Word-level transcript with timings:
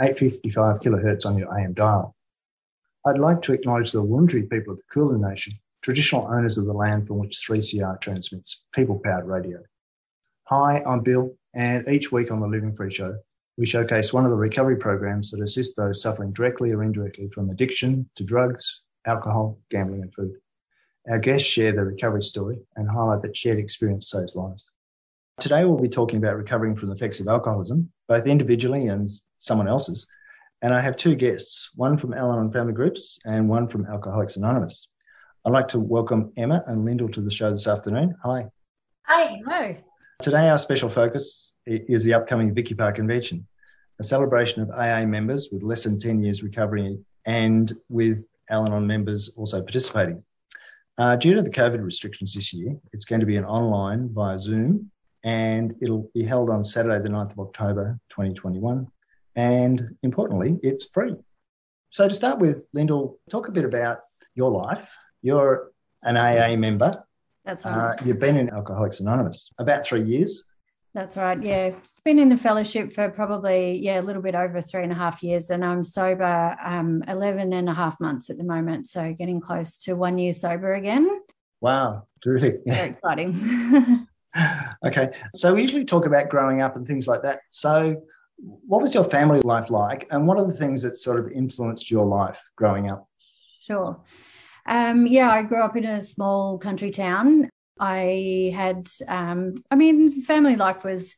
855 0.00 0.78
kilohertz 0.78 1.26
on 1.26 1.36
your 1.36 1.54
AM 1.58 1.74
dial. 1.74 2.16
I'd 3.06 3.18
like 3.18 3.42
to 3.42 3.52
acknowledge 3.52 3.92
the 3.92 4.02
Wurundjeri 4.02 4.48
people 4.48 4.72
of 4.72 4.78
the 4.78 4.84
Kulin 4.90 5.20
Nation, 5.20 5.52
traditional 5.82 6.26
owners 6.26 6.56
of 6.56 6.64
the 6.64 6.72
land 6.72 7.06
from 7.06 7.18
which 7.18 7.44
3CR 7.46 8.00
transmits 8.00 8.62
people-powered 8.74 9.26
radio. 9.26 9.58
Hi, 10.44 10.82
I'm 10.86 11.00
Bill, 11.00 11.36
and 11.52 11.86
each 11.86 12.10
week 12.10 12.30
on 12.30 12.40
the 12.40 12.48
Living 12.48 12.74
Free 12.74 12.90
Show, 12.90 13.18
we 13.58 13.66
showcase 13.66 14.10
one 14.10 14.24
of 14.24 14.30
the 14.30 14.38
recovery 14.38 14.76
programs 14.76 15.32
that 15.32 15.42
assist 15.42 15.76
those 15.76 16.00
suffering 16.00 16.32
directly 16.32 16.72
or 16.72 16.82
indirectly 16.82 17.28
from 17.28 17.50
addiction 17.50 18.08
to 18.16 18.24
drugs, 18.24 18.80
alcohol, 19.06 19.58
gambling, 19.70 20.00
and 20.00 20.14
food. 20.14 20.32
Our 21.10 21.18
guests 21.18 21.46
share 21.46 21.72
their 21.72 21.84
recovery 21.84 22.22
story 22.22 22.56
and 22.74 22.88
highlight 22.88 23.20
that 23.20 23.36
shared 23.36 23.58
experience 23.58 24.10
saves 24.10 24.34
lives. 24.34 24.70
Today 25.40 25.66
we'll 25.66 25.78
be 25.78 25.90
talking 25.90 26.18
about 26.18 26.36
recovering 26.36 26.76
from 26.76 26.88
the 26.88 26.94
effects 26.94 27.20
of 27.20 27.28
alcoholism, 27.28 27.92
both 28.08 28.26
individually 28.26 28.86
and 28.86 29.10
someone 29.40 29.68
else's. 29.68 30.06
And 30.62 30.72
I 30.72 30.80
have 30.80 30.96
two 30.96 31.14
guests, 31.14 31.70
one 31.74 31.96
from 31.96 32.14
Al-Anon 32.14 32.52
Family 32.52 32.74
Groups 32.74 33.18
and 33.24 33.48
one 33.48 33.66
from 33.66 33.86
Alcoholics 33.86 34.36
Anonymous. 34.36 34.86
I'd 35.44 35.52
like 35.52 35.68
to 35.68 35.80
welcome 35.80 36.32
Emma 36.36 36.62
and 36.66 36.84
Lyndall 36.84 37.08
to 37.08 37.22
the 37.22 37.30
show 37.30 37.50
this 37.50 37.66
afternoon. 37.66 38.14
Hi. 38.22 38.46
Hi, 39.04 39.40
hello. 39.42 39.76
Today 40.20 40.50
our 40.50 40.58
special 40.58 40.90
focus 40.90 41.54
is 41.66 42.04
the 42.04 42.14
upcoming 42.14 42.54
Vicky 42.54 42.74
Park 42.74 42.96
Convention, 42.96 43.46
a 43.98 44.04
celebration 44.04 44.60
of 44.60 44.70
AA 44.70 45.06
members 45.06 45.48
with 45.50 45.62
less 45.62 45.84
than 45.84 45.98
10 45.98 46.22
years 46.22 46.42
recovery 46.42 46.98
and 47.24 47.72
with 47.88 48.26
Al-Anon 48.50 48.86
members 48.86 49.30
also 49.36 49.62
participating. 49.62 50.22
Uh, 50.98 51.16
due 51.16 51.34
to 51.34 51.42
the 51.42 51.50
COVID 51.50 51.82
restrictions 51.82 52.34
this 52.34 52.52
year, 52.52 52.76
it's 52.92 53.06
going 53.06 53.20
to 53.20 53.26
be 53.26 53.36
an 53.36 53.46
online 53.46 54.10
via 54.12 54.38
Zoom 54.38 54.90
and 55.24 55.74
it'll 55.80 56.10
be 56.12 56.24
held 56.24 56.50
on 56.50 56.66
Saturday, 56.66 57.02
the 57.02 57.08
9th 57.08 57.32
of 57.32 57.38
October 57.38 57.98
2021. 58.10 58.86
And 59.36 59.96
importantly, 60.02 60.58
it's 60.62 60.86
free. 60.92 61.14
So 61.90 62.08
to 62.08 62.14
start 62.14 62.38
with, 62.38 62.68
Lyndall, 62.72 63.18
talk 63.30 63.48
a 63.48 63.52
bit 63.52 63.64
about 63.64 64.00
your 64.34 64.50
life. 64.50 64.90
You're 65.22 65.70
an 66.02 66.16
AA 66.16 66.56
member. 66.56 67.04
That's 67.44 67.64
right. 67.64 67.94
Uh, 68.00 68.04
you've 68.04 68.18
been 68.18 68.36
in 68.36 68.50
Alcoholics 68.50 69.00
Anonymous 69.00 69.50
about 69.58 69.84
three 69.84 70.02
years. 70.02 70.44
That's 70.94 71.16
right. 71.16 71.40
Yeah. 71.40 71.66
It's 71.66 72.00
been 72.04 72.18
in 72.18 72.28
the 72.28 72.36
fellowship 72.36 72.92
for 72.92 73.08
probably, 73.08 73.78
yeah, 73.78 74.00
a 74.00 74.02
little 74.02 74.22
bit 74.22 74.34
over 74.34 74.60
three 74.60 74.82
and 74.82 74.90
a 74.90 74.96
half 74.96 75.22
years. 75.22 75.50
And 75.50 75.64
I'm 75.64 75.84
sober 75.84 76.56
um, 76.64 77.04
11 77.06 77.52
and 77.52 77.68
a 77.68 77.74
half 77.74 78.00
months 78.00 78.28
at 78.28 78.38
the 78.38 78.44
moment. 78.44 78.88
So 78.88 79.14
getting 79.16 79.40
close 79.40 79.78
to 79.78 79.94
one 79.94 80.18
year 80.18 80.32
sober 80.32 80.74
again. 80.74 81.08
Wow. 81.60 82.06
Terrific. 82.22 82.60
Very 82.66 82.90
exciting. 82.90 84.06
okay. 84.84 85.10
So 85.34 85.54
we 85.54 85.62
usually 85.62 85.84
talk 85.84 86.06
about 86.06 86.28
growing 86.28 86.60
up 86.60 86.74
and 86.76 86.86
things 86.86 87.06
like 87.06 87.22
that. 87.22 87.40
So 87.50 88.02
what 88.42 88.82
was 88.82 88.94
your 88.94 89.04
family 89.04 89.40
life 89.40 89.70
like? 89.70 90.06
And 90.10 90.26
what 90.26 90.38
are 90.38 90.46
the 90.46 90.54
things 90.54 90.82
that 90.82 90.96
sort 90.96 91.18
of 91.18 91.30
influenced 91.30 91.90
your 91.90 92.04
life 92.04 92.40
growing 92.56 92.90
up? 92.90 93.08
Sure. 93.60 94.00
Um, 94.66 95.06
yeah, 95.06 95.30
I 95.30 95.42
grew 95.42 95.62
up 95.62 95.76
in 95.76 95.84
a 95.84 96.00
small 96.00 96.58
country 96.58 96.90
town. 96.90 97.50
I 97.78 98.52
had, 98.54 98.88
um, 99.08 99.62
I 99.70 99.76
mean, 99.76 100.22
family 100.22 100.56
life 100.56 100.84
was 100.84 101.16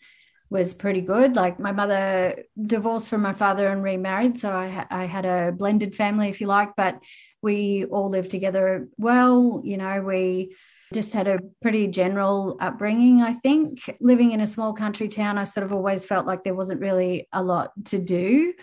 was 0.49 0.75
pretty 0.75 1.01
good. 1.01 1.35
Like 1.35 1.59
my 1.59 1.73
mother 1.73 2.45
divorced 2.67 3.09
from 3.09 3.23
my 3.23 3.33
father 3.33 3.69
and 3.69 3.83
remarried, 3.83 4.39
so 4.39 4.53
I, 4.53 4.87
I 4.91 5.07
had 5.07 5.25
a 5.25 5.51
blended 5.51 5.95
family, 5.95 6.29
if 6.29 6.43
you 6.43 6.47
like. 6.47 6.77
But 6.77 7.03
we 7.41 7.87
all 7.87 8.11
lived 8.11 8.31
together 8.31 8.89
well. 8.99 9.63
You 9.65 9.79
know, 9.79 10.03
we 10.03 10.55
just 10.93 11.13
had 11.13 11.29
a 11.29 11.41
pretty 11.61 11.89
general 11.89 12.57
upbringing, 12.61 13.23
I 13.23 13.35
think. 13.35 13.81
Living 14.01 14.33
in 14.33 14.41
a 14.41 14.47
small 14.47 14.73
country 14.73 15.09
town, 15.09 15.39
I 15.39 15.45
sort 15.45 15.65
of 15.65 15.73
always 15.73 16.07
felt 16.07 16.27
like 16.27 16.45
there 16.45 16.55
wasn't 16.55 16.81
really 16.81 17.29
a 17.33 17.43
lot 17.43 17.73
to 17.87 17.99
do. 17.99 18.55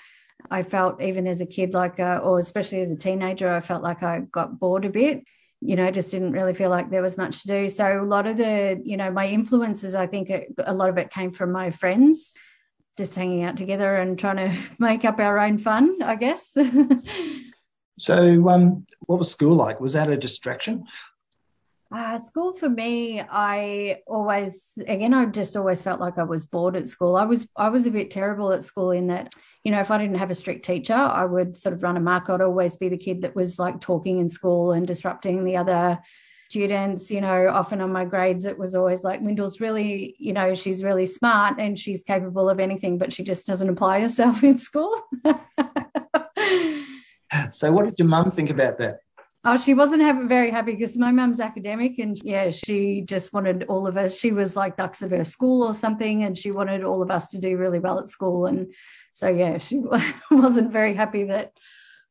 I 0.50 0.64
felt 0.64 1.02
even 1.02 1.28
as 1.28 1.42
a 1.42 1.46
kid, 1.46 1.74
like, 1.74 2.00
uh, 2.00 2.20
or 2.24 2.40
especially 2.40 2.82
as 2.82 2.92
a 2.92 2.98
teenager, 2.98 3.52
I 3.52 3.60
felt 3.60 3.84
like 3.84 4.04
I 4.04 4.20
got 4.20 4.60
bored 4.60 4.86
a 4.86 4.90
bit. 4.90 5.24
You 5.62 5.76
know, 5.76 5.92
just 5.92 6.12
didn't 6.12 6.32
really 6.32 6.54
feel 6.54 6.70
like 6.70 6.90
there 6.90 7.02
was 7.02 7.18
much 7.18 7.42
to 7.42 7.48
do. 7.48 7.70
So 7.70 8.02
a 8.02 8.06
lot 8.06 8.28
of 8.28 8.38
the, 8.38 8.82
you 8.84 8.96
know, 8.96 9.12
my 9.12 9.28
influences, 9.28 9.94
I 9.94 10.08
think 10.08 10.30
it, 10.30 10.54
a 10.60 10.74
lot 10.74 10.90
of 10.90 10.98
it 10.98 11.12
came 11.12 11.32
from 11.32 11.52
my 11.52 11.72
friends, 11.72 12.32
just 12.98 13.16
hanging 13.16 13.44
out 13.44 13.58
together 13.58 13.98
and 13.98 14.18
trying 14.18 14.38
to 14.38 14.58
make 14.80 15.04
up 15.04 15.20
our 15.20 15.40
own 15.40 15.58
fun, 15.58 16.02
I 16.02 16.16
guess. 16.16 16.56
so, 18.00 18.50
um, 18.50 18.86
what 19.02 19.20
was 19.20 19.32
school 19.32 19.56
like? 19.56 19.82
Was 19.82 19.94
that 19.94 20.12
a 20.12 20.18
distraction? 20.18 20.86
Uh, 21.92 22.20
school 22.20 22.54
for 22.54 22.70
me, 22.70 23.20
I 23.20 24.02
always, 24.06 24.78
again, 24.88 25.12
I 25.14 25.26
just 25.26 25.58
always 25.58 25.82
felt 25.82 26.00
like 26.00 26.20
I 26.20 26.24
was 26.24 26.46
bored 26.46 26.76
at 26.76 26.88
school. 26.88 27.16
I 27.16 27.26
was, 27.26 27.50
I 27.56 27.70
was 27.70 27.88
a 27.88 27.92
bit 27.92 28.12
terrible 28.12 28.54
at 28.54 28.64
school 28.64 28.92
in 28.92 29.08
that, 29.08 29.34
you 29.64 29.72
know, 29.72 29.80
if 29.80 29.90
I 29.90 29.98
didn't 29.98 30.18
have 30.18 30.30
a 30.30 30.36
strict 30.36 30.66
teacher, 30.66 30.94
I 30.94 31.26
would 31.26 31.58
sort 31.58 31.74
of 31.74 31.82
run 31.82 31.98
amok. 31.98 32.30
I'd 32.30 32.42
always 32.42 32.78
be 32.78 32.90
the 32.90 32.98
kid 32.98 33.24
that 33.24 33.36
was 33.36 33.58
like 33.58 33.82
talking 33.82 34.20
in 34.20 34.30
school 34.30 34.72
and 34.72 34.86
disrupting 34.86 35.44
the 35.44 35.58
other 35.58 36.00
students. 36.50 37.10
You 37.10 37.22
know, 37.22 37.50
often 37.50 37.82
on 37.82 37.92
my 37.92 38.06
grades, 38.06 38.46
it 38.46 38.60
was 38.60 38.76
always 38.76 39.04
like 39.04 39.22
Lyndall's 39.22 39.60
really, 39.60 40.16
you 40.20 40.34
know, 40.34 40.54
she's 40.54 40.84
really 40.84 41.08
smart 41.08 41.56
and 41.60 41.78
she's 41.78 42.04
capable 42.04 42.50
of 42.50 42.60
anything, 42.60 43.00
but 43.00 43.12
she 43.12 43.24
just 43.24 43.48
doesn't 43.48 43.70
apply 43.70 44.02
herself 44.02 44.44
in 44.44 44.60
school. 44.60 44.96
so, 47.52 47.72
what 47.72 47.86
did 47.86 47.98
your 47.98 48.08
mum 48.08 48.30
think 48.30 48.52
about 48.52 48.78
that? 48.78 49.00
Oh, 49.46 49.56
she 49.56 49.74
wasn't 49.74 50.02
have, 50.02 50.28
very 50.28 50.52
happy 50.52 50.74
because 50.74 50.98
my 50.98 51.12
mum's 51.12 51.40
academic 51.40 51.98
and 51.98 52.20
yeah, 52.24 52.50
she 52.50 53.02
just 53.02 53.32
wanted 53.32 53.64
all 53.70 53.88
of 53.88 53.96
us. 53.96 54.18
She 54.18 54.34
was 54.34 54.58
like 54.58 54.76
ducks 54.76 55.02
of 55.02 55.12
her 55.12 55.24
school 55.24 55.66
or 55.66 55.74
something, 55.74 56.24
and 56.24 56.38
she 56.38 56.52
wanted 56.52 56.84
all 56.84 57.02
of 57.02 57.10
us 57.10 57.30
to 57.32 57.38
do 57.38 57.56
really 57.56 57.80
well 57.80 58.00
at 58.00 58.08
school. 58.08 58.48
And 58.48 58.74
so, 59.14 59.30
yeah, 59.30 59.58
she 59.58 59.82
wasn't 60.32 60.74
very 60.74 60.94
happy 60.94 61.24
that 61.26 61.54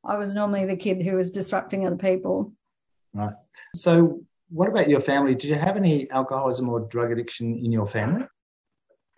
I 0.05 0.17
was 0.17 0.34
normally 0.34 0.65
the 0.65 0.77
kid 0.77 1.03
who 1.03 1.17
was 1.17 1.31
disrupting 1.31 1.87
other 1.87 1.97
people. 1.97 2.55
Right. 3.12 3.34
So, 3.75 4.22
what 4.49 4.69
about 4.69 4.88
your 4.88 5.00
family? 5.00 5.34
Did 5.34 5.44
you 5.44 5.55
have 5.56 5.77
any 5.77 6.11
alcoholism 6.11 6.71
or 6.71 6.81
drug 6.81 7.12
addiction 7.12 7.59
in 7.59 7.71
your 7.71 7.87
family? 7.87 8.25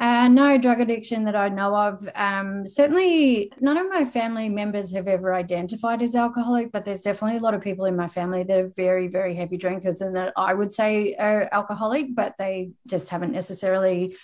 Uh, 0.00 0.28
no 0.28 0.56
drug 0.56 0.80
addiction 0.80 1.24
that 1.24 1.36
I 1.36 1.50
know 1.50 1.76
of. 1.76 2.08
Um, 2.14 2.66
certainly, 2.66 3.52
none 3.60 3.76
of 3.76 3.86
my 3.90 4.06
family 4.06 4.48
members 4.48 4.90
have 4.92 5.06
ever 5.06 5.34
identified 5.34 6.00
as 6.00 6.16
alcoholic, 6.16 6.72
but 6.72 6.86
there's 6.86 7.02
definitely 7.02 7.36
a 7.36 7.42
lot 7.42 7.52
of 7.52 7.60
people 7.60 7.84
in 7.84 7.96
my 7.96 8.08
family 8.08 8.42
that 8.44 8.58
are 8.58 8.70
very, 8.74 9.08
very 9.08 9.34
heavy 9.34 9.58
drinkers 9.58 10.00
and 10.00 10.16
that 10.16 10.32
I 10.38 10.54
would 10.54 10.72
say 10.72 11.14
are 11.16 11.50
alcoholic, 11.52 12.14
but 12.14 12.34
they 12.38 12.70
just 12.86 13.10
haven't 13.10 13.32
necessarily, 13.32 14.16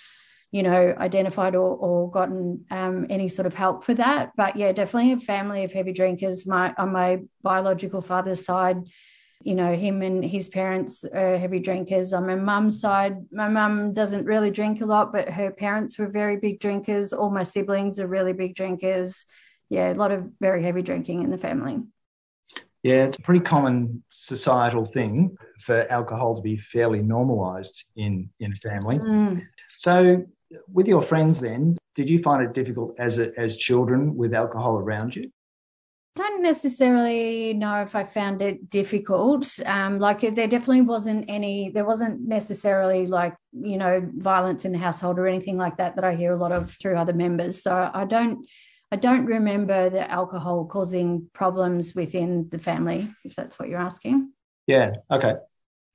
you 0.51 0.63
know, 0.63 0.95
identified 0.97 1.53
or, 1.53 1.75
or 1.75 2.09
gotten 2.09 2.65
um, 2.71 3.05
any 3.11 3.29
sort 3.29 3.45
of 3.45 3.53
help 3.53 3.83
for 3.83 3.93
that. 3.93 4.31
But 4.35 4.55
yeah, 4.55 4.71
definitely 4.71 5.11
a 5.11 5.19
family 5.19 5.63
of 5.63 5.71
heavy 5.73 5.93
drinkers. 5.93 6.47
My 6.47 6.73
on 6.79 6.91
my 6.91 7.19
biological 7.43 8.01
father's 8.01 8.43
side, 8.43 8.77
you 9.43 9.55
know, 9.55 9.75
him 9.75 10.01
and 10.01 10.23
his 10.23 10.49
parents 10.49 11.03
are 11.03 11.37
heavy 11.37 11.59
drinkers. 11.59 12.13
On 12.13 12.25
my 12.25 12.35
mum's 12.35 12.81
side, 12.81 13.17
my 13.31 13.47
mum 13.47 13.93
doesn't 13.93 14.25
really 14.25 14.51
drink 14.51 14.81
a 14.81 14.85
lot, 14.85 15.13
but 15.13 15.29
her 15.29 15.51
parents 15.51 15.97
were 15.97 16.07
very 16.07 16.37
big 16.37 16.59
drinkers. 16.59 17.13
All 17.13 17.29
my 17.29 17.43
siblings 17.43 17.99
are 17.99 18.07
really 18.07 18.33
big 18.33 18.55
drinkers. 18.55 19.25
Yeah, 19.69 19.91
a 19.91 19.95
lot 19.95 20.11
of 20.11 20.29
very 20.39 20.63
heavy 20.63 20.81
drinking 20.81 21.23
in 21.23 21.29
the 21.29 21.37
family. 21.37 21.79
Yeah, 22.83 23.05
it's 23.05 23.17
a 23.17 23.21
pretty 23.21 23.41
common 23.41 24.03
societal 24.09 24.85
thing 24.85 25.35
for 25.61 25.91
alcohol 25.91 26.35
to 26.35 26.41
be 26.41 26.57
fairly 26.57 27.01
normalized 27.01 27.83
in 27.95 28.29
in 28.39 28.55
family. 28.55 28.99
Mm. 28.99 29.45
So, 29.77 30.25
with 30.71 30.87
your 30.87 31.01
friends, 31.01 31.39
then, 31.39 31.77
did 31.95 32.09
you 32.09 32.19
find 32.19 32.43
it 32.43 32.53
difficult 32.53 32.95
as 32.97 33.19
a, 33.19 33.37
as 33.37 33.57
children 33.57 34.15
with 34.15 34.33
alcohol 34.33 34.77
around 34.77 35.15
you? 35.15 35.31
Don't 36.17 36.41
necessarily 36.41 37.53
know 37.53 37.81
if 37.81 37.95
I 37.95 38.03
found 38.03 38.41
it 38.41 38.69
difficult. 38.69 39.47
Um, 39.65 39.99
like 39.99 40.21
there 40.21 40.47
definitely 40.47 40.81
wasn't 40.81 41.25
any, 41.29 41.69
there 41.69 41.85
wasn't 41.85 42.27
necessarily 42.27 43.05
like, 43.05 43.35
you 43.53 43.77
know, 43.77 44.01
violence 44.15 44.65
in 44.65 44.73
the 44.73 44.77
household 44.77 45.17
or 45.19 45.27
anything 45.27 45.57
like 45.57 45.77
that 45.77 45.95
that 45.95 46.03
I 46.03 46.15
hear 46.15 46.33
a 46.33 46.37
lot 46.37 46.51
of 46.51 46.71
through 46.71 46.97
other 46.97 47.13
members. 47.13 47.63
So 47.63 47.89
I 47.93 48.05
don't, 48.05 48.45
I 48.91 48.95
don't 48.95 49.25
remember 49.25 49.89
the 49.89 50.09
alcohol 50.09 50.65
causing 50.65 51.29
problems 51.33 51.95
within 51.95 52.49
the 52.49 52.59
family, 52.59 53.09
if 53.23 53.35
that's 53.35 53.59
what 53.59 53.69
you're 53.69 53.79
asking. 53.79 54.31
Yeah. 54.65 54.91
Okay. 55.11 55.35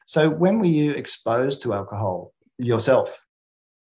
So 0.07 0.31
when 0.31 0.59
were 0.59 0.67
you 0.67 0.93
exposed 0.93 1.63
to 1.63 1.75
alcohol 1.75 2.33
yourself? 2.59 3.23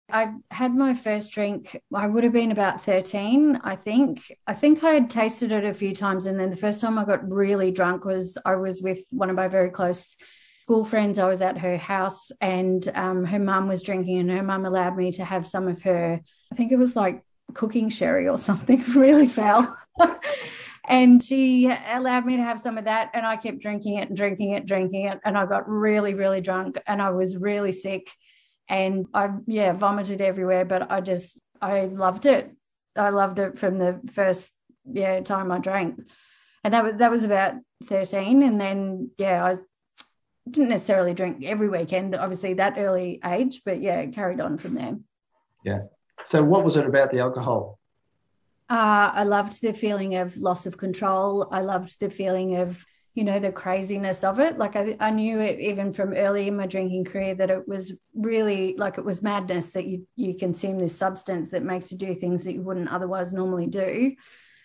I 0.09 0.35
had 0.51 0.75
my 0.75 0.95
first 0.95 1.33
drink, 1.33 1.81
I 1.93 2.07
would 2.07 2.23
have 2.23 2.33
been 2.33 2.53
about 2.53 2.83
13, 2.83 3.61
I 3.65 3.75
think. 3.75 4.33
I 4.47 4.55
think 4.55 4.85
I 4.85 4.91
had 4.91 5.11
tasted 5.11 5.51
it 5.51 5.65
a 5.65 5.75
few 5.75 5.95
times. 5.95 6.27
And 6.27 6.39
then 6.39 6.51
the 6.51 6.57
first 6.57 6.81
time 6.81 6.99
I 6.99 7.05
got 7.05 7.29
really 7.29 7.73
drunk 7.73 8.05
was 8.05 8.39
I 8.45 8.55
was 8.57 8.83
with 8.83 9.01
one 9.11 9.31
of 9.31 9.37
my 9.37 9.49
very 9.49 9.71
close 9.71 10.17
school 10.63 10.85
friends. 10.85 11.19
I 11.19 11.29
was 11.29 11.43
at 11.43 11.59
her 11.59 11.77
house 11.77 12.31
and 12.41 12.89
um, 12.95 13.25
her 13.25 13.41
mum 13.41 13.67
was 13.69 13.83
drinking, 13.83 14.19
and 14.19 14.31
her 14.31 14.43
mum 14.43 14.65
allowed 14.65 14.97
me 14.97 15.11
to 15.13 15.25
have 15.25 15.47
some 15.47 15.67
of 15.67 15.83
her, 15.83 16.21
I 16.53 16.55
think 16.55 16.71
it 16.71 16.77
was 16.77 16.95
like 16.95 17.25
cooking 17.55 17.89
sherry 17.89 18.29
or 18.29 18.39
something, 18.39 18.85
really 18.95 19.27
foul. 19.27 19.77
and 20.89 21.23
she 21.23 21.67
allowed 21.67 22.27
me 22.27 22.37
to 22.37 22.43
have 22.43 22.61
some 22.61 22.79
of 22.79 22.85
that. 22.85 23.11
And 23.13 23.27
I 23.27 23.37
kept 23.37 23.59
drinking 23.59 23.97
it 23.97 24.09
and 24.09 24.17
drinking 24.17 24.53
it, 24.53 24.67
drinking 24.67 25.07
it. 25.07 25.19
And 25.25 25.37
I 25.37 25.47
got 25.47 25.69
really, 25.69 26.15
really 26.15 26.41
drunk 26.41 26.79
and 26.87 27.03
I 27.03 27.11
was 27.11 27.37
really 27.37 27.73
sick 27.73 28.09
and 28.69 29.07
I 29.15 29.31
yeah 29.47 29.73
vomited 29.73 30.21
everywhere. 30.21 30.65
But 30.65 30.91
I 30.91 31.01
just 31.01 31.41
I 31.61 31.87
loved 31.87 32.27
it. 32.27 32.51
I 32.97 33.11
loved 33.11 33.39
it 33.39 33.59
from 33.59 33.79
the 33.79 34.01
first 34.13 34.53
yeah 34.85 35.21
time 35.21 35.51
I 35.53 35.59
drank, 35.59 36.01
and 36.65 36.75
that 36.75 36.85
was 36.85 36.95
that 36.97 37.11
was 37.11 37.25
about 37.25 37.55
thirteen. 37.85 38.43
And 38.43 38.61
then 38.61 39.11
yeah, 39.19 39.45
I 39.45 39.57
didn't 40.51 40.69
necessarily 40.69 41.15
drink 41.15 41.45
every 41.45 41.69
weekend, 41.69 42.15
obviously 42.15 42.55
that 42.55 42.79
early 42.79 43.21
age, 43.25 43.63
but 43.65 43.81
yeah, 43.81 44.07
carried 44.07 44.41
on 44.41 44.59
from 44.59 44.75
there. 44.75 44.97
Yeah. 45.65 45.81
So 46.25 46.43
what 46.43 46.65
was 46.65 46.77
it 46.77 46.87
about 46.87 47.11
the 47.11 47.19
alcohol? 47.19 47.79
Uh, 48.69 49.11
I 49.15 49.25
loved 49.25 49.61
the 49.63 49.73
feeling 49.73 50.17
of 50.17 50.37
loss 50.37 50.67
of 50.67 50.77
control. 50.77 51.49
I 51.51 51.61
loved 51.61 52.01
the 52.01 52.11
feeling 52.11 52.57
of 52.57 52.85
you 53.17 53.25
know 53.25 53.41
the 53.41 53.51
craziness 53.51 54.23
of 54.23 54.39
it 54.39 54.59
like 54.59 54.77
I, 54.77 54.95
I 55.01 55.11
knew 55.11 55.41
it 55.41 55.59
even 55.59 55.93
from 55.93 56.13
early 56.13 56.49
in 56.49 56.57
my 56.57 56.67
drinking 56.67 57.07
career 57.07 57.35
that 57.35 57.51
it 57.51 57.67
was 57.67 57.93
really 58.15 58.77
like 58.77 58.99
it 58.99 59.05
was 59.05 59.23
madness 59.23 59.73
that 59.73 59.87
you 59.87 60.07
you 60.15 60.35
consume 60.35 60.79
this 60.79 60.97
substance 60.97 61.51
that 61.51 61.65
makes 61.65 61.91
you 61.91 61.99
do 61.99 62.15
things 62.15 62.45
that 62.45 62.53
you 62.53 62.63
wouldn't 62.63 62.93
otherwise 62.93 63.33
normally 63.33 63.67
do 63.67 64.15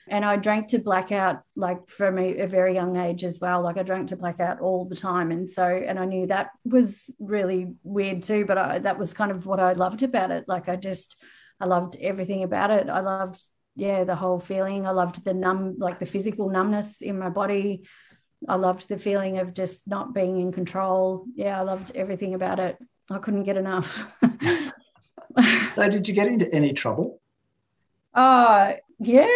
and 0.08 0.26
I 0.26 0.36
drank 0.36 0.68
to 0.70 0.80
blackout 0.80 1.42
like 1.56 1.88
from 1.88 2.18
a, 2.18 2.40
a, 2.40 2.48
very 2.48 2.74
young 2.74 2.98
age 2.98 3.24
as 3.24 3.40
well. 3.40 3.62
Like 3.62 3.78
I 3.78 3.84
drank 3.84 4.10
to 4.10 4.18
blackout 4.18 4.60
all 4.60 4.84
the 4.84 4.96
time, 4.96 5.32
and 5.32 5.50
so 5.50 5.64
and 5.64 5.98
I 5.98 6.06
knew 6.06 6.28
that 6.28 6.50
was 6.66 7.10
really 7.20 7.76
weird 7.84 8.24
too. 8.24 8.46
But 8.46 8.58
I, 8.58 8.80
that 8.80 9.00
was 9.00 9.14
kind 9.14 9.32
of 9.32 9.46
what 9.46 9.60
I 9.60 9.74
loved 9.74 10.04
about 10.04 10.32
it. 10.32 10.46
Like 10.48 10.68
I 10.68 10.76
just 10.76 11.16
I 11.62 11.66
loved 11.66 11.96
everything 12.02 12.44
about 12.44 12.72
it. 12.72 12.90
I 12.90 13.00
loved 13.00 13.42
yeah 13.76 14.04
the 14.04 14.16
whole 14.16 14.40
feeling. 14.40 14.86
I 14.86 14.92
loved 14.92 15.24
the 15.24 15.34
numb 15.34 15.76
like 15.78 16.00
the 16.00 16.06
physical 16.06 16.50
numbness 16.50 17.02
in 17.02 17.20
my 17.20 17.30
body. 17.30 17.84
I 18.48 18.56
loved 18.56 18.88
the 18.90 18.98
feeling 18.98 19.38
of 19.40 19.54
just 19.54 19.88
not 19.88 20.14
being 20.14 20.40
in 20.40 20.52
control. 20.52 21.26
Yeah, 21.36 21.60
I 21.60 21.64
loved 21.64 21.92
everything 21.96 22.34
about 22.34 22.60
it. 22.60 22.78
I 23.10 23.20
couldn't 23.20 23.44
get 23.44 23.58
enough. 23.58 24.04
so, 25.74 25.90
did 25.90 26.08
you 26.08 26.14
get 26.14 26.28
into 26.28 26.52
any 26.54 26.74
trouble? 26.74 27.22
Uh, 28.14 28.74
yeah, 29.00 29.28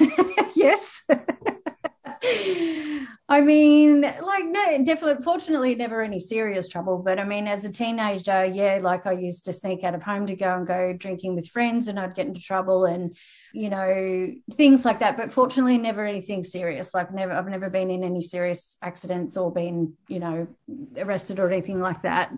yes. 0.54 1.02
I 3.26 3.40
mean, 3.40 4.02
like, 4.02 4.44
no, 4.44 4.84
definitely, 4.84 5.24
fortunately, 5.24 5.74
never 5.74 6.02
any 6.02 6.20
serious 6.20 6.68
trouble. 6.68 6.98
But 6.98 7.18
I 7.18 7.24
mean, 7.24 7.48
as 7.48 7.64
a 7.64 7.72
teenager, 7.72 8.44
yeah, 8.44 8.80
like 8.82 9.06
I 9.06 9.12
used 9.12 9.46
to 9.46 9.52
sneak 9.54 9.82
out 9.82 9.94
of 9.94 10.02
home 10.02 10.26
to 10.26 10.36
go 10.36 10.54
and 10.54 10.66
go 10.66 10.92
drinking 10.92 11.34
with 11.34 11.48
friends, 11.48 11.88
and 11.88 11.98
I'd 11.98 12.14
get 12.14 12.26
into 12.26 12.42
trouble 12.42 12.84
and, 12.84 13.16
you 13.54 13.70
know, 13.70 14.30
things 14.52 14.84
like 14.84 14.98
that. 14.98 15.16
But 15.16 15.32
fortunately, 15.32 15.78
never 15.78 16.04
anything 16.04 16.44
serious. 16.44 16.92
Like, 16.92 17.14
never, 17.14 17.32
I've 17.32 17.48
never 17.48 17.70
been 17.70 17.90
in 17.90 18.04
any 18.04 18.20
serious 18.20 18.76
accidents 18.82 19.38
or 19.38 19.50
been, 19.50 19.94
you 20.06 20.18
know, 20.18 20.46
arrested 20.98 21.38
or 21.38 21.50
anything 21.50 21.80
like 21.80 22.02
that. 22.02 22.30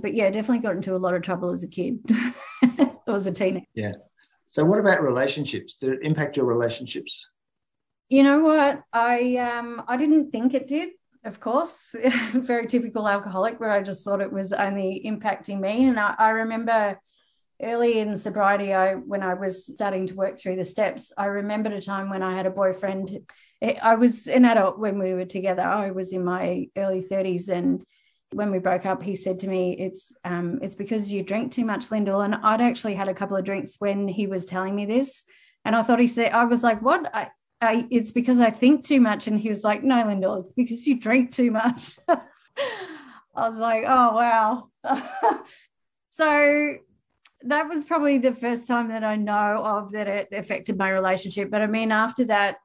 But 0.00 0.12
yeah, 0.12 0.28
definitely 0.28 0.58
got 0.58 0.76
into 0.76 0.94
a 0.94 0.98
lot 0.98 1.14
of 1.14 1.22
trouble 1.22 1.50
as 1.50 1.64
a 1.64 1.68
kid 1.68 1.98
or 3.06 3.14
as 3.14 3.26
a 3.26 3.32
teenager. 3.32 3.64
Yeah. 3.72 3.92
So, 4.44 4.66
what 4.66 4.80
about 4.80 5.02
relationships? 5.02 5.76
Did 5.76 5.94
it 5.94 6.02
impact 6.02 6.36
your 6.36 6.44
relationships? 6.44 7.26
You 8.08 8.22
know 8.22 8.40
what? 8.40 8.82
I 8.92 9.36
um 9.36 9.82
I 9.88 9.96
didn't 9.96 10.30
think 10.30 10.54
it 10.54 10.68
did, 10.68 10.90
of 11.24 11.40
course. 11.40 11.94
Very 12.32 12.66
typical 12.68 13.08
alcoholic 13.08 13.58
where 13.58 13.70
I 13.70 13.82
just 13.82 14.04
thought 14.04 14.20
it 14.20 14.32
was 14.32 14.52
only 14.52 15.02
impacting 15.04 15.60
me. 15.60 15.86
And 15.86 15.98
I, 15.98 16.14
I 16.16 16.30
remember 16.30 17.00
early 17.60 17.98
in 17.98 18.16
sobriety, 18.16 18.72
I 18.72 18.94
when 18.94 19.22
I 19.22 19.34
was 19.34 19.66
starting 19.66 20.06
to 20.08 20.14
work 20.14 20.38
through 20.38 20.56
the 20.56 20.64
steps, 20.64 21.12
I 21.18 21.26
remembered 21.26 21.72
a 21.72 21.82
time 21.82 22.08
when 22.08 22.22
I 22.22 22.34
had 22.34 22.46
a 22.46 22.50
boyfriend. 22.50 23.26
I 23.82 23.96
was 23.96 24.26
an 24.26 24.44
adult 24.44 24.78
when 24.78 24.98
we 24.98 25.14
were 25.14 25.24
together. 25.24 25.62
I 25.62 25.90
was 25.90 26.12
in 26.12 26.24
my 26.24 26.68
early 26.76 27.02
30s 27.02 27.48
and 27.48 27.82
when 28.32 28.50
we 28.50 28.58
broke 28.58 28.86
up, 28.86 29.02
he 29.02 29.14
said 29.16 29.40
to 29.40 29.48
me, 29.48 29.76
"It's 29.78 30.12
um, 30.24 30.58
it's 30.62 30.74
because 30.74 31.12
you 31.12 31.22
drink 31.22 31.52
too 31.52 31.64
much, 31.64 31.90
Lyndall." 31.90 32.20
And 32.20 32.34
I'd 32.34 32.60
actually 32.60 32.94
had 32.94 33.08
a 33.08 33.14
couple 33.14 33.36
of 33.36 33.44
drinks 33.44 33.76
when 33.78 34.08
he 34.08 34.26
was 34.26 34.46
telling 34.46 34.74
me 34.74 34.84
this, 34.84 35.22
and 35.64 35.74
I 35.74 35.82
thought 35.82 36.00
he 36.00 36.08
said, 36.08 36.32
"I 36.32 36.44
was 36.44 36.62
like, 36.62 36.82
what?" 36.82 37.08
I, 37.14 37.30
I, 37.60 37.86
it's 37.90 38.12
because 38.12 38.40
I 38.40 38.50
think 38.50 38.84
too 38.84 39.00
much. 39.00 39.26
And 39.26 39.40
he 39.40 39.48
was 39.48 39.64
like, 39.64 39.82
no, 39.82 40.04
Lyndall, 40.06 40.40
it's 40.40 40.52
because 40.52 40.86
you 40.86 41.00
drink 41.00 41.30
too 41.30 41.50
much. 41.50 41.98
I 42.08 43.48
was 43.48 43.56
like, 43.56 43.84
oh, 43.86 44.14
wow. 44.14 44.68
so 46.16 46.76
that 47.42 47.68
was 47.68 47.84
probably 47.84 48.18
the 48.18 48.34
first 48.34 48.66
time 48.66 48.88
that 48.88 49.04
I 49.04 49.16
know 49.16 49.62
of 49.64 49.92
that 49.92 50.08
it 50.08 50.28
affected 50.32 50.76
my 50.76 50.90
relationship. 50.90 51.50
But 51.50 51.62
I 51.62 51.66
mean, 51.66 51.92
after 51.92 52.24
that, 52.26 52.56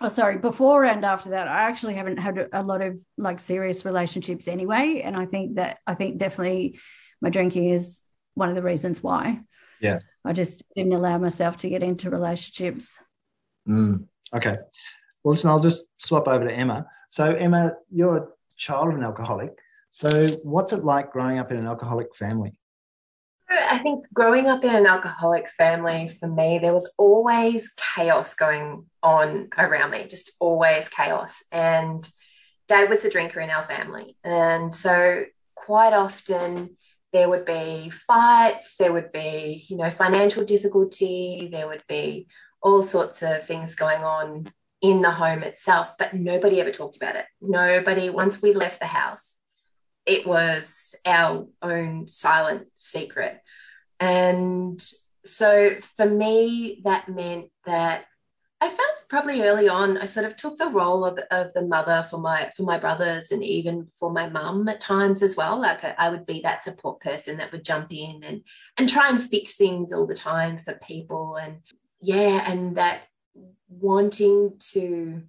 oh, 0.00 0.08
sorry, 0.08 0.38
before 0.38 0.84
and 0.84 1.04
after 1.04 1.30
that, 1.30 1.48
I 1.48 1.62
actually 1.62 1.94
haven't 1.94 2.18
had 2.18 2.48
a 2.52 2.62
lot 2.62 2.82
of 2.82 3.00
like 3.16 3.40
serious 3.40 3.84
relationships 3.84 4.48
anyway. 4.48 5.02
And 5.04 5.16
I 5.16 5.26
think 5.26 5.56
that, 5.56 5.78
I 5.86 5.94
think 5.94 6.18
definitely 6.18 6.78
my 7.20 7.30
drinking 7.30 7.70
is 7.70 8.02
one 8.34 8.48
of 8.48 8.54
the 8.54 8.62
reasons 8.62 9.02
why. 9.02 9.40
Yeah. 9.80 9.98
I 10.24 10.32
just 10.32 10.62
didn't 10.76 10.92
allow 10.92 11.18
myself 11.18 11.58
to 11.58 11.68
get 11.68 11.82
into 11.82 12.10
relationships. 12.10 12.96
Mm. 13.68 14.06
Okay. 14.34 14.56
Well, 15.22 15.32
listen, 15.32 15.50
I'll 15.50 15.60
just 15.60 15.84
swap 15.98 16.28
over 16.28 16.44
to 16.46 16.52
Emma. 16.52 16.86
So, 17.10 17.34
Emma, 17.34 17.72
you're 17.90 18.16
a 18.16 18.26
child 18.56 18.88
of 18.88 18.94
an 18.94 19.04
alcoholic. 19.04 19.50
So, 19.90 20.28
what's 20.42 20.72
it 20.72 20.84
like 20.84 21.12
growing 21.12 21.38
up 21.38 21.50
in 21.50 21.56
an 21.56 21.66
alcoholic 21.66 22.14
family? 22.14 22.58
I 23.50 23.78
think 23.78 24.04
growing 24.12 24.46
up 24.46 24.62
in 24.62 24.74
an 24.74 24.86
alcoholic 24.86 25.48
family 25.48 26.08
for 26.08 26.28
me, 26.28 26.58
there 26.58 26.74
was 26.74 26.92
always 26.98 27.72
chaos 27.76 28.34
going 28.34 28.84
on 29.02 29.48
around 29.56 29.90
me, 29.90 30.06
just 30.06 30.32
always 30.38 30.88
chaos. 30.88 31.42
And 31.50 32.08
dad 32.66 32.90
was 32.90 33.04
a 33.04 33.10
drinker 33.10 33.40
in 33.40 33.50
our 33.50 33.64
family. 33.64 34.16
And 34.22 34.74
so, 34.74 35.24
quite 35.54 35.94
often, 35.94 36.76
there 37.12 37.28
would 37.28 37.46
be 37.46 37.90
fights, 37.90 38.74
there 38.78 38.92
would 38.92 39.12
be, 39.12 39.64
you 39.68 39.76
know, 39.78 39.90
financial 39.90 40.44
difficulty, 40.44 41.48
there 41.50 41.66
would 41.66 41.84
be 41.88 42.28
all 42.62 42.82
sorts 42.82 43.22
of 43.22 43.46
things 43.46 43.74
going 43.74 44.02
on 44.02 44.52
in 44.80 45.02
the 45.02 45.10
home 45.10 45.42
itself, 45.42 45.92
but 45.98 46.14
nobody 46.14 46.60
ever 46.60 46.70
talked 46.70 46.96
about 46.96 47.16
it. 47.16 47.26
Nobody, 47.40 48.10
once 48.10 48.40
we 48.40 48.52
left 48.52 48.80
the 48.80 48.86
house, 48.86 49.36
it 50.06 50.26
was 50.26 50.94
our 51.04 51.46
own 51.62 52.06
silent 52.06 52.68
secret. 52.74 53.40
And 54.00 54.80
so 55.26 55.70
for 55.96 56.06
me, 56.06 56.80
that 56.84 57.08
meant 57.08 57.50
that 57.66 58.04
I 58.60 58.68
felt 58.68 58.90
probably 59.08 59.42
early 59.42 59.68
on, 59.68 59.98
I 59.98 60.06
sort 60.06 60.26
of 60.26 60.34
took 60.34 60.56
the 60.56 60.68
role 60.68 61.04
of, 61.04 61.18
of 61.30 61.52
the 61.54 61.62
mother 61.62 62.06
for 62.10 62.18
my 62.18 62.50
for 62.56 62.64
my 62.64 62.78
brothers 62.78 63.30
and 63.30 63.44
even 63.44 63.88
for 63.98 64.10
my 64.10 64.28
mum 64.28 64.68
at 64.68 64.80
times 64.80 65.22
as 65.22 65.36
well. 65.36 65.60
Like 65.60 65.84
I, 65.84 65.94
I 65.96 66.10
would 66.10 66.26
be 66.26 66.40
that 66.40 66.64
support 66.64 67.00
person 67.00 67.36
that 67.36 67.52
would 67.52 67.64
jump 67.64 67.92
in 67.92 68.24
and 68.24 68.42
and 68.76 68.88
try 68.88 69.08
and 69.08 69.22
fix 69.22 69.54
things 69.54 69.92
all 69.92 70.06
the 70.06 70.14
time 70.14 70.58
for 70.58 70.74
people. 70.74 71.36
And 71.36 71.58
yeah, 72.00 72.50
and 72.50 72.76
that 72.76 73.02
wanting 73.68 74.54
to 74.72 75.22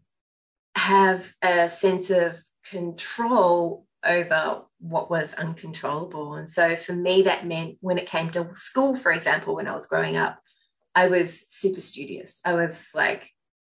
have 0.76 1.34
a 1.42 1.70
sense 1.70 2.10
of 2.10 2.40
control 2.64 3.86
over 4.04 4.64
what 4.80 5.10
was 5.10 5.34
uncontrollable. 5.34 6.36
And 6.36 6.50
so 6.50 6.76
for 6.76 6.94
me, 6.94 7.24
that 7.24 7.46
meant 7.46 7.78
when 7.82 7.98
it 7.98 8.08
came 8.08 8.30
to 8.32 8.50
school, 8.54 8.96
for 8.96 9.12
example, 9.12 9.56
when 9.56 9.68
I 9.68 9.76
was 9.76 9.88
growing 9.88 10.16
up, 10.16 10.40
I 10.96 11.08
was 11.08 11.46
super 11.50 11.82
studious. 11.82 12.40
I 12.46 12.54
was 12.54 12.92
like, 12.96 13.30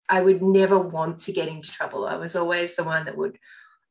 I 0.07 0.21
would 0.21 0.41
never 0.41 0.77
want 0.77 1.21
to 1.21 1.31
get 1.31 1.47
into 1.47 1.71
trouble. 1.71 2.05
I 2.05 2.17
was 2.17 2.35
always 2.35 2.75
the 2.75 2.83
one 2.83 3.05
that 3.05 3.17
would 3.17 3.37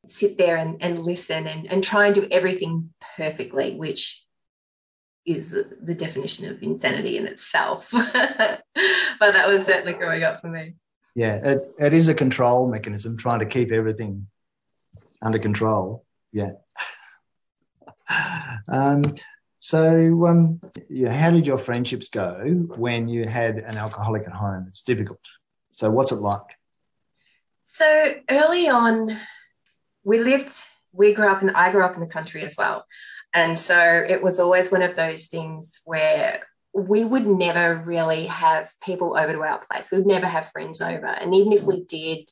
sit 0.07 0.37
there 0.37 0.57
and, 0.57 0.81
and 0.81 1.03
listen 1.03 1.47
and, 1.47 1.69
and 1.71 1.83
try 1.83 2.05
and 2.05 2.15
do 2.15 2.27
everything 2.31 2.93
perfectly, 3.17 3.75
which 3.75 4.23
is 5.25 5.51
the 5.51 5.93
definition 5.93 6.49
of 6.49 6.61
insanity 6.63 7.17
in 7.17 7.27
itself. 7.27 7.89
but 7.91 8.13
that 9.19 9.47
was 9.47 9.65
certainly 9.65 9.93
growing 9.93 10.23
up 10.23 10.41
for 10.41 10.47
me. 10.47 10.75
Yeah, 11.15 11.35
it, 11.51 11.59
it 11.79 11.93
is 11.93 12.07
a 12.07 12.13
control 12.13 12.69
mechanism, 12.69 13.17
trying 13.17 13.39
to 13.39 13.45
keep 13.45 13.71
everything 13.71 14.27
under 15.21 15.39
control. 15.39 16.05
Yeah. 16.31 16.51
um, 18.67 19.03
so, 19.59 20.25
um, 20.27 20.61
yeah, 20.89 21.11
how 21.11 21.31
did 21.31 21.45
your 21.45 21.59
friendships 21.59 22.09
go 22.09 22.65
when 22.75 23.07
you 23.07 23.27
had 23.27 23.57
an 23.57 23.77
alcoholic 23.77 24.25
at 24.25 24.33
home? 24.33 24.65
It's 24.69 24.81
difficult. 24.81 25.19
So, 25.71 25.91
what's 25.91 26.11
it 26.11 26.15
like? 26.15 26.57
So, 27.63 28.15
early 28.29 28.69
on, 28.69 29.19
we 30.03 30.19
lived, 30.19 30.55
we 30.93 31.13
grew 31.13 31.27
up 31.27 31.41
and 31.41 31.51
I 31.51 31.71
grew 31.71 31.83
up 31.83 31.93
in 31.93 31.99
the 31.99 32.07
country 32.07 32.41
as 32.41 32.55
well. 32.57 32.85
And 33.33 33.57
so 33.57 33.79
it 33.79 34.21
was 34.21 34.39
always 34.39 34.71
one 34.71 34.81
of 34.81 34.95
those 34.95 35.27
things 35.27 35.79
where 35.85 36.43
we 36.73 37.03
would 37.03 37.27
never 37.27 37.81
really 37.85 38.27
have 38.27 38.73
people 38.81 39.17
over 39.17 39.33
to 39.33 39.43
our 39.43 39.59
place. 39.59 39.91
We 39.91 39.99
would 39.99 40.07
never 40.07 40.25
have 40.25 40.49
friends 40.49 40.81
over. 40.81 41.07
And 41.07 41.35
even 41.35 41.53
if 41.53 41.63
we 41.63 41.81
mm. 41.81 41.87
did, 41.87 42.31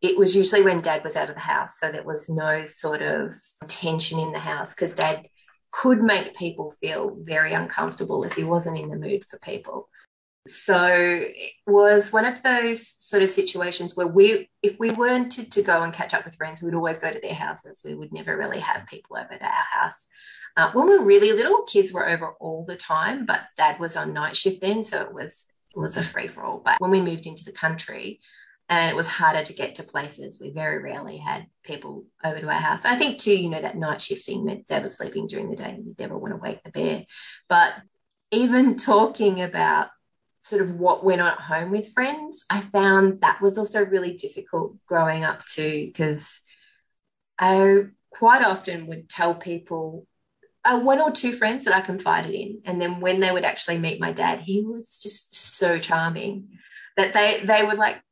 it 0.00 0.18
was 0.18 0.34
usually 0.34 0.62
when 0.62 0.80
dad 0.80 1.04
was 1.04 1.16
out 1.16 1.28
of 1.28 1.34
the 1.34 1.40
house. 1.40 1.74
So 1.80 1.90
there 1.90 2.02
was 2.02 2.28
no 2.28 2.64
sort 2.64 3.02
of 3.02 3.34
tension 3.68 4.18
in 4.18 4.32
the 4.32 4.38
house 4.38 4.70
because 4.70 4.94
dad 4.94 5.26
could 5.70 6.02
make 6.02 6.36
people 6.36 6.72
feel 6.72 7.16
very 7.20 7.54
uncomfortable 7.54 8.24
if 8.24 8.34
he 8.34 8.44
wasn't 8.44 8.78
in 8.78 8.90
the 8.90 8.96
mood 8.96 9.24
for 9.24 9.38
people. 9.38 9.88
So 10.48 10.86
it 10.88 11.52
was 11.66 12.12
one 12.12 12.24
of 12.24 12.42
those 12.42 12.96
sort 12.98 13.22
of 13.22 13.30
situations 13.30 13.96
where 13.96 14.08
we, 14.08 14.50
if 14.62 14.78
we 14.78 14.90
wanted 14.90 15.52
to 15.52 15.62
go 15.62 15.82
and 15.82 15.92
catch 15.92 16.14
up 16.14 16.24
with 16.24 16.34
friends, 16.34 16.60
we 16.60 16.66
would 16.66 16.74
always 16.74 16.98
go 16.98 17.12
to 17.12 17.20
their 17.20 17.34
houses. 17.34 17.80
We 17.84 17.94
would 17.94 18.12
never 18.12 18.36
really 18.36 18.58
have 18.60 18.86
people 18.86 19.16
over 19.16 19.36
to 19.36 19.44
our 19.44 19.64
house. 19.70 20.08
Uh, 20.56 20.72
when 20.72 20.88
we 20.88 20.98
were 20.98 21.04
really 21.04 21.32
little, 21.32 21.62
kids 21.62 21.92
were 21.92 22.08
over 22.08 22.32
all 22.40 22.64
the 22.66 22.76
time, 22.76 23.24
but 23.24 23.40
dad 23.56 23.78
was 23.78 23.96
on 23.96 24.12
night 24.12 24.36
shift 24.36 24.60
then, 24.60 24.82
so 24.82 25.00
it 25.00 25.14
was 25.14 25.46
it 25.74 25.78
was 25.78 25.96
a 25.96 26.02
free 26.02 26.28
for 26.28 26.44
all. 26.44 26.60
But 26.62 26.78
when 26.78 26.90
we 26.90 27.00
moved 27.00 27.26
into 27.26 27.44
the 27.44 27.52
country, 27.52 28.20
and 28.68 28.90
it 28.90 28.96
was 28.96 29.06
harder 29.06 29.42
to 29.42 29.52
get 29.52 29.74
to 29.76 29.82
places. 29.82 30.38
We 30.40 30.50
very 30.50 30.82
rarely 30.82 31.18
had 31.18 31.46
people 31.62 32.06
over 32.24 32.40
to 32.40 32.46
our 32.46 32.52
house. 32.52 32.84
I 32.84 32.96
think 32.96 33.18
too, 33.18 33.34
you 33.34 33.50
know, 33.50 33.60
that 33.60 33.76
night 33.76 34.00
shifting 34.00 34.44
meant 34.44 34.66
Dad 34.66 34.82
was 34.82 34.96
sleeping 34.96 35.26
during 35.26 35.50
the 35.50 35.56
day 35.56 35.70
and 35.70 35.84
you 35.84 35.94
never 35.98 36.16
want 36.16 36.32
to 36.32 36.38
wake 36.38 36.62
the 36.62 36.70
bear. 36.70 37.04
But 37.48 37.74
even 38.30 38.76
talking 38.76 39.42
about 39.42 39.88
sort 40.42 40.62
of 40.62 40.74
what 40.78 41.04
went 41.04 41.20
on 41.20 41.32
at 41.32 41.38
home 41.38 41.70
with 41.70 41.92
friends, 41.92 42.44
I 42.50 42.60
found 42.60 43.20
that 43.20 43.40
was 43.40 43.58
also 43.58 43.84
really 43.84 44.14
difficult 44.14 44.76
growing 44.86 45.24
up 45.24 45.46
too, 45.46 45.86
because 45.86 46.42
I 47.38 47.84
quite 48.10 48.42
often 48.42 48.86
would 48.88 49.08
tell 49.08 49.34
people 49.34 50.06
uh, 50.64 50.80
one 50.80 51.00
or 51.00 51.10
two 51.10 51.32
friends 51.32 51.64
that 51.64 51.74
I 51.74 51.80
confided 51.80 52.34
in. 52.34 52.62
And 52.64 52.80
then 52.80 53.00
when 53.00 53.20
they 53.20 53.30
would 53.30 53.44
actually 53.44 53.78
meet 53.78 54.00
my 54.00 54.12
dad, 54.12 54.40
he 54.40 54.62
was 54.62 54.98
just 55.02 55.34
so 55.34 55.78
charming 55.78 56.58
that 56.96 57.12
they 57.12 57.42
they 57.44 57.62
were 57.64 57.74
like, 57.74 58.02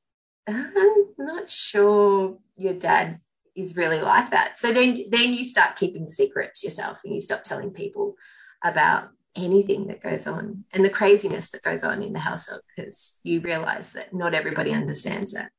I'm 0.46 0.72
not 1.18 1.48
sure 1.50 2.38
your 2.56 2.74
dad 2.74 3.20
is 3.54 3.76
really 3.76 4.00
like 4.00 4.30
that. 4.30 4.58
So 4.58 4.72
then 4.72 5.04
then 5.10 5.32
you 5.32 5.44
start 5.44 5.76
keeping 5.76 6.08
secrets 6.08 6.64
yourself 6.64 6.98
and 7.04 7.14
you 7.14 7.20
stop 7.20 7.42
telling 7.42 7.70
people 7.70 8.14
about 8.62 9.10
anything 9.36 9.86
that 9.86 10.02
goes 10.02 10.26
on 10.26 10.64
and 10.72 10.84
the 10.84 10.90
craziness 10.90 11.50
that 11.50 11.62
goes 11.62 11.84
on 11.84 12.02
in 12.02 12.12
the 12.12 12.18
household 12.18 12.62
because 12.74 13.18
you 13.22 13.40
realize 13.40 13.92
that 13.92 14.12
not 14.12 14.34
everybody 14.34 14.72
understands 14.72 15.32
that. 15.32 15.50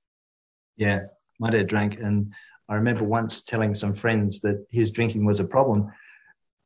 Yeah, 0.75 1.01
my 1.39 1.49
dad 1.49 1.67
drank 1.67 1.99
and 1.99 2.33
I 2.67 2.75
remember 2.75 3.03
once 3.03 3.43
telling 3.43 3.75
some 3.75 3.93
friends 3.93 4.41
that 4.41 4.65
his 4.69 4.91
drinking 4.91 5.25
was 5.25 5.39
a 5.39 5.45
problem 5.45 5.91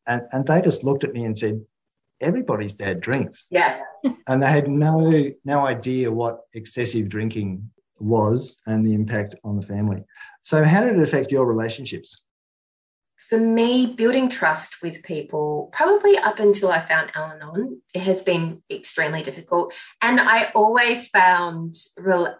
and, 0.07 0.21
and 0.31 0.45
they 0.45 0.61
just 0.61 0.83
looked 0.83 1.03
at 1.03 1.13
me 1.13 1.25
and 1.25 1.37
said, 1.37 1.61
everybody's 2.21 2.75
dad 2.75 3.01
drinks. 3.01 3.47
Yeah. 3.49 3.81
and 4.27 4.41
they 4.41 4.47
had 4.47 4.67
no 4.67 5.31
no 5.43 5.65
idea 5.65 6.11
what 6.11 6.41
excessive 6.53 7.09
drinking 7.09 7.69
was 7.99 8.57
and 8.65 8.85
the 8.85 8.93
impact 8.93 9.35
on 9.43 9.55
the 9.55 9.65
family. 9.65 10.03
So, 10.43 10.63
how 10.63 10.83
did 10.83 10.97
it 10.97 11.03
affect 11.03 11.31
your 11.31 11.45
relationships? 11.45 12.21
For 13.29 13.39
me, 13.39 13.87
building 13.87 14.29
trust 14.29 14.83
with 14.83 15.01
people, 15.01 15.71
probably 15.73 16.15
up 16.15 16.39
until 16.39 16.71
I 16.71 16.85
found 16.85 17.11
Al 17.15 17.31
Anon, 17.31 17.81
it 17.93 18.01
has 18.01 18.21
been 18.21 18.61
extremely 18.69 19.23
difficult. 19.23 19.73
And 19.99 20.19
I 20.19 20.51
always 20.53 21.07
found, 21.07 21.75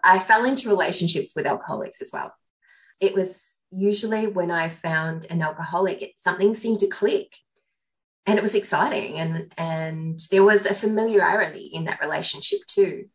I 0.04 0.20
fell 0.20 0.44
into 0.44 0.68
relationships 0.68 1.32
with 1.34 1.46
alcoholics 1.46 2.00
as 2.00 2.10
well. 2.12 2.32
It 3.00 3.14
was 3.14 3.42
usually 3.72 4.28
when 4.28 4.52
I 4.52 4.68
found 4.68 5.26
an 5.28 5.42
alcoholic, 5.42 6.14
something 6.18 6.54
seemed 6.54 6.78
to 6.80 6.86
click. 6.86 7.34
And 8.24 8.38
it 8.38 8.42
was 8.42 8.54
exciting. 8.54 9.18
And, 9.18 9.52
and 9.56 10.20
there 10.30 10.44
was 10.44 10.66
a 10.66 10.74
familiarity 10.74 11.70
in 11.72 11.84
that 11.86 12.00
relationship 12.00 12.60
too 12.66 13.06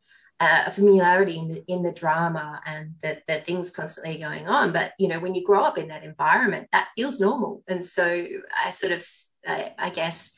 uh, 0.42 0.64
a 0.66 0.72
familiarity 0.72 1.38
in 1.38 1.48
the, 1.48 1.64
in 1.68 1.84
the 1.84 1.92
drama 1.92 2.60
and 2.66 2.96
that 3.04 3.22
the 3.28 3.40
things 3.42 3.70
constantly 3.70 4.18
going 4.18 4.48
on. 4.48 4.74
But 4.74 4.94
you 4.98 5.08
know, 5.08 5.20
when 5.20 5.36
you 5.36 5.46
grow 5.46 5.62
up 5.64 5.78
in 5.78 5.90
that 5.90 6.04
environment, 6.04 6.68
that 6.72 6.88
feels 6.96 7.20
normal. 7.20 7.64
And 7.68 7.86
so 7.86 8.04
I 8.04 8.72
sort 8.72 8.92
of, 8.92 9.06
I, 9.48 9.74
I 9.78 9.90
guess, 9.92 10.32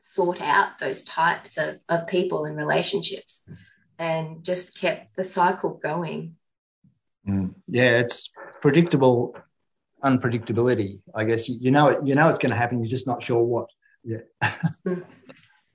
sort 0.00 0.40
out 0.40 0.78
those 0.78 1.04
types 1.04 1.58
of, 1.58 1.78
of 1.90 2.06
people 2.06 2.46
and 2.46 2.56
relationships, 2.56 3.46
and 3.98 4.42
just 4.42 4.80
kept 4.80 5.14
the 5.14 5.24
cycle 5.24 5.78
going. 5.82 6.36
Mm. 7.28 7.54
Yeah, 7.68 7.98
it's 7.98 8.32
predictable 8.62 9.36
unpredictability. 10.02 11.02
I 11.14 11.24
guess 11.24 11.50
you, 11.50 11.58
you 11.60 11.70
know 11.70 11.88
it, 11.88 12.06
you 12.06 12.14
know 12.14 12.30
it's 12.30 12.38
going 12.38 12.50
to 12.50 12.56
happen. 12.56 12.82
You're 12.82 12.88
just 12.88 13.06
not 13.06 13.22
sure 13.22 13.42
what. 13.42 13.68
Yeah. 14.02 14.20
mm. 14.86 15.04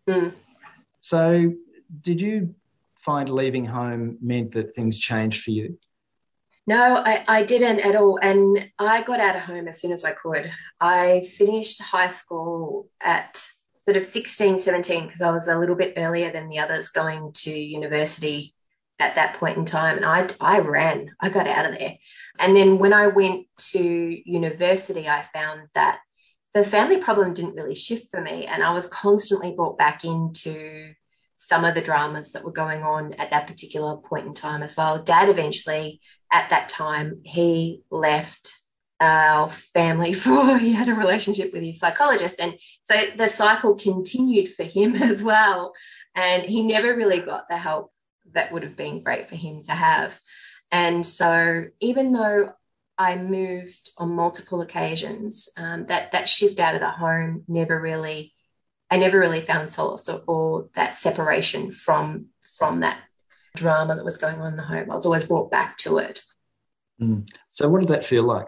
Mm. 0.10 0.34
So, 1.02 1.54
did 2.02 2.20
you 2.20 2.56
find 3.06 3.30
leaving 3.30 3.66
home 3.66 4.18
meant 4.22 4.52
that 4.54 4.74
things 4.74 4.98
changed 4.98 5.44
for 5.44 5.52
you? 5.52 5.78
No, 6.68 7.04
I, 7.06 7.24
I 7.28 7.44
didn't 7.44 7.82
at 7.82 7.96
all. 7.96 8.18
And 8.22 8.72
I 8.80 9.04
got 9.04 9.20
out 9.20 9.36
of 9.36 9.44
home 9.44 9.68
as 9.68 9.80
soon 9.80 9.92
as 9.92 10.04
I 10.04 10.12
could. 10.14 10.52
I 10.82 11.30
finished 11.38 11.82
high 11.82 12.08
school 12.08 12.90
at 13.00 13.46
sort 13.84 13.98
of 13.98 14.04
16, 14.04 14.58
17, 14.58 15.06
because 15.06 15.22
I 15.22 15.30
was 15.30 15.48
a 15.48 15.60
little 15.60 15.76
bit 15.76 15.94
earlier 15.96 16.32
than 16.32 16.50
the 16.50 16.60
others 16.60 16.90
going 16.90 17.34
to 17.34 17.52
university 17.52 18.56
at 18.98 19.14
that 19.14 19.36
point 19.36 19.58
in 19.58 19.66
time. 19.66 19.98
And 19.98 20.06
I, 20.06 20.28
I 20.42 20.60
ran, 20.60 21.12
I 21.22 21.30
got 21.30 21.48
out 21.48 21.72
of 21.72 21.78
there. 21.78 21.98
And 22.40 22.56
then 22.56 22.80
when 22.80 22.94
I 22.94 23.08
went 23.08 23.46
to 23.72 23.80
university, 23.80 25.08
I 25.08 25.28
found 25.32 25.68
that 25.76 26.00
the 26.56 26.66
family 26.66 26.98
problem 26.98 27.36
didn't 27.36 27.56
really 27.56 27.76
shift 27.76 28.10
for 28.10 28.22
me. 28.22 28.48
And 28.48 28.64
I 28.64 28.74
was 28.74 28.88
constantly 28.88 29.52
brought 29.52 29.78
back 29.78 30.04
into 30.04 30.94
some 31.46 31.64
of 31.64 31.76
the 31.76 31.82
dramas 31.82 32.32
that 32.32 32.44
were 32.44 32.52
going 32.52 32.82
on 32.82 33.14
at 33.14 33.30
that 33.30 33.46
particular 33.46 33.98
point 33.98 34.26
in 34.26 34.34
time 34.34 34.64
as 34.64 34.76
well. 34.76 35.04
Dad 35.04 35.30
eventually, 35.30 36.02
at 36.32 36.50
that 36.50 36.70
time, 36.70 37.22
he 37.24 37.84
left 37.92 38.52
our 39.00 39.52
family 39.52 40.12
for 40.24 40.58
he 40.58 40.74
had 40.74 40.90
a 40.90 40.96
relationship 40.96 41.54
with 41.54 41.62
his 41.62 41.78
psychologist, 41.78 42.40
and 42.40 42.56
so 42.86 43.00
the 43.16 43.28
cycle 43.28 43.76
continued 43.76 44.56
for 44.56 44.64
him 44.64 44.96
as 45.02 45.22
well. 45.22 45.74
And 46.16 46.44
he 46.44 46.64
never 46.64 46.96
really 46.96 47.20
got 47.20 47.48
the 47.48 47.58
help 47.58 47.92
that 48.32 48.52
would 48.52 48.64
have 48.64 48.78
been 48.78 49.04
great 49.04 49.30
for 49.30 49.36
him 49.36 49.62
to 49.64 49.72
have. 49.74 50.20
And 50.72 51.06
so, 51.06 51.66
even 51.80 52.12
though 52.12 52.54
I 52.98 53.18
moved 53.18 53.92
on 54.00 54.16
multiple 54.16 54.62
occasions, 54.62 55.48
um, 55.58 55.86
that 55.88 56.14
that 56.14 56.28
shift 56.28 56.60
out 56.60 56.74
of 56.74 56.82
the 56.82 56.90
home 56.90 57.44
never 57.48 57.80
really 57.80 58.34
I 58.90 58.98
never 58.98 59.20
really 59.20 59.42
found 59.42 59.72
solace 59.72 60.08
or, 60.10 60.22
or 60.28 60.70
that 60.76 60.96
separation 60.96 61.72
from 61.72 62.28
from 62.58 62.82
that 62.82 63.00
drama 63.56 63.96
that 63.96 64.06
was 64.06 64.18
going 64.18 64.40
on 64.40 64.54
in 64.54 64.56
the 64.56 64.64
home. 64.64 64.92
I 64.92 64.96
was 64.96 65.06
always 65.06 65.26
brought 65.26 65.52
back 65.52 65.78
to 65.78 65.98
it. 65.98 66.22
Mm. 67.02 67.28
So, 67.54 67.70
what 67.70 67.82
did 67.82 67.90
that 67.90 68.04
feel 68.04 68.24
like? 68.24 68.48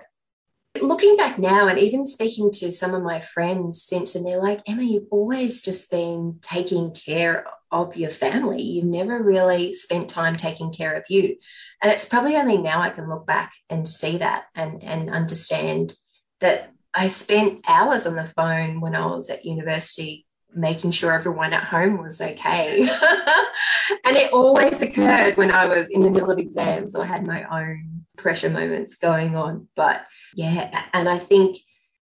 Looking 0.80 1.18
back 1.18 1.40
now, 1.40 1.68
and 1.68 1.80
even 1.80 2.06
speaking 2.06 2.52
to 2.52 2.72
some 2.72 2.94
of 2.94 3.02
my 3.02 3.20
friends 3.20 3.82
since, 3.84 4.14
and 4.14 4.26
they're 4.26 4.42
like, 4.42 4.62
Emma, 4.68 4.84
you've 4.84 5.08
always 5.10 5.64
just 5.64 5.90
been 5.90 6.38
taking 6.42 6.94
care 6.94 7.48
of 7.72 7.98
your 7.98 8.12
family. 8.12 8.62
You've 8.62 8.86
never 8.86 9.22
really 9.22 9.74
spent 9.74 10.10
time 10.10 10.38
taking 10.38 10.72
care 10.72 10.94
of 10.94 11.06
you. 11.10 11.38
And 11.82 11.92
it's 11.92 12.08
probably 12.08 12.36
only 12.36 12.60
now 12.60 12.82
I 12.82 12.92
can 12.92 13.10
look 13.10 13.26
back 13.26 13.54
and 13.72 13.90
see 13.90 14.18
that 14.18 14.44
and, 14.54 14.84
and 14.84 15.10
understand 15.10 15.96
that 16.42 16.72
I 16.94 17.08
spent 17.08 17.66
hours 17.68 18.06
on 18.06 18.16
the 18.16 18.32
phone 18.36 18.80
when 18.80 18.94
I 18.94 19.08
was 19.08 19.32
at 19.32 19.46
university 19.46 20.27
making 20.56 20.92
sure 20.92 21.12
everyone 21.12 21.54
at 21.54 21.64
home 21.64 21.98
was 22.02 22.20
okay. 22.20 22.82
and 24.06 24.16
it 24.16 24.34
always 24.34 24.82
occurred 24.82 25.38
when 25.38 25.52
I 25.52 25.68
was 25.68 25.90
in 25.90 26.02
the 26.02 26.10
middle 26.10 26.32
of 26.32 26.40
exams 26.40 26.96
or 26.96 27.06
had 27.06 27.26
my 27.26 27.44
own 27.44 28.06
pressure 28.18 28.50
moments 28.50 28.96
going 28.96 29.36
on. 29.36 29.68
But 29.76 30.06
yeah, 30.34 30.86
and 30.94 31.08
I 31.08 31.20
think 31.20 31.58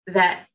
that 0.07 0.47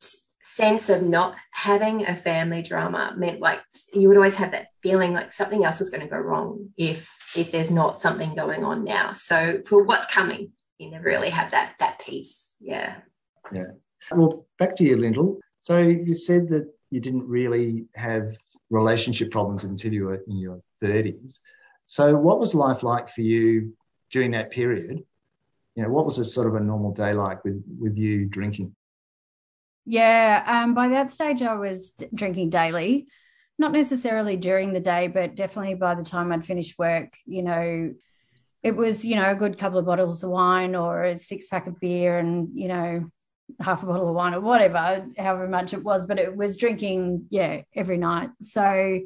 sense 0.43 0.89
of 0.89 1.01
not 1.01 1.35
having 1.51 2.05
a 2.05 2.15
family 2.15 2.61
drama 2.61 3.13
meant 3.17 3.39
like 3.39 3.59
you 3.93 4.07
would 4.07 4.15
always 4.15 4.35
have 4.35 4.51
that 4.51 4.67
feeling 4.83 5.11
like 5.11 5.33
something 5.33 5.65
else 5.65 5.79
was 5.79 5.89
going 5.89 6.03
to 6.03 6.09
go 6.09 6.17
wrong 6.17 6.69
if 6.77 7.11
if 7.35 7.51
there's 7.51 7.71
not 7.71 8.01
something 8.01 8.35
going 8.35 8.63
on 8.63 8.83
now. 8.83 9.11
So 9.13 9.61
for 9.65 9.83
what's 9.83 10.05
coming 10.05 10.51
you 10.77 10.91
never 10.91 11.05
really 11.05 11.29
have 11.29 11.51
that 11.51 11.75
that 11.79 11.99
peace. 11.99 12.55
Yeah. 12.59 12.95
Yeah. 13.51 13.71
Well 14.11 14.45
back 14.59 14.75
to 14.77 14.83
you 14.83 14.97
lyndall. 14.97 15.39
So 15.61 15.79
you 15.79 16.13
said 16.13 16.49
that 16.49 16.71
you 16.95 17.01
didn't 17.01 17.27
really 17.27 17.83
have 17.93 18.37
relationship 18.69 19.29
problems 19.29 19.65
until 19.65 19.91
you 19.91 20.05
were 20.05 20.23
in 20.27 20.37
your 20.37 20.61
30s. 20.81 21.41
So, 21.83 22.15
what 22.15 22.39
was 22.39 22.55
life 22.55 22.83
like 22.83 23.09
for 23.09 23.19
you 23.19 23.75
during 24.11 24.31
that 24.31 24.49
period? 24.49 25.03
You 25.75 25.83
know, 25.83 25.89
what 25.89 26.05
was 26.05 26.19
a 26.19 26.23
sort 26.23 26.47
of 26.47 26.55
a 26.55 26.61
normal 26.61 26.93
day 26.93 27.11
like 27.13 27.43
with 27.43 27.61
with 27.77 27.97
you 27.97 28.25
drinking? 28.25 28.73
Yeah, 29.83 30.43
um, 30.47 30.73
by 30.73 30.87
that 30.87 31.11
stage, 31.11 31.41
I 31.41 31.55
was 31.55 31.91
drinking 32.13 32.51
daily, 32.51 33.07
not 33.59 33.73
necessarily 33.73 34.37
during 34.37 34.71
the 34.71 34.79
day, 34.79 35.09
but 35.09 35.35
definitely 35.35 35.75
by 35.75 35.95
the 35.95 36.03
time 36.03 36.31
I'd 36.31 36.45
finished 36.45 36.79
work, 36.79 37.13
you 37.25 37.43
know, 37.43 37.93
it 38.63 38.75
was 38.75 39.03
you 39.03 39.17
know 39.17 39.29
a 39.29 39.35
good 39.35 39.57
couple 39.57 39.79
of 39.79 39.85
bottles 39.85 40.23
of 40.23 40.29
wine 40.29 40.75
or 40.75 41.03
a 41.03 41.17
six 41.17 41.47
pack 41.47 41.67
of 41.67 41.77
beer, 41.81 42.17
and 42.17 42.51
you 42.53 42.69
know 42.69 43.11
half 43.59 43.83
a 43.83 43.85
bottle 43.85 44.09
of 44.09 44.15
wine 44.15 44.33
or 44.33 44.41
whatever, 44.41 45.07
however 45.17 45.47
much 45.47 45.73
it 45.73 45.83
was, 45.83 46.05
but 46.05 46.19
it 46.19 46.35
was 46.35 46.57
drinking, 46.57 47.27
yeah, 47.29 47.61
every 47.75 47.97
night. 47.97 48.29
So 48.41 49.01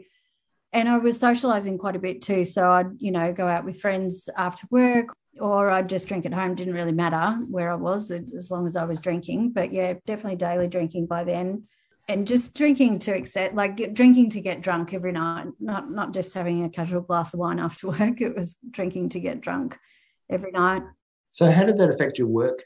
and 0.72 0.88
I 0.88 0.98
was 0.98 1.19
socializing 1.19 1.77
quite 1.77 1.96
a 1.96 2.00
bit 2.00 2.22
too. 2.22 2.46
So 2.46 2.72
I'd, 2.72 2.91
you 3.00 3.12
know, 3.12 3.34
go 3.34 3.48
out 3.48 3.65
with 3.65 3.81
friends 3.81 4.29
after 4.38 4.67
work 4.69 5.15
or 5.39 5.69
I'd 5.69 5.89
just 5.89 6.08
drink 6.08 6.25
at 6.25 6.34
home. 6.34 6.55
Didn't 6.55 6.75
really 6.75 6.91
matter 6.91 7.39
where 7.50 7.72
I 7.72 7.75
was 7.75 8.12
as 8.12 8.51
long 8.51 8.67
as 8.67 8.75
I 8.75 8.86
was 8.86 9.00
drinking. 9.00 9.51
But 9.51 9.74
yeah, 9.74 9.93
definitely 10.05 10.38
daily 10.38 10.67
drinking 10.67 11.08
by 11.08 11.24
then. 11.24 11.63
And 12.08 12.27
just 12.27 12.55
drinking 12.55 13.00
to 13.00 13.12
accept, 13.12 13.53
like 13.53 13.93
drinking 13.93 14.31
to 14.31 14.41
get 14.41 14.62
drunk 14.62 14.93
every 14.93 15.12
night, 15.12 15.46
not 15.60 15.91
not 15.91 16.12
just 16.12 16.34
having 16.34 16.63
a 16.63 16.69
casual 16.69 17.01
glass 17.01 17.34
of 17.36 17.39
wine 17.39 17.60
after 17.60 17.88
work. 17.89 18.19
It 18.19 18.36
was 18.36 18.55
drinking 18.72 19.10
to 19.10 19.19
get 19.19 19.41
drunk 19.41 19.77
every 20.27 20.51
night. 20.51 20.81
So, 21.29 21.51
how 21.51 21.65
did 21.65 21.77
that 21.77 21.89
affect 21.89 22.17
your 22.17 22.27
work? 22.27 22.63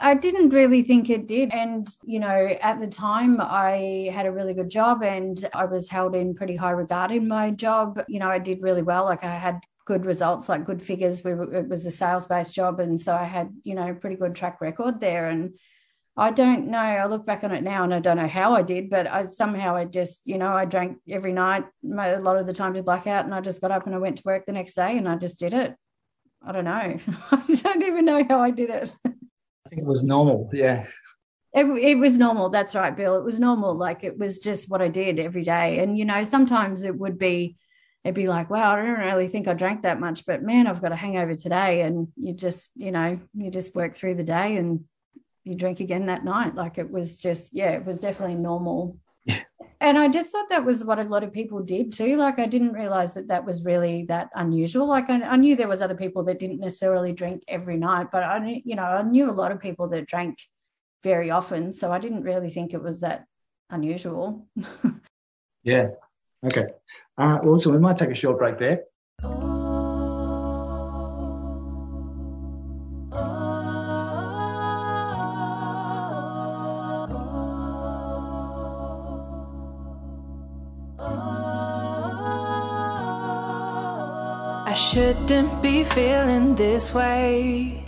I 0.00 0.14
didn't 0.14 0.50
really 0.50 0.82
think 0.82 1.10
it 1.10 1.26
did. 1.26 1.50
And, 1.52 1.88
you 2.04 2.20
know, 2.20 2.56
at 2.60 2.80
the 2.80 2.86
time, 2.86 3.40
I 3.40 4.10
had 4.12 4.26
a 4.26 4.32
really 4.32 4.54
good 4.54 4.70
job 4.70 5.02
and 5.02 5.44
I 5.52 5.64
was 5.64 5.88
held 5.88 6.14
in 6.14 6.34
pretty 6.34 6.56
high 6.56 6.70
regard 6.70 7.10
in 7.10 7.28
my 7.28 7.50
job. 7.50 8.02
You 8.08 8.18
know, 8.18 8.28
I 8.28 8.38
did 8.38 8.62
really 8.62 8.82
well. 8.82 9.04
Like, 9.04 9.24
I 9.24 9.34
had 9.34 9.60
good 9.84 10.04
results, 10.04 10.48
like 10.48 10.66
good 10.66 10.82
figures. 10.82 11.24
We 11.24 11.34
were, 11.34 11.52
it 11.54 11.68
was 11.68 11.86
a 11.86 11.90
sales 11.90 12.26
based 12.26 12.54
job. 12.54 12.78
And 12.78 13.00
so 13.00 13.14
I 13.14 13.24
had, 13.24 13.50
you 13.64 13.74
know, 13.74 13.94
pretty 13.94 14.16
good 14.16 14.34
track 14.34 14.60
record 14.60 15.00
there. 15.00 15.28
And 15.28 15.54
I 16.16 16.30
don't 16.30 16.66
know. 16.66 16.78
I 16.78 17.06
look 17.06 17.24
back 17.24 17.44
on 17.44 17.52
it 17.52 17.62
now 17.62 17.84
and 17.84 17.94
I 17.94 18.00
don't 18.00 18.16
know 18.16 18.26
how 18.26 18.52
I 18.52 18.62
did, 18.62 18.90
but 18.90 19.06
I 19.06 19.24
somehow 19.24 19.76
I 19.76 19.84
just, 19.84 20.22
you 20.24 20.36
know, 20.36 20.52
I 20.52 20.64
drank 20.64 20.98
every 21.08 21.32
night, 21.32 21.64
a 21.84 22.18
lot 22.20 22.36
of 22.36 22.46
the 22.46 22.52
time 22.52 22.74
to 22.74 22.82
blackout. 22.82 23.24
And 23.24 23.34
I 23.34 23.40
just 23.40 23.60
got 23.60 23.70
up 23.70 23.86
and 23.86 23.94
I 23.94 23.98
went 23.98 24.18
to 24.18 24.24
work 24.24 24.44
the 24.44 24.52
next 24.52 24.74
day 24.74 24.98
and 24.98 25.08
I 25.08 25.16
just 25.16 25.38
did 25.38 25.54
it. 25.54 25.74
I 26.44 26.52
don't 26.52 26.64
know. 26.64 26.70
I 27.30 27.42
don't 27.62 27.82
even 27.82 28.04
know 28.04 28.24
how 28.28 28.40
I 28.40 28.50
did 28.50 28.70
it. 28.70 28.96
Think 29.68 29.82
it 29.82 29.86
was 29.86 30.02
normal. 30.02 30.50
Yeah. 30.52 30.86
It, 31.52 31.64
it 31.64 31.94
was 31.96 32.18
normal. 32.18 32.50
That's 32.50 32.74
right, 32.74 32.96
Bill. 32.96 33.16
It 33.16 33.24
was 33.24 33.38
normal. 33.40 33.74
Like 33.74 34.04
it 34.04 34.18
was 34.18 34.38
just 34.38 34.70
what 34.70 34.82
I 34.82 34.88
did 34.88 35.18
every 35.18 35.44
day. 35.44 35.78
And, 35.78 35.96
you 35.96 36.04
know, 36.04 36.24
sometimes 36.24 36.84
it 36.84 36.96
would 36.96 37.18
be, 37.18 37.56
it'd 38.04 38.14
be 38.14 38.28
like, 38.28 38.50
wow, 38.50 38.72
I 38.72 38.76
don't 38.76 38.98
really 38.98 39.28
think 39.28 39.48
I 39.48 39.54
drank 39.54 39.82
that 39.82 39.98
much, 39.98 40.26
but 40.26 40.42
man, 40.42 40.66
I've 40.66 40.82
got 40.82 40.92
a 40.92 40.96
hangover 40.96 41.34
today. 41.34 41.82
And 41.82 42.08
you 42.16 42.34
just, 42.34 42.70
you 42.74 42.92
know, 42.92 43.18
you 43.34 43.50
just 43.50 43.74
work 43.74 43.94
through 43.94 44.14
the 44.14 44.24
day 44.24 44.56
and 44.56 44.84
you 45.44 45.54
drink 45.54 45.80
again 45.80 46.06
that 46.06 46.24
night. 46.24 46.54
Like 46.54 46.78
it 46.78 46.90
was 46.90 47.18
just, 47.18 47.54
yeah, 47.54 47.70
it 47.70 47.84
was 47.84 48.00
definitely 48.00 48.36
normal 48.36 48.98
and 49.80 49.96
I 49.96 50.08
just 50.08 50.30
thought 50.30 50.48
that 50.50 50.64
was 50.64 50.84
what 50.84 50.98
a 50.98 51.04
lot 51.04 51.22
of 51.22 51.32
people 51.32 51.62
did 51.62 51.92
too. 51.92 52.16
Like 52.16 52.38
I 52.38 52.46
didn't 52.46 52.72
realize 52.72 53.14
that 53.14 53.28
that 53.28 53.44
was 53.44 53.64
really 53.64 54.04
that 54.06 54.28
unusual. 54.34 54.88
Like 54.88 55.08
I, 55.08 55.22
I, 55.22 55.36
knew 55.36 55.54
there 55.54 55.68
was 55.68 55.82
other 55.82 55.94
people 55.94 56.24
that 56.24 56.40
didn't 56.40 56.60
necessarily 56.60 57.12
drink 57.12 57.44
every 57.46 57.76
night, 57.76 58.08
but 58.10 58.24
I 58.24 58.62
you 58.64 58.74
know, 58.74 58.82
I 58.82 59.02
knew 59.02 59.30
a 59.30 59.32
lot 59.32 59.52
of 59.52 59.60
people 59.60 59.88
that 59.88 60.06
drank 60.06 60.38
very 61.04 61.30
often. 61.30 61.72
So 61.72 61.92
I 61.92 61.98
didn't 61.98 62.22
really 62.22 62.50
think 62.50 62.74
it 62.74 62.82
was 62.82 63.00
that 63.00 63.24
unusual. 63.70 64.48
yeah. 65.62 65.88
Okay. 66.44 66.66
Uh, 67.16 67.38
well, 67.42 67.60
so 67.60 67.70
we 67.70 67.78
might 67.78 67.98
take 67.98 68.10
a 68.10 68.14
short 68.14 68.38
break 68.38 68.58
there. 68.58 68.84
Shouldn't 84.78 85.60
be 85.60 85.82
feeling 85.82 86.54
this 86.54 86.94
way. 86.94 87.82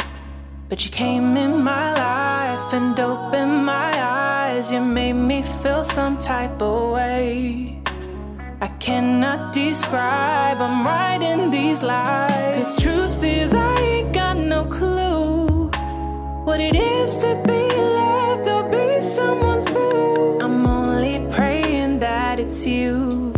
But 0.68 0.84
you 0.84 0.90
came 0.90 1.36
in 1.36 1.62
my 1.62 1.92
life 1.92 2.72
and 2.74 2.98
opened 2.98 3.64
my 3.64 3.92
eyes. 3.94 4.72
You 4.72 4.80
made 4.80 5.12
me 5.12 5.42
feel 5.42 5.84
some 5.84 6.18
type 6.18 6.60
of 6.60 6.92
way. 6.92 7.80
I 8.60 8.66
cannot 8.80 9.52
describe, 9.52 10.60
I'm 10.60 10.84
writing 10.84 11.50
these 11.50 11.82
lines. 11.84 12.58
Cause 12.58 12.82
truth 12.82 13.22
is, 13.22 13.54
I 13.54 13.80
ain't 13.80 14.12
got 14.12 14.36
no 14.36 14.64
clue 14.64 15.70
what 16.44 16.60
it 16.60 16.74
is 16.74 17.16
to 17.18 17.40
be 17.46 17.62
loved 18.00 18.48
or 18.48 18.64
be 18.68 19.00
someone's 19.00 19.66
boo. 19.66 20.40
I'm 20.40 20.66
only 20.66 21.24
praying 21.32 22.00
that 22.00 22.40
it's 22.40 22.66
you. 22.66 23.32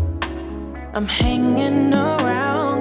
I'm 0.95 1.07
hanging 1.07 1.93
around 1.93 2.72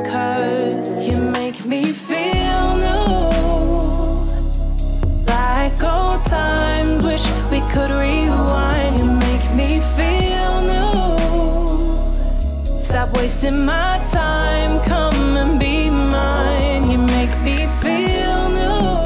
wasting 13.41 13.65
my 13.65 13.97
time, 14.11 14.79
come 14.81 15.35
and 15.35 15.59
be 15.59 15.89
mine. 15.89 16.91
You 16.91 16.97
make 16.99 17.35
me 17.41 17.67
feel 17.81 18.49
new. 18.49 19.01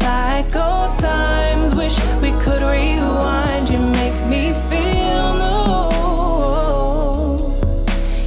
Like 0.00 0.56
old 0.56 0.98
times, 0.98 1.74
wish 1.74 1.98
we 2.22 2.30
could 2.42 2.62
rewind. 2.62 3.68
You 3.68 3.78
make 3.78 4.26
me 4.26 4.54
feel 4.70 5.34
new. 5.44 5.58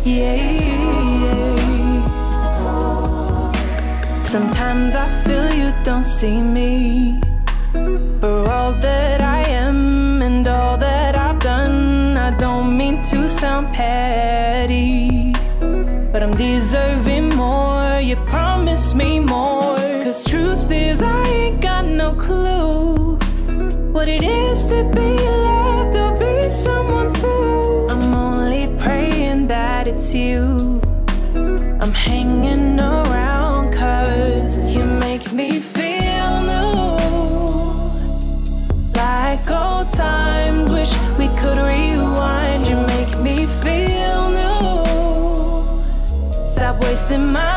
Yeah. 0.03 0.43
Sometimes 4.23 4.95
I 4.95 5.07
feel 5.23 5.53
you 5.53 5.73
don't 5.83 6.05
see 6.05 6.41
me 6.41 6.52
Wasting 47.13 47.31
my 47.31 47.52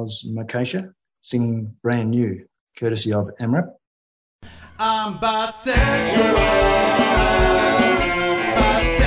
And 0.00 0.06
was 0.06 0.26
Makasha 0.26 0.94
singing 1.20 1.76
Brand 1.82 2.10
New, 2.10 2.46
courtesy 2.78 3.12
of 3.12 3.28
AMRAP. 3.38 3.66
I'm 4.78 5.18
bisexual. 5.18 6.38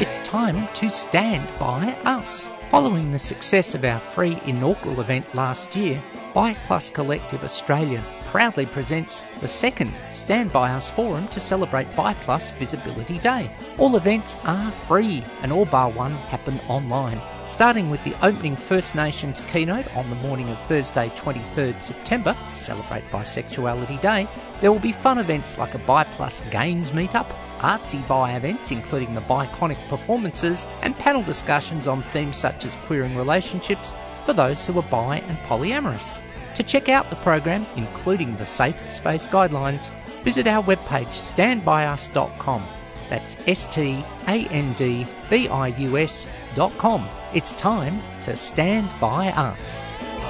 It's 0.02 0.20
time 0.20 0.72
to 0.76 0.92
stand 0.92 1.48
by 1.58 1.94
us. 2.06 2.52
Following 2.70 3.10
the 3.10 3.18
success 3.18 3.74
of 3.74 3.84
our 3.86 4.00
free 4.00 4.38
inaugural 4.46 5.02
event 5.02 5.34
last 5.34 5.76
year, 5.76 6.04
Bi 6.36 6.54
Plus 6.66 6.92
Collective 6.92 7.44
Australia 7.44 8.06
proudly 8.34 8.66
presents 8.66 9.24
the 9.42 9.48
second 9.48 9.94
Stand 10.10 10.52
By 10.52 10.72
Us 10.72 10.90
forum 10.90 11.28
to 11.28 11.40
celebrate 11.40 11.96
BIPLUS 11.96 12.50
Visibility 12.58 13.20
Day. 13.20 13.48
All 13.78 13.96
events 13.96 14.38
are 14.44 14.72
free 14.72 15.24
and 15.44 15.54
all 15.54 15.66
bar 15.66 15.92
one 15.92 16.14
happen 16.14 16.60
online. 16.68 17.22
Starting 17.46 17.92
with 17.92 18.04
the 18.04 18.16
opening 18.26 18.56
First 18.56 18.96
Nations 18.96 19.42
keynote 19.42 19.86
on 19.96 20.10
the 20.10 20.16
morning 20.16 20.50
of 20.50 20.60
Thursday, 20.62 21.10
23rd 21.10 21.80
September, 21.80 22.36
Celebrate 22.50 23.04
Bisexuality 23.12 24.02
Day, 24.02 24.28
there 24.62 24.72
will 24.72 24.80
be 24.80 24.92
fun 24.92 25.20
events 25.20 25.60
like 25.60 25.76
a 25.76 25.80
BIPLUS 25.80 26.42
Games 26.50 26.90
meetup, 26.90 27.30
artsy 27.60 28.02
bi 28.08 28.36
events 28.36 28.72
including 28.72 29.14
the 29.14 29.22
Biconic 29.22 29.78
performances, 29.90 30.66
and 30.82 30.98
panel 30.98 31.22
discussions 31.22 31.86
on 31.86 32.02
themes 32.02 32.38
such 32.38 32.66
as 32.66 32.78
queering 32.88 33.16
relationships 33.16 33.94
for 34.26 34.34
those 34.34 34.66
who 34.66 34.80
are 34.80 34.90
bi 34.90 35.18
and 35.28 35.38
polyamorous. 35.42 36.20
To 36.56 36.64
check 36.64 36.90
out 36.90 37.10
the 37.10 37.16
program, 37.18 37.66
including 37.76 38.36
the 38.36 38.46
Safe 38.46 38.90
Space 38.90 39.28
Guidelines, 39.28 39.92
visit 40.24 40.48
our 40.48 40.64
webpage 40.64 41.08
standbius.com. 41.08 42.64
That's 43.10 43.38
S 43.48 43.66
T 43.66 44.04
A 44.28 44.48
N 44.48 44.74
D 44.74 45.06
B 45.30 45.48
I 45.48 45.68
U 45.68 45.98
S.com. 45.98 47.10
It's 47.34 47.54
time 47.54 48.02
to 48.22 48.36
stand 48.36 48.94
by 49.00 49.30
us. 49.32 49.84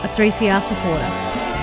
A 0.03 0.07
3CR 0.07 0.61
supporter. 0.61 1.62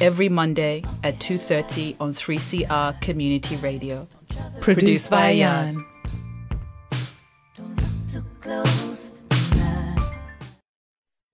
every 0.00 0.28
Monday 0.28 0.82
at 1.02 1.18
2:30 1.20 1.96
on 2.00 2.12
3CR 2.12 3.00
Community 3.00 3.56
Radio. 3.56 4.08
Produced, 4.60 4.62
Produced 4.62 5.10
by 5.10 5.36
Jan. 5.36 5.84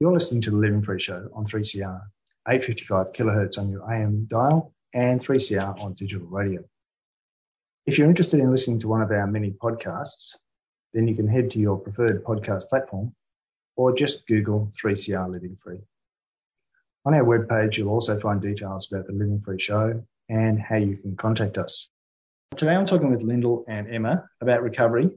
You're 0.01 0.13
listening 0.13 0.43
to 0.43 0.51
the 0.51 0.57
Living 0.57 0.83
Free 0.83 1.01
Show 1.01 1.29
on 1.35 1.45
3CR, 1.45 2.01
855 2.49 3.13
kilohertz 3.13 3.59
on 3.59 3.69
your 3.69 3.91
AM 3.93 4.27
dial 4.27 4.73
and 4.95 5.21
3CR 5.21 5.81
on 5.81 5.95
digital 5.95 6.27
radio. 6.29 6.63
If 7.87 7.99
you're 7.99 8.09
interested 8.09 8.41
in 8.41 8.51
listening 8.51 8.79
to 8.81 8.89
one 8.89 9.03
of 9.03 9.11
our 9.11 9.27
many 9.27 9.51
podcasts, 9.51 10.37
then 10.95 11.09
you 11.09 11.17
can 11.17 11.27
head 11.27 11.51
to 11.53 11.59
your 11.59 11.79
preferred 11.79 12.23
podcast 12.25 12.69
platform 12.69 13.15
or 13.77 13.95
just 13.95 14.27
Google 14.27 14.71
3CR 14.81 15.31
Living 15.31 15.57
Free. 15.57 15.81
On 17.09 17.15
our 17.15 17.25
webpage, 17.25 17.79
you'll 17.79 17.89
also 17.89 18.19
find 18.19 18.39
details 18.43 18.93
about 18.93 19.07
the 19.07 19.15
Living 19.15 19.41
Free 19.41 19.59
Show 19.59 20.05
and 20.29 20.61
how 20.61 20.77
you 20.77 20.99
can 20.99 21.17
contact 21.17 21.57
us. 21.57 21.89
Today 22.55 22.75
I'm 22.75 22.85
talking 22.85 23.11
with 23.11 23.23
Lyndall 23.23 23.65
and 23.67 23.89
Emma 23.91 24.29
about 24.43 24.63
recovery 24.63 25.09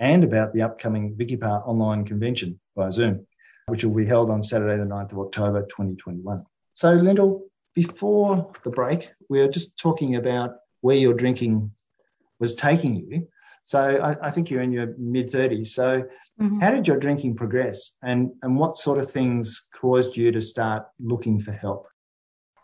and 0.00 0.24
about 0.24 0.52
the 0.52 0.62
upcoming 0.62 1.14
Vicky 1.16 1.36
Park 1.36 1.68
online 1.68 2.04
convention 2.04 2.58
via 2.76 2.90
Zoom, 2.90 3.28
which 3.68 3.84
will 3.84 3.94
be 3.94 4.04
held 4.04 4.28
on 4.28 4.42
Saturday, 4.42 4.76
the 4.76 4.88
9th 4.88 5.12
of 5.12 5.20
October 5.20 5.62
2021. 5.62 6.44
So, 6.72 6.94
Lyndall, 6.94 7.44
before 7.76 8.50
the 8.64 8.70
break, 8.70 9.12
we 9.30 9.38
were 9.38 9.46
just 9.46 9.76
talking 9.76 10.16
about 10.16 10.56
where 10.80 10.96
your 10.96 11.14
drinking 11.14 11.70
was 12.40 12.56
taking 12.56 12.96
you. 12.96 13.28
So 13.66 13.80
I, 13.80 14.28
I 14.28 14.30
think 14.30 14.48
you're 14.48 14.62
in 14.62 14.70
your 14.70 14.94
mid 14.96 15.26
30s. 15.26 15.66
So 15.66 16.04
mm-hmm. 16.40 16.60
how 16.60 16.70
did 16.70 16.86
your 16.86 17.00
drinking 17.00 17.34
progress 17.34 17.96
and, 18.00 18.30
and 18.42 18.56
what 18.56 18.76
sort 18.76 19.00
of 19.00 19.10
things 19.10 19.66
caused 19.74 20.16
you 20.16 20.30
to 20.30 20.40
start 20.40 20.84
looking 21.00 21.40
for 21.40 21.50
help? 21.50 21.88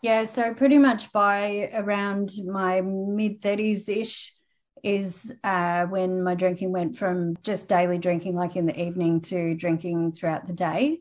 Yeah, 0.01 0.23
so 0.23 0.53
pretty 0.53 0.77
much 0.77 1.11
by 1.11 1.69
around 1.73 2.31
my 2.47 2.79
mid 2.79 3.41
30s 3.41 3.89
ish 3.89 4.33
is 4.81 5.33
uh, 5.43 5.87
when 5.87 6.23
my 6.23 6.35
drinking 6.35 6.71
went 6.71 6.95
from 6.95 7.35
just 7.43 7.67
daily 7.67 7.97
drinking, 7.97 8.35
like 8.35 8.55
in 8.55 8.65
the 8.65 8.81
evening, 8.81 9.19
to 9.23 9.55
drinking 9.55 10.13
throughout 10.13 10.47
the 10.47 10.53
day 10.53 10.99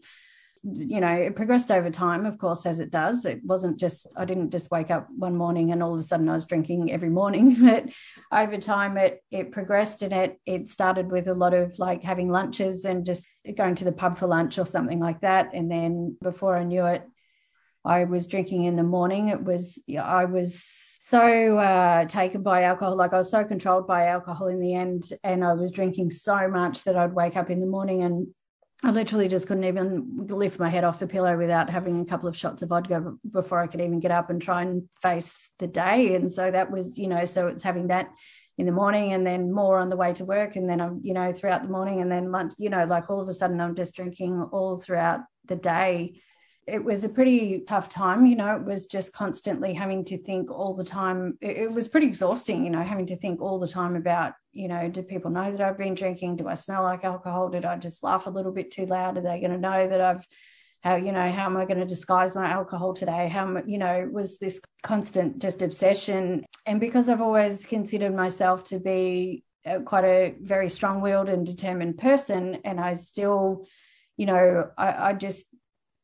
you 0.65 1.01
know, 1.01 1.11
it 1.11 1.35
progressed 1.35 1.73
over 1.73 1.91
time, 1.91 2.25
of 2.25 2.39
course, 2.39 2.67
as 2.67 2.79
it 2.79 2.91
does. 2.91 3.25
It 3.25 3.41
wasn't 3.45 3.81
just, 3.81 4.07
I 4.17 4.25
didn't 4.25 4.51
just 4.51 4.71
wake 4.71 4.93
up 4.93 5.09
one 5.11 5.37
morning 5.37 5.73
and 5.73 5.83
all 5.83 5.93
of 5.93 5.99
a 5.99 6.05
sudden 6.05 6.29
I 6.29 6.35
was 6.35 6.47
drinking 6.47 6.93
every 6.93 7.11
morning, 7.11 7.57
but 7.61 7.89
over 8.31 8.59
time 8.59 8.97
it, 8.97 9.25
it 9.33 9.51
progressed 9.51 10.03
and 10.03 10.13
it, 10.13 10.39
it 10.47 10.69
started 10.69 11.11
with 11.11 11.27
a 11.27 11.35
lot 11.35 11.53
of 11.53 11.79
like 11.81 12.03
having 12.03 12.31
lunches 12.31 12.85
and 12.85 13.05
just 13.05 13.27
going 13.57 13.75
to 13.77 13.85
the 13.85 13.93
pub 13.93 14.19
for 14.19 14.29
lunch 14.29 14.57
or 14.57 14.65
something 14.65 15.01
like 15.01 15.21
that. 15.23 15.51
And 15.53 15.69
then 15.69 16.17
before 16.23 16.57
I 16.57 16.63
knew 16.63 16.87
it, 16.87 17.03
I 17.85 18.05
was 18.05 18.29
drinking 18.29 18.65
in 18.65 18.77
the 18.77 18.85
morning. 18.85 19.29
It 19.29 19.43
was, 19.43 19.83
I 20.01 20.27
was 20.27 20.63
so 21.01 21.59
uh, 21.59 22.05
taken 22.05 22.45
by 22.45 22.63
alcohol. 22.63 22.95
Like 22.95 23.13
I 23.13 23.19
was 23.19 23.33
so 23.33 23.43
controlled 23.43 23.89
by 23.89 24.07
alcohol 24.07 24.47
in 24.47 24.61
the 24.61 24.75
end. 24.75 25.09
And 25.25 25.45
I 25.45 25.55
was 25.55 25.73
drinking 25.73 26.11
so 26.11 26.47
much 26.47 26.85
that 26.85 26.97
I'd 26.97 27.13
wake 27.13 27.37
up 27.37 27.51
in 27.51 27.59
the 27.59 27.67
morning 27.67 28.05
and 28.05 28.29
I 28.85 28.91
literally 28.91 29.29
just 29.29 29.47
couldn't 29.47 29.65
even 29.65 30.27
lift 30.29 30.59
my 30.59 30.69
head 30.69 30.83
off 30.83 30.99
the 30.99 31.07
pillow 31.07 31.37
without 31.39 31.71
having 31.71 32.01
a 32.01 32.05
couple 32.05 32.29
of 32.29 32.37
shots 32.37 32.63
of 32.63 32.71
vodka 32.71 33.15
before 33.31 33.61
I 33.61 33.69
could 33.69 33.81
even 33.81 34.01
get 34.01 34.11
up 34.11 34.29
and 34.29 34.43
try 34.43 34.63
and 34.63 34.89
face 35.01 35.51
the 35.61 35.69
day. 35.69 36.17
And 36.17 36.31
so 36.31 36.51
that 36.51 36.71
was, 36.71 36.99
you 36.99 37.07
know, 37.07 37.25
so 37.25 37.47
it's 37.47 37.63
having 37.63 37.89
that 37.89 38.11
in 38.59 38.67
the 38.67 38.73
morning 38.73 39.13
and 39.13 39.25
then 39.25 39.53
more 39.53 39.79
on 39.79 39.89
the 39.89 39.97
way 39.97 40.13
to 40.15 40.25
work. 40.25 40.57
And 40.57 40.69
then 40.69 40.81
I'm, 40.81 41.01
you 41.05 41.15
know, 41.15 41.33
throughout 41.33 41.63
the 41.63 41.69
morning 41.69 42.01
and 42.01 42.11
then 42.11 42.33
lunch, 42.33 42.55
you 42.59 42.71
know, 42.71 42.85
like 42.85 43.09
all 43.09 43.21
of 43.21 43.29
a 43.29 43.33
sudden 43.33 43.61
I'm 43.61 43.77
just 43.77 43.95
drinking 43.95 44.43
all 44.53 44.79
throughout 44.79 45.21
the 45.47 45.57
day 45.57 46.21
it 46.67 46.83
was 46.83 47.03
a 47.03 47.09
pretty 47.09 47.61
tough 47.67 47.89
time. 47.89 48.25
You 48.27 48.37
know, 48.37 48.57
it 48.57 48.65
was 48.65 48.87
just 48.87 49.13
constantly 49.13 49.75
having 49.75 50.05
to 50.07 50.19
think 50.19 50.51
all 50.51 50.75
the 50.75 50.85
time. 50.85 51.37
It, 51.41 51.57
it, 51.57 51.73
was 51.73 51.89
pretty 51.89 52.07
exhausting, 52.07 52.65
you 52.65 52.71
know, 52.71 52.83
having 52.83 53.07
to 53.07 53.17
think 53.17 53.41
all 53.41 53.59
the 53.59 53.69
time 53.69 53.97
about, 53.97 54.35
you 54.53 54.69
know, 54.69 54.89
do 54.89 55.03
people 55.03 55.31
know 55.31 55.51
that 55.51 55.61
I've 55.61 55.79
been 55.79 55.95
drinking? 55.95 56.37
Do 56.37 56.49
I 56.49 56.55
smell 56.55 56.85
like 56.85 57.05
alcohol? 57.05 57.49
Did 57.49 57.65
I 57.65 57.77
just 57.77 58.03
laugh 58.03 58.27
a 58.27 58.31
little 58.31 58.53
bit 58.53 58.71
too 58.71 58.87
loud? 58.87 59.19
Are 59.19 59.23
they 59.23 59.41
going 59.41 59.53
to 59.53 59.59
know 59.59 59.89
that 59.89 60.01
I've, 60.01 60.27
how, 60.83 60.97
you 60.97 61.11
know, 61.11 61.31
how 61.31 61.47
am 61.47 61.57
I 61.57 61.65
going 61.65 61.81
to 61.81 61.87
disguise 61.87 62.37
my 62.37 62.49
alcohol 62.49 62.95
today? 62.95 63.29
How, 63.29 63.63
you 63.67 63.79
know, 63.79 64.09
was 64.11 64.39
this 64.39 64.61
constant 64.83 65.41
just 65.41 65.63
obsession. 65.63 66.45
And 66.65 66.79
because 66.79 67.09
I've 67.09 67.21
always 67.21 67.65
considered 67.65 68.15
myself 68.15 68.65
to 68.65 68.79
be 68.79 69.45
quite 69.85 70.05
a 70.05 70.35
very 70.41 70.69
strong 70.69 71.01
willed 71.01 71.29
and 71.29 71.47
determined 71.47 71.99
person, 71.99 72.59
and 72.65 72.81
I 72.81 72.95
still, 72.95 73.67
you 74.17 74.27
know, 74.27 74.71
I, 74.77 75.11
I 75.11 75.13
just 75.13 75.47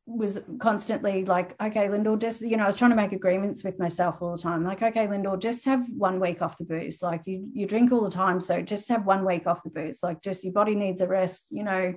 was 0.09 0.41
constantly 0.59 1.25
like, 1.27 1.55
okay, 1.63 1.91
Lyndall, 1.91 2.17
just, 2.17 2.41
you 2.41 2.57
know, 2.57 2.65
I 2.65 2.67
was 2.67 2.77
trying 2.77 2.91
to 2.91 2.97
make 2.97 3.13
agreements 3.13 3.63
with 3.63 3.79
myself 3.79 4.23
all 4.23 4.35
the 4.35 4.43
time. 4.43 4.65
Like, 4.65 4.83
okay, 4.83 5.07
Lyndall, 5.07 5.37
just 5.37 5.67
have 5.67 5.87
one 5.91 6.19
week 6.19 6.41
off 6.41 6.57
the 6.57 6.65
booze. 6.65 7.03
Like 7.03 7.27
you, 7.27 7.49
you 7.53 7.67
drink 7.67 7.93
all 7.93 8.03
the 8.03 8.11
time. 8.11 8.41
So 8.41 8.63
just 8.63 8.89
have 8.89 9.05
one 9.05 9.25
week 9.25 9.47
off 9.47 9.63
the 9.63 9.71
booze. 9.71 10.01
Like 10.03 10.23
just 10.23 10.45
your 10.45 10.55
body 10.55 10.75
needs 10.75 11.03
a 11.03 11.07
rest, 11.07 11.49
you 11.51 11.63
know, 11.63 11.95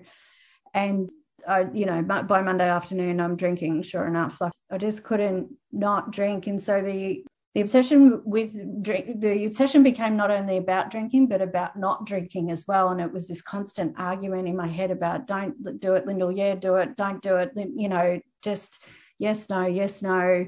and 0.74 1.10
I, 1.48 1.68
you 1.74 1.86
know, 1.86 2.02
by 2.02 2.42
Monday 2.42 2.70
afternoon, 2.70 3.20
I'm 3.20 3.36
drinking, 3.36 3.84
sure 3.84 4.06
enough. 4.06 4.40
Like 4.42 4.54
I 4.70 4.78
just 4.78 5.04
couldn't 5.04 5.56
not 5.72 6.12
drink. 6.12 6.48
And 6.48 6.62
so 6.62 6.82
the 6.82 7.26
the 7.54 7.62
obsession 7.62 8.22
with 8.24 8.54
drink 8.82 9.20
the 9.20 9.46
obsession 9.46 9.84
became 9.84 10.16
not 10.16 10.32
only 10.32 10.58
about 10.58 10.90
drinking 10.90 11.28
but 11.28 11.42
about 11.42 11.78
not 11.78 12.06
drinking 12.06 12.50
as 12.50 12.66
well. 12.68 12.90
And 12.90 13.02
it 13.02 13.12
was 13.12 13.28
this 13.28 13.42
constant 13.42 13.96
argument 13.98 14.48
in 14.48 14.56
my 14.56 14.68
head 14.68 14.90
about 14.90 15.28
don't 15.28 15.80
do 15.80 15.96
it 15.96 16.06
lyndall. 16.06 16.32
Yeah 16.32 16.56
do 16.56 16.76
it. 16.76 16.96
Don't 16.96 17.22
do 17.22 17.38
it. 17.38 17.52
You 17.56 17.90
know 17.90 18.22
just 18.42 18.80
yes 19.20 19.50
no 19.50 19.66
yes 19.66 20.02
no. 20.02 20.48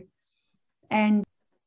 And 0.89 1.23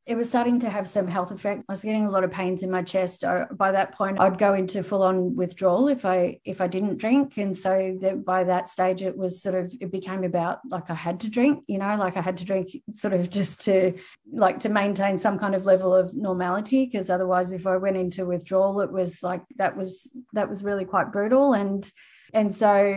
it 0.06 0.14
was 0.14 0.28
starting 0.28 0.60
to 0.60 0.70
have 0.70 0.88
some 0.88 1.08
health 1.08 1.32
effect. 1.32 1.64
I 1.68 1.72
was 1.72 1.82
getting 1.82 2.06
a 2.06 2.10
lot 2.10 2.22
of 2.22 2.30
pains 2.30 2.62
in 2.62 2.70
my 2.70 2.82
chest. 2.82 3.24
By 3.52 3.72
that 3.72 3.92
point, 3.92 4.20
I'd 4.20 4.38
go 4.38 4.54
into 4.54 4.84
full 4.84 5.02
on 5.02 5.34
withdrawal 5.34 5.88
if 5.88 6.04
I 6.04 6.38
if 6.44 6.60
I 6.60 6.68
didn't 6.68 6.98
drink, 6.98 7.38
and 7.38 7.56
so 7.56 7.98
that 8.00 8.24
by 8.24 8.44
that 8.44 8.68
stage, 8.68 9.02
it 9.02 9.16
was 9.16 9.42
sort 9.42 9.56
of 9.56 9.74
it 9.80 9.90
became 9.90 10.22
about 10.22 10.60
like 10.68 10.90
I 10.90 10.94
had 10.94 11.18
to 11.20 11.28
drink, 11.28 11.64
you 11.66 11.78
know, 11.78 11.96
like 11.96 12.16
I 12.16 12.20
had 12.20 12.36
to 12.36 12.44
drink 12.44 12.70
sort 12.92 13.14
of 13.14 13.28
just 13.30 13.62
to 13.62 13.94
like 14.32 14.60
to 14.60 14.68
maintain 14.68 15.18
some 15.18 15.40
kind 15.40 15.56
of 15.56 15.66
level 15.66 15.92
of 15.92 16.14
normality, 16.14 16.86
because 16.86 17.10
otherwise, 17.10 17.50
if 17.50 17.66
I 17.66 17.76
went 17.76 17.96
into 17.96 18.26
withdrawal, 18.26 18.82
it 18.82 18.92
was 18.92 19.24
like 19.24 19.42
that 19.56 19.76
was 19.76 20.08
that 20.34 20.48
was 20.48 20.62
really 20.62 20.84
quite 20.84 21.10
brutal, 21.10 21.52
and 21.52 21.90
and 22.32 22.54
so 22.54 22.94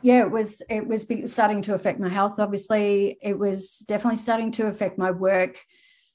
yeah, 0.00 0.22
it 0.24 0.30
was 0.30 0.62
it 0.70 0.86
was 0.86 1.06
starting 1.26 1.60
to 1.62 1.74
affect 1.74 2.00
my 2.00 2.08
health. 2.08 2.40
Obviously, 2.40 3.18
it 3.20 3.38
was 3.38 3.84
definitely 3.86 4.16
starting 4.16 4.50
to 4.52 4.66
affect 4.66 4.96
my 4.96 5.10
work. 5.10 5.58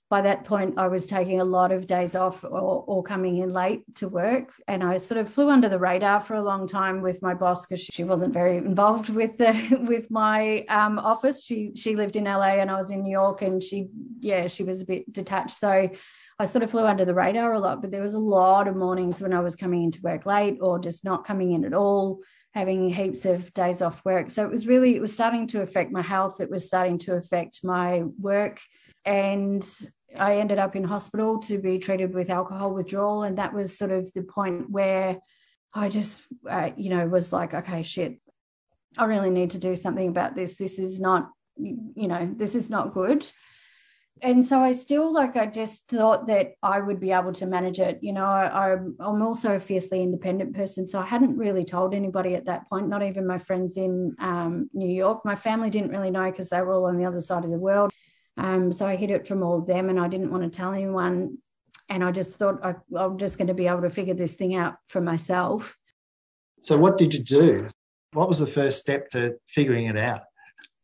By 0.09 0.21
that 0.21 0.45
point, 0.45 0.75
I 0.77 0.87
was 0.87 1.05
taking 1.05 1.41
a 1.41 1.45
lot 1.45 1.73
of 1.73 1.85
days 1.85 2.15
off 2.15 2.43
or, 2.45 2.83
or 2.87 3.03
coming 3.03 3.37
in 3.37 3.51
late 3.51 3.81
to 3.95 4.07
work, 4.07 4.53
and 4.67 4.83
I 4.83 4.97
sort 4.97 5.19
of 5.19 5.29
flew 5.29 5.49
under 5.49 5.67
the 5.67 5.79
radar 5.79 6.21
for 6.21 6.35
a 6.35 6.41
long 6.41 6.65
time 6.67 7.01
with 7.01 7.21
my 7.21 7.33
boss 7.33 7.65
because 7.65 7.83
she 7.83 8.05
wasn't 8.05 8.33
very 8.33 8.57
involved 8.57 9.09
with 9.19 9.37
the 9.37 9.83
with 9.87 10.09
my 10.09 10.65
um, 10.69 10.97
office. 10.97 11.43
She 11.43 11.73
she 11.75 11.95
lived 11.95 12.15
in 12.15 12.23
LA 12.23 12.59
and 12.59 12.71
I 12.71 12.77
was 12.77 12.91
in 12.91 13.03
New 13.03 13.11
York, 13.11 13.41
and 13.41 13.61
she 13.61 13.89
yeah 14.19 14.47
she 14.47 14.63
was 14.63 14.81
a 14.81 14.85
bit 14.85 15.11
detached. 15.11 15.57
So 15.57 15.89
I 16.39 16.45
sort 16.45 16.63
of 16.63 16.71
flew 16.71 16.85
under 16.85 17.03
the 17.03 17.13
radar 17.13 17.53
a 17.53 17.59
lot. 17.59 17.81
But 17.81 17.91
there 17.91 18.01
was 18.01 18.13
a 18.13 18.19
lot 18.19 18.67
of 18.67 18.75
mornings 18.75 19.21
when 19.21 19.33
I 19.33 19.41
was 19.41 19.55
coming 19.55 19.83
into 19.83 20.01
work 20.01 20.25
late 20.25 20.59
or 20.61 20.79
just 20.79 21.03
not 21.03 21.25
coming 21.25 21.51
in 21.51 21.65
at 21.65 21.73
all 21.73 22.21
having 22.53 22.89
heaps 22.89 23.23
of 23.25 23.53
days 23.53 23.83
off 23.83 24.03
work. 24.03 24.31
So 24.31 24.43
it 24.43 24.49
was 24.49 24.65
really, 24.65 24.95
it 24.95 24.99
was 24.99 25.13
starting 25.13 25.45
to 25.49 25.61
affect 25.61 25.91
my 25.91 26.01
health. 26.01 26.41
It 26.41 26.49
was 26.49 26.65
starting 26.65 26.97
to 26.99 27.13
affect 27.13 27.63
my 27.63 28.01
work. 28.19 28.59
And 29.05 29.63
I 30.15 30.37
ended 30.37 30.59
up 30.59 30.75
in 30.75 30.83
hospital 30.83 31.39
to 31.41 31.57
be 31.57 31.79
treated 31.79 32.13
with 32.13 32.29
alcohol 32.29 32.73
withdrawal. 32.73 33.23
And 33.23 33.37
that 33.37 33.53
was 33.53 33.77
sort 33.77 33.91
of 33.91 34.11
the 34.13 34.23
point 34.23 34.69
where 34.69 35.17
I 35.73 35.89
just, 35.89 36.21
uh, 36.49 36.71
you 36.77 36.89
know, 36.89 37.07
was 37.07 37.33
like, 37.33 37.53
okay, 37.53 37.83
shit, 37.83 38.19
I 38.97 39.05
really 39.05 39.29
need 39.29 39.51
to 39.51 39.59
do 39.59 39.75
something 39.75 40.07
about 40.07 40.35
this. 40.35 40.55
This 40.55 40.79
is 40.79 40.99
not, 40.99 41.29
you 41.57 42.07
know, 42.07 42.33
this 42.35 42.55
is 42.55 42.69
not 42.69 42.93
good 42.93 43.25
and 44.21 44.45
so 44.45 44.61
I 44.61 44.73
still 44.73 45.11
like 45.11 45.35
I 45.37 45.45
just 45.45 45.87
thought 45.89 46.27
that 46.27 46.53
I 46.63 46.79
would 46.79 46.99
be 46.99 47.11
able 47.11 47.33
to 47.33 47.45
manage 47.45 47.79
it. 47.79 47.99
You 48.01 48.13
know, 48.13 48.25
I, 48.25 48.73
I'm 48.99 49.21
also 49.21 49.55
a 49.55 49.59
fiercely 49.59 50.01
independent 50.01 50.55
person, 50.55 50.87
so 50.87 50.99
I 50.99 51.05
hadn't 51.05 51.37
really 51.37 51.65
told 51.65 51.93
anybody 51.93 52.35
at 52.35 52.45
that 52.45 52.69
point, 52.69 52.87
not 52.87 53.03
even 53.03 53.27
my 53.27 53.37
friends 53.37 53.77
in 53.77 54.15
um, 54.19 54.69
New 54.73 54.89
York. 54.89 55.23
My 55.23 55.35
family 55.35 55.69
didn't 55.69 55.91
really 55.91 56.11
know 56.11 56.29
because 56.29 56.49
they 56.49 56.61
were 56.61 56.73
all 56.73 56.85
on 56.85 56.97
the 56.97 57.05
other 57.05 57.21
side 57.21 57.45
of 57.45 57.51
the 57.51 57.59
world. 57.59 57.91
Um, 58.37 58.71
so 58.71 58.85
I 58.87 58.95
hid 58.95 59.11
it 59.11 59.27
from 59.27 59.43
all 59.43 59.59
of 59.59 59.65
them, 59.65 59.89
and 59.89 59.99
I 59.99 60.07
didn't 60.07 60.31
want 60.31 60.43
to 60.43 60.49
tell 60.49 60.73
anyone. 60.73 61.37
And 61.89 62.03
I 62.03 62.11
just 62.11 62.35
thought 62.35 62.63
I, 62.63 62.75
I'm 62.95 63.17
just 63.17 63.37
going 63.37 63.47
to 63.47 63.53
be 63.53 63.67
able 63.67 63.81
to 63.81 63.89
figure 63.89 64.13
this 64.13 64.33
thing 64.33 64.55
out 64.55 64.75
for 64.87 65.01
myself. 65.01 65.77
So, 66.61 66.77
what 66.77 66.97
did 66.97 67.13
you 67.13 67.23
do? 67.23 67.67
What 68.13 68.27
was 68.27 68.39
the 68.39 68.47
first 68.47 68.79
step 68.79 69.09
to 69.11 69.35
figuring 69.47 69.85
it 69.85 69.97
out? 69.97 70.21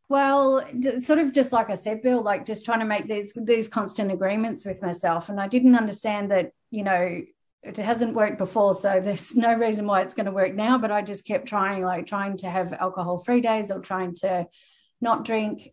Well, 0.10 0.64
sort 1.00 1.20
of 1.20 1.34
just 1.34 1.52
like 1.52 1.70
I 1.70 1.76
said, 1.76 2.04
Bill, 2.04 2.22
like 2.22 2.46
just 2.46 2.66
trying 2.66 2.80
to 2.80 2.86
make 2.86 3.08
these 3.08 3.34
these 3.36 3.68
constant 3.68 4.12
agreements 4.12 4.66
with 4.66 4.82
myself, 4.82 5.30
and 5.30 5.40
I 5.40 5.48
didn't 5.48 5.76
understand 5.76 6.32
that 6.32 6.52
you 6.72 6.84
know 6.84 7.22
it 7.64 7.78
hasn't 7.78 8.14
worked 8.14 8.38
before, 8.38 8.74
so 8.74 9.00
there's 9.04 9.36
no 9.36 9.54
reason 9.54 9.88
why 9.88 10.02
it's 10.02 10.14
going 10.14 10.26
to 10.26 10.32
work 10.32 10.54
now. 10.54 10.78
But 10.78 10.92
I 10.92 11.02
just 11.02 11.26
kept 11.26 11.48
trying, 11.48 11.84
like 11.84 12.06
trying 12.06 12.38
to 12.38 12.50
have 12.50 12.74
alcohol 12.74 13.18
free 13.20 13.42
days 13.42 13.72
or 13.72 13.80
trying 13.80 14.16
to 14.16 14.46
not 15.02 15.26
drink. 15.26 15.72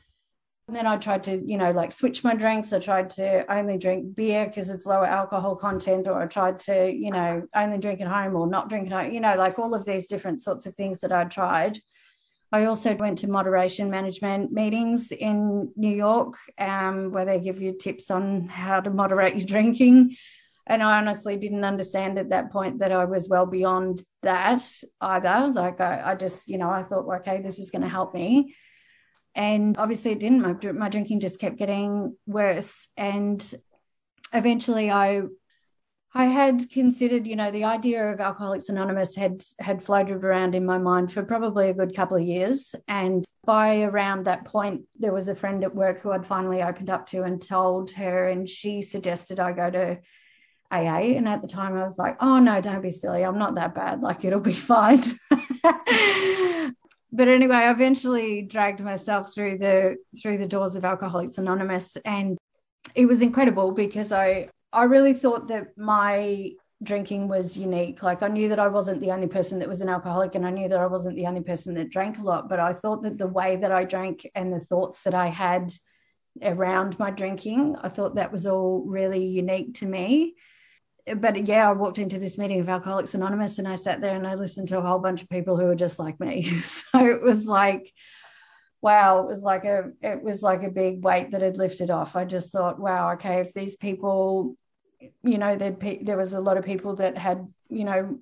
And 0.71 0.77
then 0.77 0.87
I 0.87 0.99
tried 0.99 1.25
to, 1.25 1.37
you 1.45 1.57
know, 1.57 1.73
like 1.73 1.91
switch 1.91 2.23
my 2.23 2.33
drinks. 2.33 2.73
I 2.73 2.79
tried 2.79 3.11
to 3.11 3.45
only 3.53 3.77
drink 3.77 4.15
beer 4.15 4.47
because 4.47 4.71
it's 4.71 4.87
lower 4.87 5.05
alcohol 5.05 5.57
content, 5.57 6.07
or 6.07 6.23
I 6.23 6.27
tried 6.27 6.61
to, 6.61 6.89
you 6.89 7.11
know, 7.11 7.43
only 7.57 7.79
drink 7.79 8.01
at 8.01 8.07
home 8.07 8.37
or 8.37 8.47
not 8.47 8.69
drink 8.69 8.87
at 8.87 8.93
home, 8.93 9.13
you 9.13 9.19
know, 9.19 9.35
like 9.35 9.59
all 9.59 9.75
of 9.75 9.85
these 9.85 10.07
different 10.07 10.43
sorts 10.43 10.67
of 10.67 10.77
things 10.77 11.01
that 11.01 11.11
I 11.11 11.25
tried. 11.25 11.81
I 12.53 12.67
also 12.67 12.95
went 12.95 13.19
to 13.19 13.29
moderation 13.29 13.91
management 13.91 14.53
meetings 14.53 15.11
in 15.11 15.73
New 15.75 15.93
York 15.93 16.35
um, 16.57 17.11
where 17.11 17.25
they 17.25 17.41
give 17.41 17.61
you 17.61 17.77
tips 17.77 18.09
on 18.09 18.47
how 18.47 18.79
to 18.79 18.91
moderate 18.91 19.35
your 19.35 19.49
drinking. 19.49 20.15
And 20.69 20.85
I 20.85 20.99
honestly 20.99 21.37
didn't 21.37 21.65
understand 21.65 22.17
at 22.17 22.29
that 22.29 22.53
point 22.53 22.79
that 22.79 22.93
I 22.93 23.07
was 23.07 23.29
well 23.29 23.47
beyond 23.47 24.03
that 24.23 24.63
either. 25.01 25.53
Like, 25.53 25.81
I, 25.81 26.13
I 26.13 26.15
just, 26.15 26.49
you 26.49 26.59
know, 26.59 26.71
I 26.71 26.85
thought, 26.85 27.13
okay, 27.17 27.43
this 27.43 27.59
is 27.59 27.73
going 27.73 27.83
to 27.83 27.89
help 27.89 28.15
me. 28.15 28.55
And 29.35 29.79
obviously, 29.79 30.13
it 30.13 30.21
didn't. 30.21 30.43
My, 30.43 30.73
my 30.73 30.89
drinking 30.89 31.21
just 31.21 31.41
kept 31.41 31.57
getting 31.57 32.17
worse. 32.27 32.89
And 32.97 33.43
eventually, 34.33 34.91
I 34.91 35.23
I 36.13 36.25
had 36.25 36.69
considered, 36.71 37.27
you 37.27 37.37
know, 37.37 37.53
the 37.53 37.65
idea 37.65 38.13
of 38.13 38.21
Alcoholics 38.21 38.69
Anonymous 38.69 39.15
had 39.15 39.43
had 39.61 39.83
floated 39.83 40.25
around 40.25 40.55
in 40.57 40.67
my 40.67 40.79
mind 40.79 41.13
for 41.13 41.23
probably 41.23 41.71
a 41.71 41.75
good 41.75 41.95
couple 41.95 42.17
of 42.17 42.25
years. 42.25 42.75
And 42.89 43.25
by 43.45 43.83
around 43.83 44.25
that 44.25 44.45
point, 44.45 44.83
there 44.99 45.13
was 45.13 45.29
a 45.29 45.37
friend 45.37 45.63
at 45.63 45.75
work 45.75 46.01
who 46.01 46.11
I'd 46.11 46.27
finally 46.27 46.63
opened 46.63 46.91
up 46.91 47.07
to 47.09 47.23
and 47.23 47.41
told 47.41 47.93
her, 47.93 48.29
and 48.29 48.49
she 48.49 48.83
suggested 48.83 49.39
I 49.39 49.53
go 49.53 49.71
to 49.71 49.99
AA. 50.73 51.17
And 51.17 51.29
at 51.29 51.43
the 51.43 51.49
time, 51.49 51.77
I 51.77 51.85
was 51.85 51.99
like, 51.99 52.17
oh 52.21 52.41
no, 52.41 52.61
don't 52.61 52.83
be 52.83 52.91
silly. 52.91 53.25
I'm 53.25 53.39
not 53.39 53.55
that 53.55 53.75
bad. 53.75 54.01
Like 54.01 54.25
it'll 54.25 54.41
be 54.41 54.53
fine. 54.53 55.03
but 57.13 57.29
anyway, 57.29 57.57
I 57.57 57.71
eventually 57.71 58.43
dragged 58.43 58.81
myself 58.81 59.35
through 59.35 59.59
the 59.59 59.97
through 60.21 60.39
the 60.39 60.47
doors 60.47 60.77
of 60.77 60.85
Alcoholics 60.85 61.39
Anonymous, 61.39 61.97
and 62.05 62.39
it 62.95 63.07
was 63.07 63.23
incredible 63.23 63.73
because 63.73 64.13
I 64.13 64.49
I 64.73 64.85
really 64.85 65.15
thought 65.15 65.49
that 65.49 65.77
my 65.77 66.53
drinking 66.83 67.29
was 67.29 67.59
unique. 67.59 68.03
Like 68.03 68.23
I 68.23 68.29
knew 68.29 68.49
that 68.49 68.59
I 68.59 68.69
wasn't 68.69 69.01
the 69.01 69.11
only 69.11 69.27
person 69.27 69.59
that 69.59 69.69
was 69.69 69.83
an 69.83 69.89
alcoholic 69.89 70.35
and 70.35 70.47
I 70.47 70.51
knew 70.51 70.69
that 70.69 70.79
I 70.79 70.87
wasn't 70.87 71.17
the 71.17 71.27
only 71.27 71.43
person 71.43 71.75
that 71.75 71.91
drank 71.91 72.19
a 72.19 72.23
lot, 72.23 72.49
but 72.49 72.59
I 72.59 72.73
thought 72.73 73.03
that 73.03 73.19
the 73.19 73.27
way 73.27 73.57
that 73.57 73.73
I 73.73 73.85
drank 73.85 74.27
and 74.35 74.53
the 74.53 74.61
thoughts 74.61 75.03
that 75.03 75.15
I 75.15 75.27
had 75.27 75.73
around 76.43 76.99
my 76.99 77.11
drinking, 77.11 77.77
I 77.83 77.89
thought 77.91 78.15
that 78.15 78.33
was 78.33 78.47
all 78.47 78.83
really 78.87 79.27
unique 79.27 79.75
to 79.75 79.87
me. 79.87 80.37
But 81.17 81.47
yeah, 81.47 81.69
I 81.69 81.73
walked 81.73 81.99
into 81.99 82.19
this 82.19 82.39
meeting 82.39 82.61
of 82.61 82.69
Alcoholics 82.69 83.15
Anonymous 83.15 83.59
and 83.59 83.69
I 83.69 83.75
sat 83.75 84.01
there 84.01 84.17
and 84.17 84.27
I 84.27 84.35
listened 84.35 84.69
to 84.69 84.79
a 84.79 84.83
whole 84.83 84.99
bunch 84.99 85.23
of 85.23 85.29
people 85.29 85.57
who 85.57 85.65
were 85.65 85.75
just 85.75 85.99
like 85.99 86.19
me. 86.21 86.43
So 86.61 87.05
it 87.07 87.21
was 87.21 87.47
like, 87.47 87.93
wow, 88.83 89.21
it 89.21 89.27
was 89.27 89.43
like 89.43 89.65
a 89.65 89.91
it 90.01 90.23
was 90.23 90.43
like 90.43 90.63
a 90.63 90.71
big 90.71 91.05
weight 91.05 91.33
that 91.33 91.43
had 91.43 91.57
lifted 91.57 91.91
off. 91.91 92.17
I 92.17 92.25
just 92.25 92.51
thought, 92.51 92.79
wow, 92.79 93.13
okay, 93.13 93.41
if 93.41 93.53
these 93.53 93.77
people 93.77 94.57
you 95.23 95.39
know 95.39 95.57
there 95.57 95.77
there 96.03 96.17
was 96.17 96.35
a 96.35 96.41
lot 96.41 96.57
of 96.57 96.65
people 96.65 96.97
that 96.97 97.17
had 97.17 97.47
you 97.69 97.85
know 97.85 98.19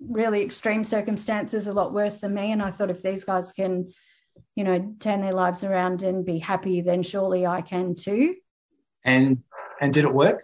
really 0.00 0.42
extreme 0.42 0.82
circumstances 0.82 1.66
a 1.66 1.72
lot 1.72 1.92
worse 1.92 2.20
than 2.20 2.34
me 2.34 2.52
and 2.52 2.62
i 2.62 2.70
thought 2.70 2.90
if 2.90 3.02
these 3.02 3.24
guys 3.24 3.52
can 3.52 3.92
you 4.56 4.64
know 4.64 4.94
turn 4.98 5.20
their 5.20 5.32
lives 5.32 5.62
around 5.62 6.02
and 6.02 6.24
be 6.24 6.38
happy 6.38 6.80
then 6.80 7.02
surely 7.02 7.46
i 7.46 7.60
can 7.60 7.94
too 7.94 8.34
and 9.04 9.42
and 9.80 9.94
did 9.94 10.04
it 10.04 10.12
work 10.12 10.42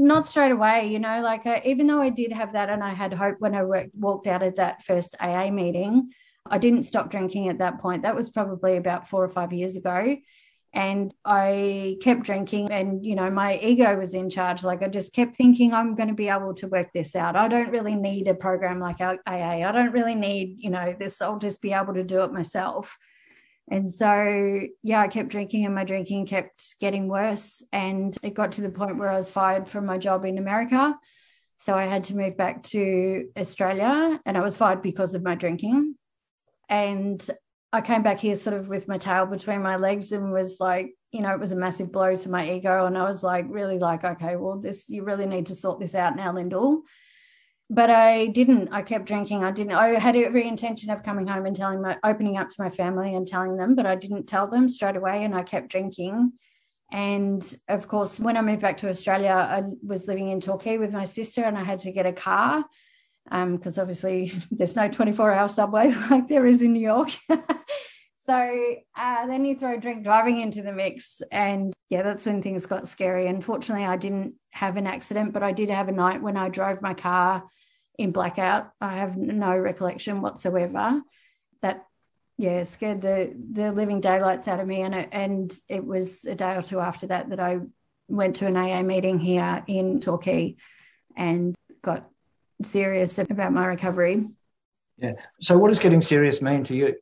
not 0.00 0.26
straight 0.26 0.52
away 0.52 0.90
you 0.90 0.98
know 0.98 1.20
like 1.20 1.46
uh, 1.46 1.60
even 1.64 1.86
though 1.86 2.00
i 2.00 2.08
did 2.08 2.32
have 2.32 2.52
that 2.52 2.70
and 2.70 2.82
i 2.82 2.92
had 2.92 3.12
hope 3.12 3.36
when 3.38 3.54
i 3.54 3.62
worked, 3.62 3.94
walked 3.94 4.26
out 4.26 4.42
of 4.42 4.56
that 4.56 4.82
first 4.82 5.14
aa 5.20 5.50
meeting 5.50 6.10
i 6.48 6.58
didn't 6.58 6.84
stop 6.84 7.10
drinking 7.10 7.48
at 7.48 7.58
that 7.58 7.80
point. 7.80 8.02
That 8.02 8.16
was 8.16 8.30
probably 8.30 8.76
about 8.76 9.08
four 9.08 9.22
or 9.22 9.28
five 9.28 9.52
years 9.52 9.76
ago. 9.76 10.16
And 10.72 11.12
I 11.24 11.96
kept 12.00 12.22
drinking 12.22 12.70
and 12.70 13.04
you 13.04 13.16
know 13.16 13.28
my 13.28 13.58
ego 13.58 13.96
was 13.96 14.14
in 14.14 14.30
charge. 14.30 14.62
Like 14.62 14.82
I 14.82 14.88
just 14.88 15.12
kept 15.12 15.34
thinking 15.34 15.74
I'm 15.74 15.96
going 15.96 16.08
to 16.08 16.14
be 16.14 16.28
able 16.28 16.54
to 16.54 16.68
work 16.68 16.92
this 16.94 17.16
out. 17.16 17.34
I 17.34 17.48
don't 17.48 17.70
really 17.70 17.96
need 17.96 18.28
a 18.28 18.34
program 18.34 18.78
like 18.78 19.00
AA 19.00 19.20
I 19.26 19.72
don't 19.72 19.92
really 19.92 20.14
need 20.14 20.56
you 20.58 20.70
know 20.70 20.94
this. 20.98 21.20
I'll 21.20 21.38
just 21.38 21.60
be 21.60 21.72
able 21.72 21.94
to 21.94 22.04
do 22.04 22.22
it 22.22 22.32
myself 22.32 22.96
and 23.70 23.90
so 23.90 24.60
yeah 24.82 25.00
I 25.00 25.08
kept 25.08 25.28
drinking 25.28 25.64
and 25.64 25.74
my 25.74 25.84
drinking 25.84 26.26
kept 26.26 26.78
getting 26.80 27.08
worse 27.08 27.62
and 27.72 28.16
it 28.22 28.34
got 28.34 28.52
to 28.52 28.62
the 28.62 28.70
point 28.70 28.98
where 28.98 29.10
I 29.10 29.16
was 29.16 29.30
fired 29.30 29.68
from 29.68 29.86
my 29.86 29.98
job 29.98 30.24
in 30.24 30.38
America 30.38 30.98
so 31.58 31.74
I 31.74 31.84
had 31.84 32.04
to 32.04 32.16
move 32.16 32.36
back 32.36 32.62
to 32.64 33.28
Australia 33.36 34.18
and 34.24 34.36
I 34.36 34.40
was 34.40 34.56
fired 34.56 34.82
because 34.82 35.14
of 35.14 35.22
my 35.22 35.34
drinking 35.34 35.94
and 36.68 37.28
I 37.72 37.80
came 37.80 38.02
back 38.02 38.18
here 38.18 38.34
sort 38.34 38.56
of 38.56 38.68
with 38.68 38.88
my 38.88 38.98
tail 38.98 39.26
between 39.26 39.62
my 39.62 39.76
legs 39.76 40.10
and 40.10 40.32
was 40.32 40.56
like, 40.58 40.94
you 41.12 41.20
know, 41.20 41.32
it 41.32 41.38
was 41.38 41.52
a 41.52 41.56
massive 41.56 41.92
blow 41.92 42.16
to 42.16 42.28
my 42.28 42.50
ego. 42.50 42.86
And 42.86 42.98
I 42.98 43.04
was 43.04 43.22
like, 43.22 43.46
really 43.48 43.78
like, 43.78 44.02
okay, 44.02 44.36
well, 44.36 44.58
this, 44.58 44.84
you 44.88 45.04
really 45.04 45.26
need 45.26 45.46
to 45.46 45.54
sort 45.54 45.78
this 45.78 45.94
out 45.94 46.16
now, 46.16 46.32
Lyndall. 46.32 46.82
But 47.72 47.88
I 47.88 48.26
didn't. 48.26 48.68
I 48.72 48.82
kept 48.82 49.06
drinking. 49.06 49.44
I 49.44 49.52
didn't. 49.52 49.74
I 49.74 49.98
had 49.98 50.16
every 50.16 50.46
intention 50.46 50.90
of 50.90 51.04
coming 51.04 51.28
home 51.28 51.46
and 51.46 51.54
telling 51.54 51.80
my, 51.80 51.96
opening 52.04 52.36
up 52.36 52.48
to 52.48 52.56
my 52.58 52.68
family 52.68 53.14
and 53.14 53.26
telling 53.26 53.56
them, 53.56 53.76
but 53.76 53.86
I 53.86 53.94
didn't 53.94 54.26
tell 54.26 54.48
them 54.48 54.68
straight 54.68 54.96
away. 54.96 55.24
And 55.24 55.34
I 55.36 55.44
kept 55.44 55.68
drinking. 55.68 56.32
And 56.92 57.42
of 57.68 57.86
course, 57.86 58.18
when 58.18 58.36
I 58.36 58.42
moved 58.42 58.62
back 58.62 58.78
to 58.78 58.88
Australia, 58.88 59.30
I 59.30 59.62
was 59.86 60.08
living 60.08 60.28
in 60.28 60.40
Torquay 60.40 60.78
with 60.78 60.92
my 60.92 61.04
sister 61.04 61.44
and 61.44 61.56
I 61.56 61.62
had 61.62 61.80
to 61.80 61.92
get 61.92 62.06
a 62.06 62.12
car 62.12 62.64
because 63.24 63.78
um, 63.78 63.82
obviously 63.82 64.32
there's 64.50 64.76
no 64.76 64.88
24 64.88 65.32
hour 65.32 65.48
subway 65.48 65.92
like 66.10 66.28
there 66.28 66.46
is 66.46 66.62
in 66.62 66.72
New 66.72 66.80
York. 66.80 67.10
so 68.26 68.74
uh, 68.96 69.26
then 69.26 69.44
you 69.44 69.56
throw 69.56 69.78
drink 69.78 70.02
driving 70.02 70.40
into 70.40 70.62
the 70.62 70.72
mix, 70.72 71.22
and 71.30 71.72
yeah, 71.88 72.02
that's 72.02 72.26
when 72.26 72.42
things 72.42 72.66
got 72.66 72.88
scary. 72.88 73.28
Unfortunately, 73.28 73.84
I 73.84 73.96
didn't 73.96 74.34
have 74.50 74.76
an 74.76 74.86
accident, 74.86 75.32
but 75.32 75.42
I 75.42 75.52
did 75.52 75.70
have 75.70 75.88
a 75.88 75.92
night 75.92 76.22
when 76.22 76.36
I 76.36 76.48
drove 76.48 76.82
my 76.82 76.94
car 76.94 77.44
in 77.98 78.12
blackout. 78.12 78.72
I 78.80 78.96
have 78.96 79.16
no 79.16 79.56
recollection 79.56 80.22
whatsoever. 80.22 81.02
That 81.62 81.86
yeah 82.38 82.64
scared 82.64 83.02
the 83.02 83.34
the 83.52 83.72
living 83.72 84.00
daylights 84.00 84.48
out 84.48 84.60
of 84.60 84.66
me, 84.66 84.82
and 84.82 84.94
it, 84.94 85.08
and 85.12 85.54
it 85.68 85.84
was 85.84 86.24
a 86.24 86.34
day 86.34 86.56
or 86.56 86.62
two 86.62 86.80
after 86.80 87.06
that 87.08 87.30
that 87.30 87.40
I 87.40 87.60
went 88.08 88.36
to 88.36 88.46
an 88.46 88.56
AA 88.56 88.82
meeting 88.82 89.18
here 89.18 89.62
in 89.66 90.00
Torquay 90.00 90.56
and 91.16 91.54
got 91.82 92.08
serious 92.62 93.18
about 93.18 93.52
my 93.52 93.66
recovery. 93.66 94.26
Yeah. 94.98 95.14
So, 95.40 95.56
what 95.58 95.68
does 95.68 95.78
getting 95.78 96.02
serious 96.02 96.42
mean 96.42 96.64
to 96.64 96.76
you? 96.76 96.96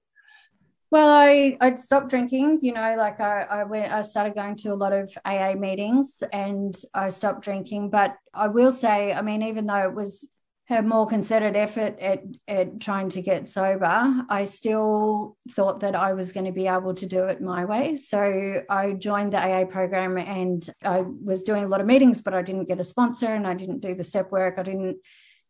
Well, 0.90 1.09
I 1.09 1.57
I 1.61 1.74
stopped 1.74 2.09
drinking. 2.09 2.61
You 2.62 2.72
know, 2.72 2.94
like 2.96 3.20
I, 3.20 3.42
I 3.42 3.64
went, 3.64 3.92
I 3.92 4.01
started 4.03 4.35
going 4.35 4.57
to 4.57 4.72
a 4.72 4.74
lot 4.74 4.92
of 4.92 5.12
AA 5.24 5.55
meetings, 5.55 6.22
and 6.33 6.74
I 6.94 7.11
stopped 7.11 7.42
drinking. 7.42 7.90
But 7.90 8.16
I 8.33 8.48
will 8.48 8.70
say, 8.70 9.12
I 9.12 9.20
mean, 9.20 9.42
even 9.42 9.66
though 9.66 9.83
it 9.83 9.94
was 9.94 10.31
a 10.70 10.83
more 10.83 11.07
concerted 11.07 11.57
effort 11.57 11.98
at 11.98 12.22
at 12.46 12.81
trying 12.81 13.11
to 13.11 13.22
get 13.22 13.46
sober, 13.46 14.24
I 14.31 14.44
still 14.46 15.37
thought 15.51 15.81
that 15.81 15.94
I 15.94 16.14
was 16.14 16.33
going 16.33 16.46
to 16.46 16.53
be 16.53 16.68
able 16.68 16.94
to 16.94 17.07
do 17.07 17.24
it 17.24 17.42
my 17.42 17.66
way. 17.66 17.96
So 17.96 18.62
I 18.70 18.92
joined 18.92 19.35
the 19.35 19.38
AA 19.38 19.66
program, 19.66 20.16
and 20.16 20.68
I 20.83 21.03
was 21.03 21.42
doing 21.42 21.64
a 21.64 21.68
lot 21.68 21.83
of 21.83 21.87
meetings, 21.87 22.22
but 22.22 22.33
I 22.33 22.40
didn't 22.40 22.68
get 22.68 22.81
a 22.81 22.85
sponsor, 22.85 23.35
and 23.35 23.46
I 23.46 23.53
didn't 23.53 23.81
do 23.81 23.94
the 23.94 24.05
step 24.05 24.31
work. 24.31 24.55
I 24.57 24.62
didn't 24.62 24.96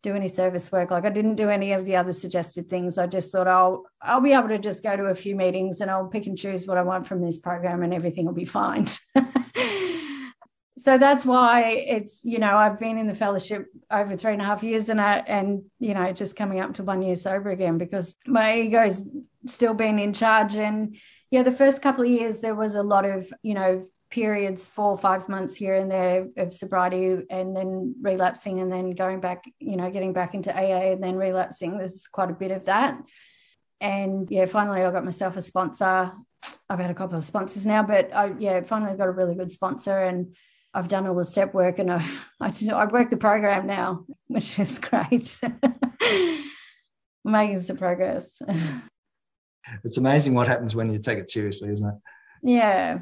do 0.03 0.15
any 0.15 0.29
service 0.29 0.71
work. 0.71 0.91
Like 0.91 1.05
I 1.05 1.11
didn't 1.11 1.35
do 1.35 1.51
any 1.51 1.73
of 1.73 1.85
the 1.85 1.97
other 1.97 2.13
suggested 2.13 2.69
things. 2.69 2.99
I 2.99 3.07
just 3.07 3.33
thought 3.33 3.49
I'll 3.49 3.85
I'll 4.01 4.21
be 4.21 4.33
able 4.33 4.49
to 4.49 4.59
just 4.59 4.83
go 4.83 4.97
to 4.97 5.05
a 5.07 5.15
few 5.15 5.35
meetings 5.35 5.81
and 5.81 5.91
I'll 5.91 6.07
pick 6.07 6.27
and 6.27 6.39
choose 6.39 6.67
what 6.67 6.79
I 6.79 6.83
want 6.83 7.07
from 7.07 7.21
this 7.21 7.39
program 7.39 7.83
and 7.83 7.93
everything 7.93 8.27
will 8.27 8.33
be 8.33 8.45
fine. 8.45 8.87
so 10.79 10.97
that's 10.97 11.27
why 11.27 11.63
it's 11.71 12.21
you 12.25 12.39
know 12.39 12.57
I've 12.57 12.79
been 12.79 12.99
in 12.99 13.09
the 13.09 13.15
fellowship 13.15 13.67
over 13.91 14.17
three 14.17 14.33
and 14.33 14.43
a 14.43 14.45
half 14.45 14.63
years 14.63 14.89
and 14.89 15.01
I 15.01 15.19
and 15.19 15.65
you 15.81 15.95
know 15.95 16.13
just 16.13 16.37
coming 16.37 16.61
up 16.61 16.75
to 16.75 16.85
one 16.85 17.03
year 17.03 17.17
sober 17.17 17.51
again 17.51 17.79
because 17.79 18.15
my 18.27 18.59
ego's 18.59 19.03
still 19.47 19.75
been 19.75 19.99
in 19.99 20.13
charge 20.13 20.55
and 20.57 20.97
yeah 21.31 21.43
the 21.43 21.53
first 21.53 21.83
couple 21.83 22.05
of 22.05 22.11
years 22.11 22.41
there 22.41 22.55
was 22.55 22.75
a 22.75 22.83
lot 22.83 23.05
of 23.05 23.31
you 23.43 23.55
know 23.55 23.87
periods, 24.11 24.68
four 24.68 24.90
or 24.92 24.99
five 24.99 25.29
months 25.29 25.55
here 25.55 25.75
and 25.75 25.90
there 25.90 26.29
of 26.37 26.55
sobriety 26.55 27.18
and 27.31 27.55
then 27.55 27.94
relapsing 28.01 28.61
and 28.61 28.73
then 28.73 28.92
going 28.92 29.21
back, 29.21 29.44
you 29.59 29.77
know, 29.77 29.90
getting 29.90 30.12
back 30.12 30.35
into 30.35 30.55
AA 30.55 30.92
and 30.92 31.03
then 31.03 31.16
relapsing. 31.16 31.77
There's 31.77 32.07
quite 32.07 32.31
a 32.31 32.35
bit 32.35 32.51
of 32.51 32.64
that. 32.66 32.99
And 33.81 34.31
yeah, 34.31 34.47
finally 34.47 34.83
I 34.83 34.90
got 34.90 35.05
myself 35.05 35.37
a 35.37 35.42
sponsor. 35.42 36.12
I've 36.71 36.79
had 36.79 36.90
a 36.90 36.94
couple 36.94 37.18
of 37.18 37.25
sponsors 37.25 37.66
now, 37.66 37.83
but 37.83 38.14
I 38.14 38.33
yeah, 38.38 38.62
finally 38.62 38.97
got 38.97 39.09
a 39.09 39.12
really 39.12 39.35
good 39.35 39.53
sponsor 39.53 40.05
and 40.05 40.35
I've 40.73 40.88
done 40.88 41.07
all 41.07 41.14
the 41.14 41.25
step 41.25 41.53
work 41.53 41.79
and 41.79 41.92
I 41.92 42.09
I, 42.40 42.53
I 42.73 42.85
work 42.87 43.11
the 43.11 43.16
program 43.16 43.66
now, 43.66 44.07
which 44.27 44.59
is 44.59 44.79
great. 44.81 45.38
Making 47.25 47.61
some 47.61 47.77
progress. 47.77 48.27
it's 49.85 49.99
amazing 49.99 50.33
what 50.33 50.49
happens 50.49 50.75
when 50.75 50.90
you 50.90 50.99
take 50.99 51.18
it 51.18 51.31
seriously, 51.31 51.71
isn't 51.71 51.87
it? 51.87 51.94
Yeah. 52.42 53.01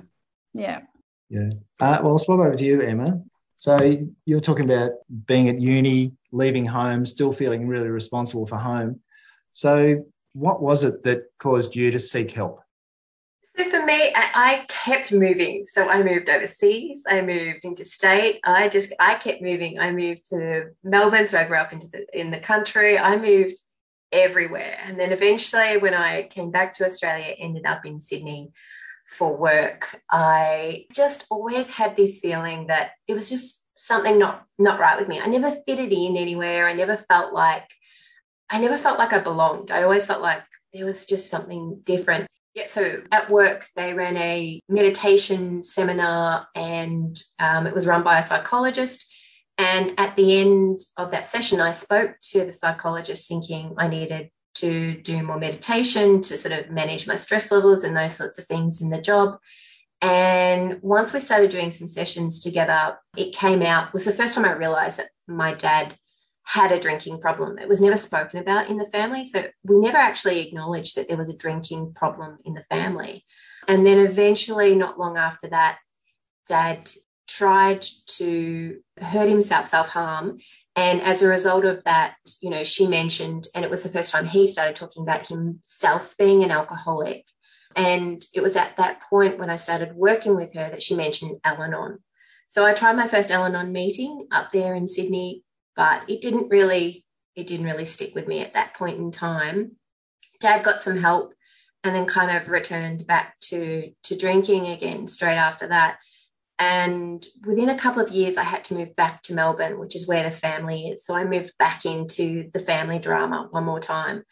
Yeah. 0.52 0.80
Yeah. 1.28 1.50
Uh, 1.80 1.98
well, 2.02 2.12
I'll 2.12 2.18
swap 2.18 2.40
over 2.40 2.56
to 2.56 2.64
you, 2.64 2.80
Emma. 2.80 3.20
So 3.56 4.06
you're 4.26 4.40
talking 4.40 4.66
about 4.66 4.92
being 5.26 5.48
at 5.48 5.60
uni, 5.60 6.12
leaving 6.30 6.66
home, 6.66 7.06
still 7.06 7.32
feeling 7.32 7.66
really 7.66 7.88
responsible 7.88 8.46
for 8.46 8.56
home. 8.56 9.00
So 9.52 10.04
what 10.34 10.60
was 10.60 10.84
it 10.84 11.02
that 11.04 11.24
caused 11.38 11.74
you 11.74 11.90
to 11.90 11.98
seek 11.98 12.30
help? 12.30 12.60
So 13.56 13.70
for 13.70 13.86
me, 13.86 14.12
I, 14.14 14.66
kept 14.68 15.10
moving. 15.10 15.64
So 15.66 15.88
I 15.88 16.02
moved 16.02 16.28
overseas. 16.28 17.02
I 17.08 17.22
moved 17.22 17.64
interstate. 17.64 18.40
I 18.44 18.68
just 18.68 18.92
I 19.00 19.14
kept 19.14 19.40
moving. 19.40 19.78
I 19.78 19.90
moved 19.90 20.28
to 20.28 20.70
Melbourne, 20.84 21.26
so 21.26 21.38
I 21.38 21.44
grew 21.44 21.56
up 21.56 21.72
into 21.72 21.88
the 21.88 22.06
in 22.12 22.30
the 22.30 22.38
country. 22.38 22.98
I 22.98 23.16
moved 23.16 23.58
everywhere, 24.12 24.78
and 24.84 25.00
then 25.00 25.10
eventually, 25.10 25.78
when 25.78 25.94
I 25.94 26.28
came 26.28 26.50
back 26.50 26.74
to 26.74 26.84
Australia, 26.84 27.34
ended 27.38 27.64
up 27.64 27.86
in 27.86 28.02
Sydney 28.02 28.52
for 29.08 29.36
work, 29.36 30.00
I 30.10 30.86
just 30.92 31.26
always 31.30 31.70
had 31.70 31.96
this 31.96 32.18
feeling 32.18 32.66
that 32.66 32.92
it 33.06 33.14
was 33.14 33.30
just 33.30 33.62
something 33.74 34.18
not 34.18 34.44
not 34.58 34.80
right 34.80 34.98
with 34.98 35.08
me. 35.08 35.20
I 35.20 35.26
never 35.26 35.56
fitted 35.66 35.92
in 35.92 36.16
anywhere. 36.16 36.66
I 36.66 36.72
never 36.72 36.96
felt 36.96 37.32
like 37.32 37.68
I 38.50 38.58
never 38.58 38.76
felt 38.76 38.98
like 38.98 39.12
I 39.12 39.20
belonged. 39.20 39.70
I 39.70 39.82
always 39.82 40.06
felt 40.06 40.22
like 40.22 40.42
there 40.72 40.86
was 40.86 41.06
just 41.06 41.30
something 41.30 41.80
different. 41.84 42.26
Yeah, 42.54 42.66
so 42.68 43.02
at 43.12 43.30
work 43.30 43.68
they 43.76 43.92
ran 43.92 44.16
a 44.16 44.60
meditation 44.68 45.62
seminar, 45.62 46.48
and 46.54 47.16
um, 47.38 47.66
it 47.66 47.74
was 47.74 47.86
run 47.86 48.02
by 48.02 48.18
a 48.18 48.26
psychologist. 48.26 49.04
And 49.58 49.98
at 49.98 50.16
the 50.16 50.38
end 50.40 50.82
of 50.96 51.12
that 51.12 51.28
session, 51.28 51.60
I 51.60 51.72
spoke 51.72 52.16
to 52.30 52.44
the 52.44 52.52
psychologist, 52.52 53.26
thinking 53.26 53.74
I 53.78 53.88
needed 53.88 54.30
to 54.60 55.00
do 55.02 55.22
more 55.22 55.38
meditation 55.38 56.20
to 56.22 56.36
sort 56.36 56.52
of 56.52 56.70
manage 56.70 57.06
my 57.06 57.16
stress 57.16 57.50
levels 57.50 57.84
and 57.84 57.96
those 57.96 58.14
sorts 58.14 58.38
of 58.38 58.46
things 58.46 58.80
in 58.80 58.90
the 58.90 59.00
job. 59.00 59.38
And 60.02 60.78
once 60.82 61.12
we 61.12 61.20
started 61.20 61.50
doing 61.50 61.72
some 61.72 61.88
sessions 61.88 62.40
together, 62.40 62.98
it 63.16 63.34
came 63.34 63.62
out, 63.62 63.88
it 63.88 63.94
was 63.94 64.04
the 64.04 64.12
first 64.12 64.34
time 64.34 64.44
I 64.44 64.52
realized 64.52 64.98
that 64.98 65.08
my 65.26 65.54
dad 65.54 65.96
had 66.44 66.70
a 66.70 66.80
drinking 66.80 67.20
problem. 67.20 67.58
It 67.58 67.68
was 67.68 67.80
never 67.80 67.96
spoken 67.96 68.38
about 68.38 68.68
in 68.68 68.78
the 68.78 68.84
family. 68.86 69.24
So 69.24 69.46
we 69.64 69.78
never 69.78 69.96
actually 69.96 70.46
acknowledged 70.46 70.96
that 70.96 71.08
there 71.08 71.16
was 71.16 71.28
a 71.28 71.36
drinking 71.36 71.94
problem 71.94 72.38
in 72.44 72.54
the 72.54 72.64
family. 72.70 73.24
And 73.66 73.84
then 73.84 73.98
eventually, 73.98 74.76
not 74.76 74.98
long 74.98 75.16
after 75.16 75.48
that, 75.48 75.78
dad 76.46 76.88
tried 77.26 77.84
to 78.06 78.78
hurt 79.00 79.28
himself, 79.28 79.68
self 79.68 79.88
harm, 79.88 80.38
and 80.76 81.00
as 81.00 81.22
a 81.22 81.26
result 81.26 81.64
of 81.64 81.82
that, 81.84 82.16
you 82.42 82.50
know, 82.50 82.62
she 82.62 82.86
mentioned, 82.86 83.46
and 83.54 83.64
it 83.64 83.70
was 83.70 83.82
the 83.82 83.88
first 83.88 84.12
time 84.12 84.26
he 84.26 84.46
started 84.46 84.76
talking 84.76 85.02
about 85.02 85.26
himself 85.26 86.14
being 86.18 86.44
an 86.44 86.50
alcoholic. 86.50 87.26
And 87.74 88.22
it 88.34 88.42
was 88.42 88.56
at 88.56 88.76
that 88.76 89.00
point 89.08 89.38
when 89.38 89.48
I 89.48 89.56
started 89.56 89.96
working 89.96 90.36
with 90.36 90.54
her 90.54 90.68
that 90.70 90.82
she 90.82 90.94
mentioned 90.94 91.40
Al 91.44 91.62
Anon. 91.62 91.98
So 92.48 92.64
I 92.64 92.74
tried 92.74 92.96
my 92.96 93.08
first 93.08 93.30
Al 93.30 93.46
Anon 93.46 93.72
meeting 93.72 94.28
up 94.30 94.52
there 94.52 94.74
in 94.74 94.86
Sydney, 94.86 95.42
but 95.76 96.08
it 96.08 96.20
didn't 96.20 96.50
really, 96.50 97.04
it 97.34 97.46
didn't 97.46 97.66
really 97.66 97.86
stick 97.86 98.14
with 98.14 98.28
me 98.28 98.40
at 98.40 98.52
that 98.52 98.74
point 98.74 98.98
in 98.98 99.10
time. 99.10 99.72
Dad 100.40 100.62
got 100.62 100.82
some 100.82 100.98
help 100.98 101.32
and 101.84 101.94
then 101.94 102.06
kind 102.06 102.36
of 102.36 102.48
returned 102.48 103.06
back 103.06 103.36
to 103.40 103.92
to 104.04 104.16
drinking 104.16 104.66
again 104.66 105.06
straight 105.06 105.36
after 105.36 105.68
that. 105.68 105.98
And 106.58 107.24
within 107.44 107.68
a 107.68 107.78
couple 107.78 108.02
of 108.02 108.10
years, 108.10 108.38
I 108.38 108.42
had 108.42 108.64
to 108.64 108.74
move 108.74 108.96
back 108.96 109.22
to 109.24 109.34
Melbourne, 109.34 109.78
which 109.78 109.94
is 109.94 110.08
where 110.08 110.24
the 110.24 110.30
family 110.30 110.88
is. 110.88 111.04
So 111.04 111.14
I 111.14 111.24
moved 111.24 111.52
back 111.58 111.84
into 111.84 112.50
the 112.52 112.60
family 112.60 112.98
drama 112.98 113.48
one 113.50 113.64
more 113.64 113.80
time. 113.80 114.22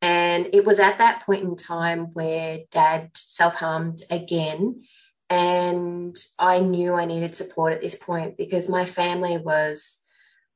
And 0.00 0.48
it 0.52 0.64
was 0.64 0.78
at 0.78 0.98
that 0.98 1.22
point 1.24 1.44
in 1.44 1.56
time 1.56 2.12
where 2.14 2.60
dad 2.70 3.10
self 3.14 3.54
harmed 3.56 3.98
again. 4.10 4.82
And 5.28 6.16
I 6.38 6.60
knew 6.60 6.94
I 6.94 7.04
needed 7.04 7.34
support 7.34 7.72
at 7.72 7.82
this 7.82 7.96
point 7.96 8.36
because 8.36 8.68
my 8.68 8.84
family 8.84 9.38
was 9.38 10.02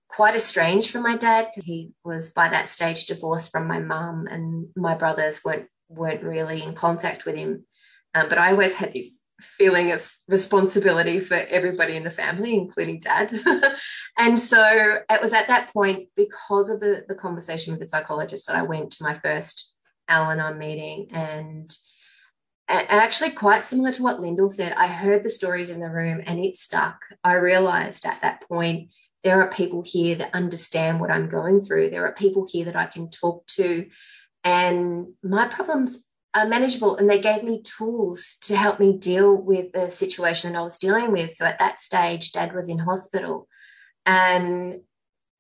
quite 0.09 0.35
estranged 0.35 0.91
from 0.91 1.03
my 1.03 1.17
dad. 1.17 1.51
He 1.55 1.93
was 2.05 2.33
by 2.33 2.49
that 2.49 2.69
stage 2.69 3.07
divorced 3.07 3.51
from 3.51 3.67
my 3.67 3.81
mum, 3.81 4.27
and 4.31 4.69
my 4.77 4.95
brothers 4.95 5.41
weren't 5.45 5.67
weren't 5.89 6.23
really 6.23 6.63
in 6.63 6.75
contact 6.75 7.25
with 7.25 7.37
him. 7.37 7.65
Um, 8.15 8.29
but 8.29 8.39
I 8.39 8.51
always 8.51 8.75
had 8.75 8.93
this 8.93 9.20
feeling 9.41 9.93
of 9.93 10.11
responsibility 10.29 11.21
for 11.21 11.35
everybody 11.35 11.97
in 11.97 12.05
the 12.05 12.11
family, 12.11 12.55
including 12.55 13.01
dad. 13.01 13.33
and 14.19 14.39
so 14.39 14.63
it 15.09 15.23
was 15.23 15.33
at 15.33 15.49
that 15.49 15.73
point, 15.73 16.09
because 16.17 16.71
of 16.71 16.81
the, 16.81 17.05
the 17.09 17.15
conversation 17.15 17.73
with 17.73 17.81
the 17.81 17.89
psychologist, 17.89 18.47
that 18.47 18.57
I 18.57 18.63
went 18.63 18.93
to 18.93 19.05
my 19.05 19.15
first 19.15 19.73
Al 20.09 20.31
Anon 20.31 20.59
meeting. 20.59 21.09
And, 21.13 21.75
and 22.69 22.87
actually, 22.91 23.31
quite 23.31 23.65
similar 23.65 23.93
to 23.93 24.03
what 24.03 24.21
Lyndall 24.21 24.51
said, 24.51 24.73
I 24.73 24.87
heard 24.87 25.23
the 25.23 25.31
stories 25.31 25.71
in 25.71 25.81
the 25.81 25.91
room 25.91 26.23
and 26.27 26.39
it 26.39 26.57
stuck. 26.57 27.01
I 27.25 27.35
realized 27.35 28.07
at 28.07 28.23
that 28.23 28.47
point, 28.49 28.91
there 29.23 29.43
are 29.43 29.51
people 29.51 29.83
here 29.83 30.17
that 30.17 30.35
understand 30.35 31.01
what 31.01 31.11
I'm 31.11 31.29
going 31.29 31.61
through. 31.61 31.91
There 31.91 32.07
are 32.07 32.13
people 32.13 32.47
here 32.51 32.67
that 32.67 32.77
I 32.77 32.87
can 32.87 33.11
talk 33.11 33.47
to. 33.49 33.87
And 34.45 35.09
my 35.23 35.47
problems 35.47 35.99
manageable 36.35 36.97
and 36.97 37.09
they 37.11 37.21
gave 37.21 37.43
me 37.43 37.63
tools 37.63 38.37
to 38.43 38.57
help 38.57 38.79
me 38.79 38.97
deal 38.97 39.35
with 39.35 39.73
the 39.73 39.91
situation 39.91 40.53
that 40.53 40.59
I 40.59 40.63
was 40.63 40.79
dealing 40.79 41.13
with. 41.13 41.37
So 41.37 41.45
at 41.45 41.59
that 41.59 41.81
stage, 41.81 42.33
dad 42.33 42.55
was 42.55 42.69
in 42.69 42.79
hospital 42.79 43.49
and 44.07 44.81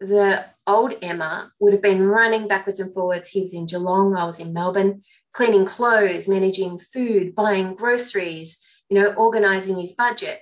the 0.00 0.44
old 0.66 0.94
Emma 1.02 1.52
would 1.60 1.72
have 1.72 1.82
been 1.82 2.06
running 2.06 2.48
backwards 2.48 2.80
and 2.80 2.92
forwards. 2.92 3.28
He 3.28 3.40
was 3.40 3.54
in 3.54 3.66
Geelong, 3.66 4.16
I 4.16 4.24
was 4.24 4.40
in 4.40 4.52
Melbourne, 4.52 5.02
cleaning 5.32 5.66
clothes, 5.66 6.28
managing 6.28 6.78
food, 6.78 7.34
buying 7.34 7.74
groceries, 7.74 8.60
you 8.88 8.98
know, 9.00 9.12
organizing 9.12 9.78
his 9.78 9.92
budget. 9.92 10.40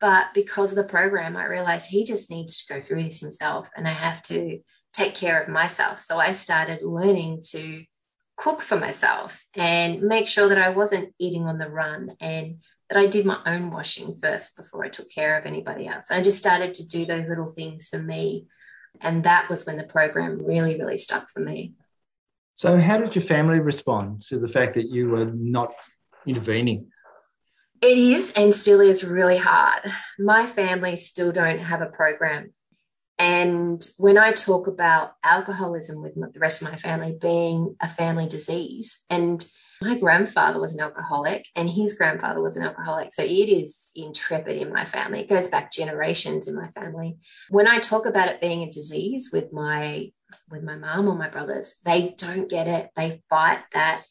But 0.00 0.34
because 0.34 0.72
of 0.72 0.76
the 0.76 0.84
program, 0.84 1.36
I 1.36 1.46
realized 1.46 1.88
he 1.88 2.04
just 2.04 2.30
needs 2.30 2.64
to 2.64 2.74
go 2.74 2.80
through 2.80 3.04
this 3.04 3.20
himself 3.20 3.68
and 3.76 3.88
I 3.88 3.92
have 3.92 4.20
to 4.22 4.58
take 4.92 5.14
care 5.14 5.40
of 5.40 5.48
myself. 5.48 6.00
So 6.00 6.18
I 6.18 6.32
started 6.32 6.82
learning 6.82 7.44
to 7.50 7.84
cook 8.36 8.60
for 8.60 8.76
myself 8.76 9.44
and 9.54 10.02
make 10.02 10.28
sure 10.28 10.48
that 10.48 10.58
I 10.58 10.70
wasn't 10.70 11.14
eating 11.18 11.44
on 11.44 11.58
the 11.58 11.70
run 11.70 12.16
and 12.20 12.58
that 12.88 12.98
I 12.98 13.06
did 13.06 13.26
my 13.26 13.38
own 13.46 13.70
washing 13.70 14.16
first 14.16 14.56
before 14.56 14.84
I 14.84 14.88
took 14.88 15.10
care 15.10 15.38
of 15.38 15.46
anybody 15.46 15.88
else. 15.88 16.06
I 16.10 16.22
just 16.22 16.38
started 16.38 16.74
to 16.74 16.86
do 16.86 17.04
those 17.04 17.28
little 17.28 17.52
things 17.52 17.88
for 17.88 17.98
me. 17.98 18.46
And 19.00 19.24
that 19.24 19.48
was 19.50 19.66
when 19.66 19.76
the 19.76 19.84
program 19.84 20.44
really, 20.44 20.78
really 20.78 20.98
stuck 20.98 21.30
for 21.30 21.40
me. 21.40 21.74
So, 22.54 22.78
how 22.78 22.96
did 22.96 23.14
your 23.14 23.24
family 23.24 23.58
respond 23.58 24.22
to 24.28 24.38
the 24.38 24.48
fact 24.48 24.74
that 24.74 24.88
you 24.88 25.10
were 25.10 25.26
not 25.26 25.74
intervening? 26.26 26.88
It 27.82 27.98
is 27.98 28.32
and 28.32 28.54
still 28.54 28.80
is 28.80 29.04
really 29.04 29.36
hard. 29.36 29.82
My 30.18 30.46
family 30.46 30.96
still 30.96 31.32
don't 31.32 31.58
have 31.58 31.82
a 31.82 31.86
program 31.86 32.54
and 33.18 33.86
when 33.98 34.18
I 34.18 34.32
talk 34.32 34.66
about 34.66 35.12
alcoholism 35.24 36.02
with 36.02 36.14
the 36.14 36.38
rest 36.38 36.62
of 36.62 36.70
my 36.70 36.76
family 36.76 37.16
being 37.20 37.76
a 37.80 37.88
family 37.88 38.28
disease, 38.28 39.04
and 39.08 39.44
My 39.82 39.98
grandfather 39.98 40.58
was 40.58 40.72
an 40.72 40.80
alcoholic 40.80 41.46
and 41.54 41.68
his 41.68 41.94
grandfather 41.94 42.40
was 42.40 42.56
an 42.56 42.62
alcoholic. 42.62 43.12
So 43.12 43.22
it 43.22 43.28
is 43.28 43.90
intrepid 43.94 44.56
in 44.56 44.72
my 44.72 44.86
family. 44.86 45.20
It 45.20 45.28
goes 45.28 45.48
back 45.48 45.70
generations 45.70 46.48
in 46.48 46.54
my 46.54 46.68
family. 46.68 47.18
When 47.50 47.68
I 47.68 47.78
talk 47.78 48.06
about 48.06 48.28
it 48.28 48.40
being 48.40 48.62
a 48.62 48.70
disease 48.70 49.30
with 49.32 49.52
my 49.52 50.12
with 50.50 50.62
my 50.62 50.76
mom 50.76 51.08
or 51.08 51.14
my 51.14 51.28
brothers, 51.28 51.76
they 51.84 52.14
don't 52.16 52.48
get 52.48 52.66
it. 52.66 52.90
They 52.96 53.22
fight 53.28 53.60
that 53.74 54.02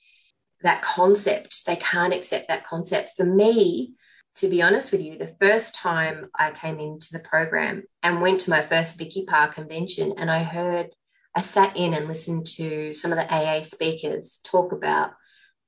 that 0.62 0.84
concept. 0.84 1.66
They 1.66 1.76
can't 1.78 2.14
accept 2.14 2.48
that 2.48 2.66
concept. 2.66 3.12
For 3.18 3.26
me, 3.26 3.94
to 4.36 4.50
be 4.50 4.62
honest 4.62 4.92
with 4.92 5.02
you, 5.02 5.18
the 5.18 5.36
first 5.40 5.76
time 5.76 6.30
I 6.38 6.52
came 6.52 6.80
into 6.80 7.12
the 7.12 7.20
program 7.20 7.84
and 8.04 8.22
went 8.22 8.42
to 8.42 8.50
my 8.50 8.62
first 8.62 8.98
Vicky 8.98 9.26
Park 9.26 9.56
convention 9.56 10.16
and 10.18 10.30
I 10.30 10.44
heard, 10.44 10.90
I 11.34 11.42
sat 11.42 11.76
in 11.78 11.94
and 11.94 12.08
listened 12.08 12.46
to 12.58 12.94
some 12.94 13.12
of 13.12 13.18
the 13.18 13.34
AA 13.34 13.62
speakers 13.62 14.40
talk 14.44 14.72
about 14.72 15.12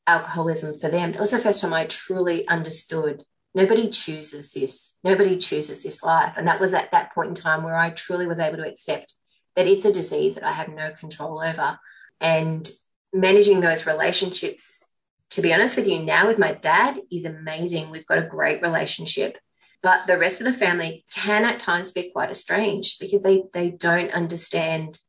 alcoholism 0.06 0.78
for 0.78 0.90
them. 0.90 1.12
That 1.12 1.22
was 1.22 1.32
the 1.32 1.40
first 1.40 1.62
time 1.62 1.74
I 1.74 1.86
truly 1.86 2.48
understood 2.48 3.24
nobody 3.54 3.90
chooses 3.90 4.54
this. 4.54 5.00
Nobody 5.04 5.38
chooses 5.38 5.84
this 5.84 6.04
life. 6.04 6.34
And 6.38 6.48
that 6.48 6.60
was 6.60 6.74
at 6.74 6.92
that 6.92 7.14
point 7.14 7.30
in 7.30 7.36
time 7.36 7.64
where 7.64 7.76
I 7.76 7.90
truly 7.90 8.28
was 8.28 8.40
able 8.40 8.58
to 8.58 8.68
accept 8.68 9.14
that 9.56 9.68
it's 9.68 9.86
a 9.86 9.92
disease 9.92 10.36
that 10.36 10.44
I 10.44 10.52
have 10.52 10.70
no 10.70 10.92
control 10.92 11.42
over. 11.42 11.80
And 12.22 12.70
managing 13.14 13.62
those 13.62 13.88
relationships 13.88 14.87
to 15.32 15.42
be 15.42 15.54
honest 15.54 15.76
with 15.76 15.88
you, 15.88 16.00
now 16.00 16.28
with 16.28 16.38
my 16.38 16.54
dad 16.54 17.00
is 17.12 17.26
amazing. 17.26 17.90
We've 17.90 18.06
got 18.06 18.20
a 18.20 18.28
great 18.28 18.62
relationship. 18.62 19.38
But 19.84 20.08
the 20.08 20.18
rest 20.18 20.42
of 20.42 20.46
the 20.46 20.54
family 20.54 21.06
can 21.14 21.46
at 21.46 21.60
times 21.60 21.92
be 21.92 22.12
quite 22.12 22.32
estranged 22.32 23.00
because 23.00 23.22
they, 23.22 23.44
they 23.54 23.70
don't 23.70 24.12
understand 24.12 25.00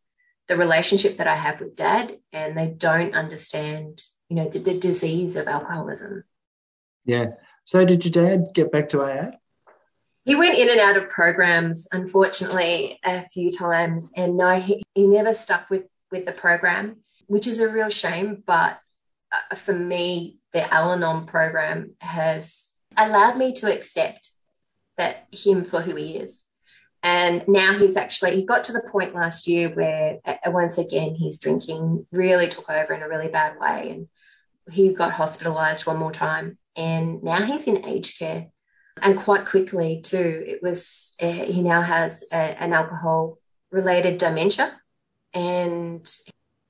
the 0.47 0.57
relationship 0.57 1.19
that 1.19 1.27
I 1.27 1.35
have 1.35 1.61
with 1.61 1.77
dad 1.77 2.19
and 2.33 2.57
they 2.57 2.69
don't 2.69 3.15
understand, 3.15 4.03
you 4.29 4.37
know, 4.37 4.49
the, 4.49 4.59
the 4.59 4.79
disease 4.79 5.37
of 5.37 5.47
alcoholism. 5.47 6.25
Yeah. 7.05 7.29
So 7.65 7.85
did 7.85 8.05
your 8.05 8.13
dad 8.13 8.55
get 8.55 8.73
back 8.73 8.91
to 8.91 9.03
AA? 9.03 9.31
He 10.25 10.35
went 10.35 10.59
in 10.59 10.69
and 10.69 10.81
out 10.81 10.99
of 10.99 11.09
programs, 11.09 11.89
unfortunately, 11.91 12.99
a 13.03 13.25
few 13.25 13.51
times. 13.51 14.13
And 14.15 14.37
no, 14.37 14.61
he, 14.61 14.83
he 14.95 15.07
never 15.07 15.33
stuck 15.33 15.71
with, 15.71 15.85
with 16.11 16.27
the 16.27 16.33
program, 16.33 16.99
which 17.27 17.47
is 17.47 17.61
a 17.61 17.69
real 17.69 17.89
shame. 17.89 18.43
But 18.47 18.79
for 19.55 19.73
me, 19.73 20.39
the 20.53 20.73
Al 20.73 20.93
Anon 20.93 21.27
program 21.27 21.95
has 22.01 22.69
allowed 22.97 23.37
me 23.37 23.53
to 23.55 23.73
accept 23.73 24.31
that 24.97 25.27
him 25.33 25.65
for 25.65 25.81
who 25.81 25.95
he 25.95 26.17
is. 26.17 26.45
And 27.03 27.47
now 27.47 27.75
he's 27.75 27.97
actually, 27.97 28.35
he 28.35 28.45
got 28.45 28.65
to 28.65 28.73
the 28.73 28.83
point 28.91 29.15
last 29.15 29.47
year 29.47 29.69
where 29.69 30.19
uh, 30.25 30.37
once 30.47 30.79
again 30.79 31.15
his 31.15 31.39
drinking 31.39 32.07
really 32.11 32.49
took 32.49 32.69
over 32.69 32.93
in 32.93 33.03
a 33.03 33.09
really 33.09 33.29
bad 33.29 33.59
way. 33.59 33.91
And 33.91 34.09
he 34.75 34.93
got 34.93 35.13
hospitalized 35.13 35.87
one 35.87 35.99
more 35.99 36.13
time. 36.13 36.59
And 36.77 37.23
now 37.23 37.43
he's 37.45 37.67
in 37.67 37.87
aged 37.87 38.19
care. 38.19 38.49
And 39.01 39.17
quite 39.17 39.47
quickly, 39.47 40.01
too, 40.03 40.43
it 40.45 40.61
was, 40.61 41.15
uh, 41.23 41.31
he 41.31 41.63
now 41.63 41.83
has 41.83 42.25
a, 42.33 42.37
an 42.37 42.73
alcohol 42.73 43.39
related 43.71 44.19
dementia. 44.19 44.77
And 45.33 46.11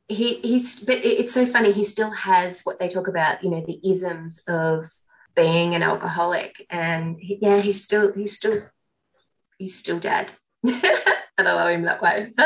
he 0.09 0.37
he's 0.37 0.81
but 0.81 0.97
it's 1.05 1.35
so 1.35 1.45
funny 1.45 1.71
he 1.71 1.85
still 1.85 2.11
has 2.11 2.63
what 2.63 2.79
they 2.79 2.89
talk 2.89 3.09
about 3.09 3.45
you 3.45 3.51
know 3.51 3.63
the 3.67 3.79
isms 3.85 4.41
of 4.49 4.91
being 5.39 5.75
an 5.75 5.83
alcoholic. 5.83 6.67
And 6.69 7.17
he, 7.21 7.39
yeah 7.41 7.61
he's 7.61 7.85
still 7.85 8.13
he's 8.13 8.35
still 8.37 8.63
he's 9.59 9.77
still 9.77 10.01
dead. 10.01 10.29
And 11.41 11.47
i 11.47 11.53
love 11.53 11.71
him 11.71 11.83
that 11.83 12.03
way. 12.03 12.33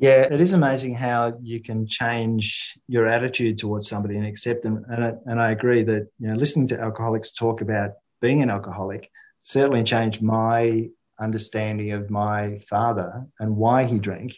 Yeah 0.00 0.32
it 0.32 0.40
is 0.40 0.52
amazing 0.52 0.94
how 0.94 1.38
you 1.40 1.60
can 1.60 1.88
change 1.88 2.78
your 2.86 3.06
attitude 3.06 3.58
towards 3.58 3.88
somebody 3.88 4.16
and 4.16 4.26
accept 4.26 4.62
them. 4.62 4.84
And 4.88 5.04
I, 5.04 5.12
and 5.26 5.40
I 5.40 5.50
agree 5.50 5.82
that 5.82 6.08
you 6.20 6.28
know 6.28 6.34
listening 6.34 6.68
to 6.68 6.80
alcoholics 6.80 7.32
talk 7.32 7.62
about 7.62 7.92
being 8.20 8.42
an 8.42 8.50
alcoholic 8.50 9.10
certainly 9.40 9.82
changed 9.82 10.22
my 10.22 10.88
understanding 11.18 11.92
of 11.92 12.10
my 12.10 12.58
father 12.58 13.26
and 13.40 13.56
why 13.56 13.84
he 13.84 13.98
drank 13.98 14.36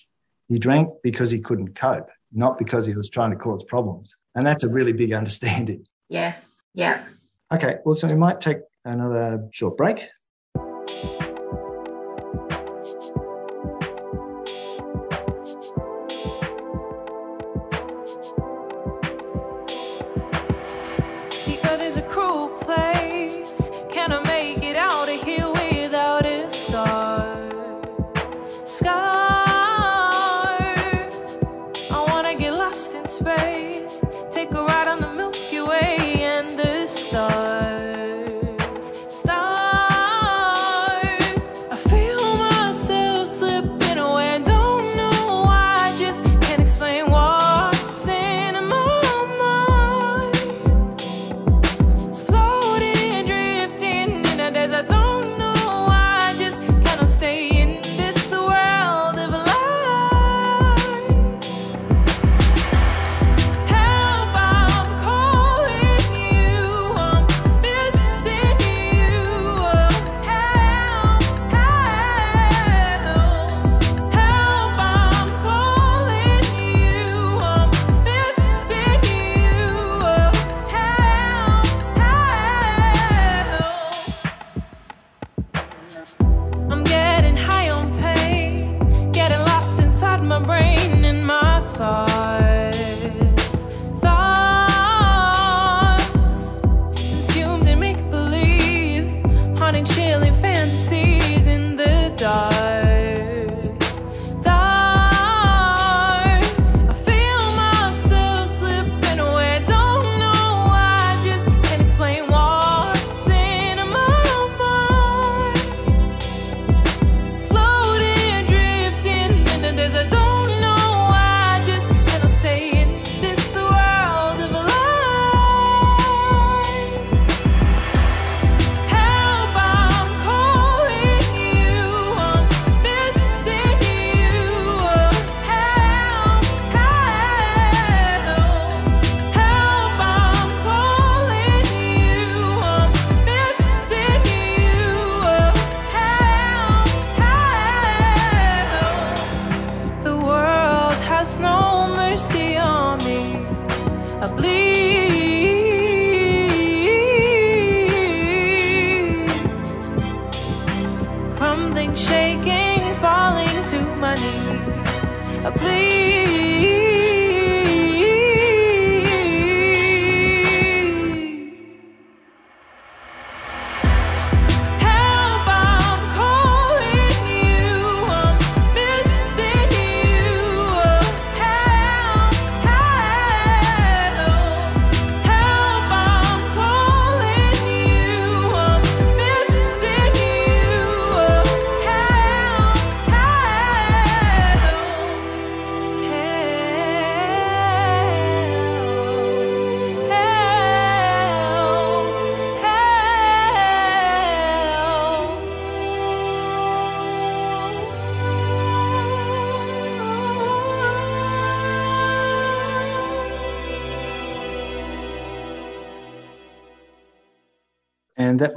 he 0.50 0.58
drank 0.58 0.90
because 1.02 1.30
he 1.30 1.40
couldn't 1.40 1.76
cope, 1.76 2.08
not 2.32 2.58
because 2.58 2.84
he 2.84 2.92
was 2.92 3.08
trying 3.08 3.30
to 3.30 3.36
cause 3.36 3.62
problems. 3.62 4.16
And 4.34 4.44
that's 4.44 4.64
a 4.64 4.68
really 4.68 4.92
big 4.92 5.12
understanding. 5.20 5.86
Yeah. 6.08 6.34
Yeah. 6.74 7.04
Okay. 7.52 7.76
Well, 7.84 7.94
so 7.94 8.08
we 8.08 8.16
might 8.16 8.40
take 8.40 8.58
another 8.84 9.48
short 9.52 9.76
break. 9.76 10.08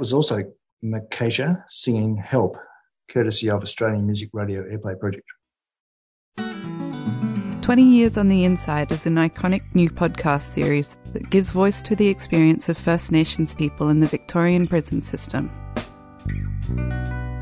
Was 0.04 0.12
also 0.12 0.44
Makasha 0.84 1.64
singing 1.70 2.14
Help, 2.14 2.58
courtesy 3.10 3.48
of 3.48 3.62
Australian 3.62 4.04
Music 4.04 4.28
Radio 4.34 4.62
Airplay 4.62 5.00
Project. 5.00 5.24
20 7.62 7.82
Years 7.82 8.18
on 8.18 8.28
the 8.28 8.44
Inside 8.44 8.92
is 8.92 9.06
an 9.06 9.14
iconic 9.14 9.62
new 9.74 9.88
podcast 9.88 10.52
series 10.52 10.98
that 11.14 11.30
gives 11.30 11.48
voice 11.48 11.80
to 11.80 11.96
the 11.96 12.06
experience 12.06 12.68
of 12.68 12.76
First 12.76 13.12
Nations 13.12 13.54
people 13.54 13.88
in 13.88 14.00
the 14.00 14.06
Victorian 14.06 14.66
prison 14.66 15.00
system. 15.00 15.50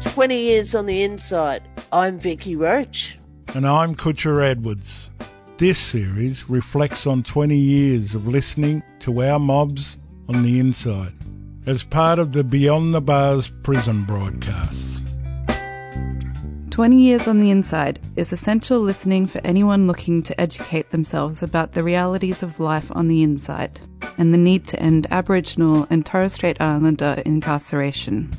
20 0.03 0.41
Years 0.41 0.77
on 0.77 0.87
the 0.87 1.03
Inside. 1.03 1.69
I'm 1.91 2.17
Vicky 2.17 2.55
Roach. 2.55 3.19
And 3.57 3.67
I'm 3.67 3.97
Kutcher 3.97 4.41
Edwards. 4.41 5.11
This 5.57 5.81
series 5.81 6.49
reflects 6.49 7.09
on 7.09 7.25
20 7.25 7.57
years 7.57 8.15
of 8.15 8.29
listening 8.29 8.85
to 9.01 9.21
our 9.25 9.41
mobs 9.41 9.99
on 10.29 10.45
the 10.45 10.61
inside 10.61 11.22
as 11.67 11.85
part 11.85 12.19
of 12.19 12.33
the 12.33 12.43
Beyond 12.43 12.93
the 12.93 13.01
Bars 13.01 13.51
prison 13.63 14.03
broadcasts. 14.03 15.01
20 16.71 16.97
Years 16.97 17.29
on 17.29 17.39
the 17.39 17.51
Inside 17.51 18.01
is 18.17 18.33
essential 18.33 18.81
listening 18.81 19.27
for 19.27 19.41
anyone 19.45 19.87
looking 19.87 20.23
to 20.23 20.41
educate 20.41 20.91
themselves 20.91 21.43
about 21.43 21.73
the 21.73 21.85
realities 21.85 22.43
of 22.43 22.59
life 22.59 22.91
on 22.97 23.09
the 23.09 23.23
inside 23.23 23.79
and 24.17 24.33
the 24.33 24.39
need 24.39 24.65
to 24.65 24.81
end 24.81 25.07
Aboriginal 25.11 25.87
and 25.91 26.05
Torres 26.05 26.33
Strait 26.33 26.61
Islander 26.61 27.23
incarceration. 27.27 28.33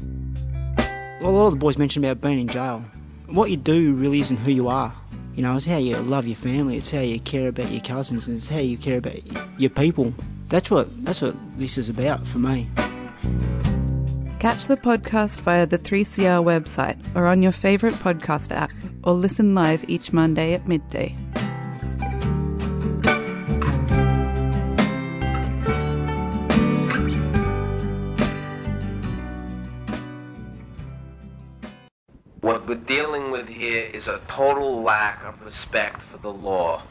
A 1.21 1.29
lot 1.29 1.47
of 1.47 1.53
the 1.53 1.59
boys 1.59 1.77
mentioned 1.77 2.03
about 2.03 2.27
being 2.27 2.39
in 2.39 2.47
jail. 2.47 2.83
What 3.27 3.51
you 3.51 3.57
do 3.57 3.93
really 3.93 4.19
isn't 4.19 4.37
who 4.37 4.51
you 4.51 4.67
are. 4.67 4.93
You 5.35 5.43
know, 5.43 5.55
it's 5.55 5.65
how 5.65 5.77
you 5.77 5.95
love 5.97 6.27
your 6.27 6.35
family, 6.35 6.77
it's 6.77 6.91
how 6.91 6.99
you 6.99 7.19
care 7.19 7.47
about 7.47 7.71
your 7.71 7.81
cousins, 7.81 8.27
and 8.27 8.37
it's 8.37 8.49
how 8.49 8.59
you 8.59 8.77
care 8.77 8.97
about 8.97 9.19
your 9.59 9.69
people. 9.69 10.13
That's 10.49 10.69
what 10.69 10.89
that's 11.05 11.21
what 11.21 11.35
this 11.57 11.77
is 11.77 11.87
about 11.87 12.27
for 12.27 12.39
me. 12.39 12.67
Catch 14.39 14.67
the 14.67 14.75
podcast 14.75 15.39
via 15.39 15.65
the 15.65 15.77
3CR 15.77 16.43
website 16.43 16.97
or 17.15 17.27
on 17.27 17.41
your 17.41 17.53
favourite 17.53 17.95
podcast 17.95 18.53
app, 18.53 18.71
or 19.03 19.13
listen 19.13 19.55
live 19.55 19.87
each 19.89 20.11
Monday 20.11 20.53
at 20.53 20.67
midday. 20.67 21.15
What 32.41 32.67
we're 32.67 32.75
dealing 32.75 33.31
with 33.31 33.47
here 33.47 33.85
is 33.93 34.09
a 34.09 34.19
total 34.27 34.83
lack 34.83 35.23
of 35.23 35.41
respect 35.45 36.01
for 36.01 36.17
the 36.17 36.33
law. 36.33 36.83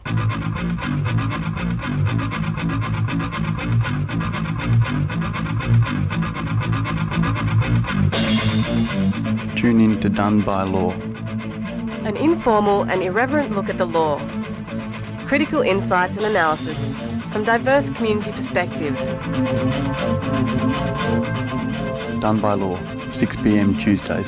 Tune 9.62 9.80
in 9.80 10.00
to 10.00 10.08
Done 10.08 10.40
by 10.40 10.64
Law. 10.64 10.90
An 12.04 12.16
informal 12.16 12.82
and 12.82 13.00
irreverent 13.00 13.52
look 13.52 13.68
at 13.68 13.78
the 13.78 13.84
law. 13.84 14.18
Critical 15.28 15.62
insights 15.62 16.16
and 16.16 16.26
analysis 16.26 16.76
from 17.30 17.44
diverse 17.44 17.88
community 17.90 18.32
perspectives. 18.32 19.00
Done 22.20 22.40
by 22.40 22.54
Law, 22.54 22.76
6 23.12 23.36
pm 23.36 23.76
Tuesdays. 23.78 24.26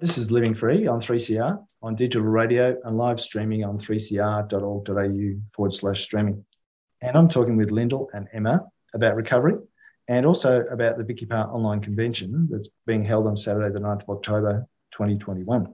This 0.00 0.18
is 0.18 0.32
Living 0.32 0.54
Free 0.54 0.88
on 0.88 1.00
3CR 1.00 1.64
on 1.80 1.94
digital 1.94 2.26
radio 2.26 2.76
and 2.82 2.98
live 2.98 3.20
streaming 3.20 3.64
on 3.64 3.78
3cr.org.au 3.78 5.40
forward 5.52 5.72
slash 5.72 6.02
streaming. 6.02 6.44
And 7.00 7.16
I'm 7.16 7.28
talking 7.28 7.56
with 7.56 7.70
Lyndall 7.70 8.10
and 8.12 8.26
Emma 8.32 8.66
about 8.92 9.14
recovery 9.14 9.54
and 10.08 10.26
also 10.26 10.62
about 10.62 10.98
the 10.98 11.04
Vicky 11.04 11.26
Park 11.26 11.54
online 11.54 11.80
convention 11.80 12.48
that's 12.50 12.68
being 12.86 13.04
held 13.04 13.28
on 13.28 13.36
Saturday, 13.36 13.72
the 13.72 13.78
9th 13.78 14.02
of 14.02 14.10
October 14.10 14.66
2021. 14.90 15.72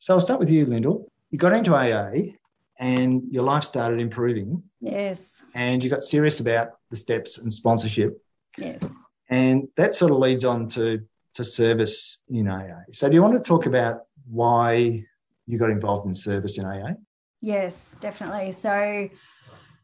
So 0.00 0.14
I'll 0.14 0.20
start 0.20 0.40
with 0.40 0.50
you, 0.50 0.66
Lyndall. 0.66 1.08
You 1.30 1.38
got 1.38 1.52
into 1.52 1.76
AA 1.76 2.32
and 2.80 3.22
your 3.30 3.44
life 3.44 3.62
started 3.62 4.00
improving. 4.00 4.64
Yes. 4.80 5.40
And 5.54 5.84
you 5.84 5.88
got 5.88 6.02
serious 6.02 6.40
about 6.40 6.70
the 6.90 6.96
steps 6.96 7.38
and 7.38 7.52
sponsorship. 7.52 8.20
Yes. 8.58 8.82
And 9.30 9.68
that 9.76 9.94
sort 9.94 10.10
of 10.10 10.18
leads 10.18 10.44
on 10.44 10.68
to 10.70 11.06
to 11.34 11.44
service 11.44 12.22
in 12.28 12.48
AA. 12.48 12.82
So 12.92 13.08
do 13.08 13.14
you 13.14 13.22
want 13.22 13.34
to 13.34 13.40
talk 13.40 13.66
about 13.66 14.02
why 14.26 15.04
you 15.46 15.58
got 15.58 15.70
involved 15.70 16.06
in 16.06 16.14
service 16.14 16.58
in 16.58 16.64
AA? 16.64 16.94
Yes, 17.40 17.96
definitely. 18.00 18.52
So 18.52 19.08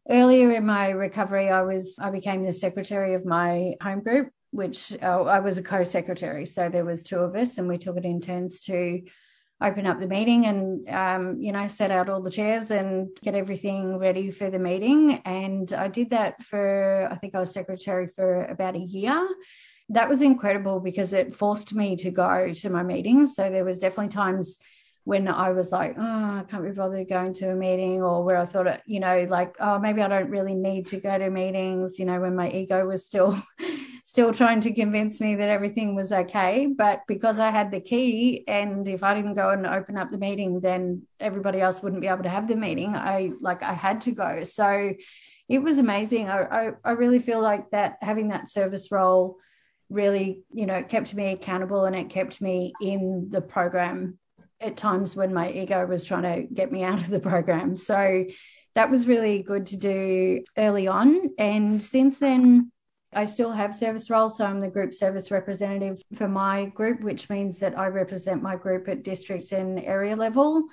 earlier 0.09 0.53
in 0.53 0.67
my 0.67 0.91
recovery, 0.91 1.51
I 1.51 1.63
was 1.63 1.97
I 2.01 2.11
became 2.11 2.45
the 2.45 2.53
secretary 2.53 3.15
of 3.15 3.25
my 3.25 3.75
home 3.83 4.01
group, 4.01 4.31
which 4.51 4.93
uh, 5.03 5.23
I 5.25 5.41
was 5.41 5.59
a 5.59 5.63
co-secretary. 5.63 6.47
So 6.47 6.69
there 6.69 6.85
was 6.85 7.03
two 7.03 7.19
of 7.19 7.35
us, 7.35 7.59
and 7.59 7.69
we 7.69 7.79
took 7.79 7.97
it 7.97 8.05
in 8.05 8.21
turns 8.21 8.61
to 8.63 9.03
open 9.61 9.87
up 9.87 9.99
the 9.99 10.07
meeting 10.07 10.47
and 10.47 10.89
um, 10.89 11.41
you 11.41 11.51
know 11.51 11.67
set 11.67 11.91
out 11.91 12.09
all 12.09 12.23
the 12.23 12.31
chairs 12.31 12.71
and 12.71 13.09
get 13.25 13.35
everything 13.35 13.99
ready 13.99 14.31
for 14.31 14.51
the 14.51 14.59
meeting. 14.59 15.21
And 15.25 15.73
I 15.73 15.89
did 15.89 16.11
that 16.11 16.43
for 16.43 17.09
I 17.11 17.17
think 17.17 17.35
I 17.35 17.41
was 17.41 17.53
secretary 17.53 18.07
for 18.07 18.45
about 18.45 18.77
a 18.77 18.81
year 18.81 19.29
that 19.91 20.09
was 20.09 20.23
incredible 20.23 20.81
because 20.81 21.13
it 21.13 21.35
forced 21.35 21.75
me 21.75 21.97
to 21.97 22.11
go 22.11 22.53
to 22.53 22.71
my 22.71 22.83
meetings. 22.83 23.35
So 23.35 23.51
there 23.51 23.65
was 23.65 23.79
definitely 23.79 24.09
times 24.09 24.59
when 25.05 25.27
I 25.27 25.53
was 25.53 25.73
like, 25.73 25.97
oh, 25.99 26.03
I 26.03 26.45
can't 26.47 26.63
be 26.63 26.71
bothered 26.71 27.09
going 27.09 27.33
to 27.35 27.51
a 27.51 27.55
meeting, 27.55 28.03
or 28.03 28.23
where 28.23 28.37
I 28.37 28.45
thought, 28.45 28.67
uh, 28.67 28.77
you 28.85 29.01
know, 29.01 29.27
like, 29.31 29.57
oh, 29.59 29.79
maybe 29.79 30.03
I 30.03 30.09
don't 30.09 30.29
really 30.29 30.55
need 30.55 30.89
to 30.89 30.99
go 31.01 31.17
to 31.17 31.31
meetings, 31.31 31.99
you 31.99 32.05
know, 32.05 32.21
when 32.21 32.37
my 32.37 32.51
ego 32.51 32.85
was 32.85 33.07
still 33.07 33.43
still 34.05 34.35
trying 34.35 34.61
to 34.61 34.75
convince 34.75 35.19
me 35.19 35.35
that 35.37 35.49
everything 35.49 35.95
was 35.95 36.13
okay. 36.13 36.67
But 36.67 37.05
because 37.09 37.39
I 37.39 37.51
had 37.51 37.71
the 37.71 37.81
key, 37.81 38.45
and 38.47 38.87
if 38.87 39.03
I 39.03 39.15
didn't 39.15 39.35
go 39.35 39.49
and 39.49 39.67
open 39.67 39.97
up 39.97 40.11
the 40.11 40.19
meeting, 40.19 40.61
then 40.61 41.07
everybody 41.19 41.63
else 41.63 41.83
wouldn't 41.83 42.03
be 42.03 42.09
able 42.09 42.25
to 42.25 42.29
have 42.29 42.47
the 42.47 42.57
meeting. 42.57 42.95
I 42.95 43.33
like 43.41 43.63
I 43.63 43.73
had 43.73 44.03
to 44.03 44.13
go. 44.13 44.45
So 44.45 44.93
it 45.49 45.61
was 45.61 45.79
amazing. 45.79 46.29
I, 46.29 46.43
I, 46.43 46.71
I 46.85 46.91
really 46.91 47.19
feel 47.19 47.41
like 47.41 47.71
that 47.71 47.97
having 48.03 48.29
that 48.29 48.51
service 48.51 48.93
role 48.93 49.39
really, 49.91 50.43
you 50.53 50.67
know, 50.67 50.75
it 50.75 50.89
kept 50.89 51.15
me 51.15 51.33
accountable 51.33 51.85
and 51.85 51.97
it 51.97 52.11
kept 52.11 52.41
me 52.41 52.73
in 52.81 53.29
the 53.31 53.41
program 53.41 54.19
at 54.61 54.77
times 54.77 55.15
when 55.15 55.33
my 55.33 55.51
ego 55.51 55.87
was 55.87 56.05
trying 56.05 56.23
to 56.23 56.43
get 56.53 56.73
me 56.73 56.83
out 56.83 56.99
of 56.99 57.09
the 57.09 57.21
program. 57.21 57.77
So 57.77 58.25
that 58.75 58.91
was 58.91 59.09
really 59.09 59.43
good 59.43 59.67
to 59.67 59.77
do 59.77 60.43
early 60.57 60.89
on. 60.89 61.31
And 61.39 61.83
since 61.83 62.19
then, 62.19 62.71
I 63.13 63.25
still 63.25 63.53
have 63.53 63.75
service 63.75 64.11
roles. 64.11 64.37
So 64.37 64.45
I'm 64.45 64.61
the 64.61 64.69
group 64.69 64.93
service 64.93 65.31
representative 65.31 66.03
for 66.17 66.29
my 66.29 66.67
group, 66.67 67.01
which 67.01 67.31
means 67.31 67.61
that 67.61 67.79
I 67.79 67.87
represent 67.87 68.43
my 68.43 68.57
group 68.57 68.89
at 68.89 69.03
district 69.03 69.53
and 69.53 69.81
area 69.81 70.15
level. 70.15 70.65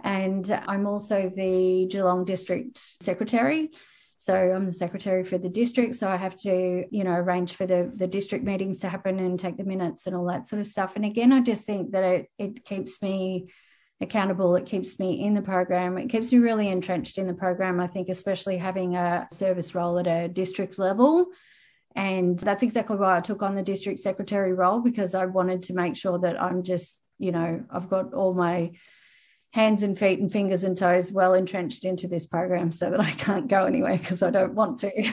And 0.00 0.48
I'm 0.68 0.86
also 0.86 1.32
the 1.34 1.88
Geelong 1.90 2.24
district 2.24 2.78
secretary. 3.02 3.70
So 4.18 4.34
I'm 4.34 4.66
the 4.66 4.72
secretary 4.72 5.22
for 5.22 5.38
the 5.38 5.48
district. 5.48 5.94
So 5.94 6.08
I 6.08 6.16
have 6.16 6.34
to, 6.40 6.84
you 6.90 7.04
know, 7.04 7.12
arrange 7.12 7.54
for 7.54 7.66
the, 7.66 7.90
the 7.94 8.08
district 8.08 8.44
meetings 8.44 8.80
to 8.80 8.88
happen 8.88 9.20
and 9.20 9.38
take 9.38 9.56
the 9.56 9.64
minutes 9.64 10.06
and 10.06 10.16
all 10.16 10.26
that 10.26 10.48
sort 10.48 10.60
of 10.60 10.66
stuff. 10.66 10.96
And 10.96 11.04
again, 11.04 11.32
I 11.32 11.40
just 11.40 11.64
think 11.64 11.92
that 11.92 12.02
it, 12.02 12.30
it 12.36 12.64
keeps 12.64 13.00
me 13.00 13.46
accountable. 14.00 14.56
It 14.56 14.66
keeps 14.66 14.98
me 14.98 15.24
in 15.24 15.34
the 15.34 15.42
program. 15.42 15.98
It 15.98 16.08
keeps 16.08 16.32
me 16.32 16.38
really 16.38 16.68
entrenched 16.68 17.16
in 17.16 17.28
the 17.28 17.34
program. 17.34 17.78
I 17.80 17.86
think, 17.86 18.08
especially 18.08 18.58
having 18.58 18.96
a 18.96 19.28
service 19.32 19.74
role 19.74 19.98
at 19.98 20.08
a 20.08 20.28
district 20.28 20.78
level. 20.78 21.26
And 21.94 22.38
that's 22.38 22.62
exactly 22.62 22.96
why 22.96 23.16
I 23.16 23.20
took 23.20 23.42
on 23.42 23.54
the 23.54 23.62
district 23.62 24.00
secretary 24.00 24.52
role 24.52 24.80
because 24.80 25.14
I 25.14 25.26
wanted 25.26 25.64
to 25.64 25.74
make 25.74 25.96
sure 25.96 26.18
that 26.20 26.40
I'm 26.40 26.62
just, 26.62 27.00
you 27.18 27.32
know, 27.32 27.64
I've 27.70 27.88
got 27.88 28.14
all 28.14 28.34
my 28.34 28.72
hands 29.52 29.82
and 29.82 29.98
feet 29.98 30.20
and 30.20 30.30
fingers 30.30 30.64
and 30.64 30.76
toes 30.76 31.12
well 31.12 31.34
entrenched 31.34 31.84
into 31.84 32.06
this 32.06 32.26
program 32.26 32.70
so 32.70 32.90
that 32.90 33.00
I 33.00 33.12
can't 33.12 33.48
go 33.48 33.64
anywhere 33.64 33.96
because 33.96 34.22
I 34.22 34.30
don't 34.30 34.54
want 34.54 34.80
to. 34.80 35.12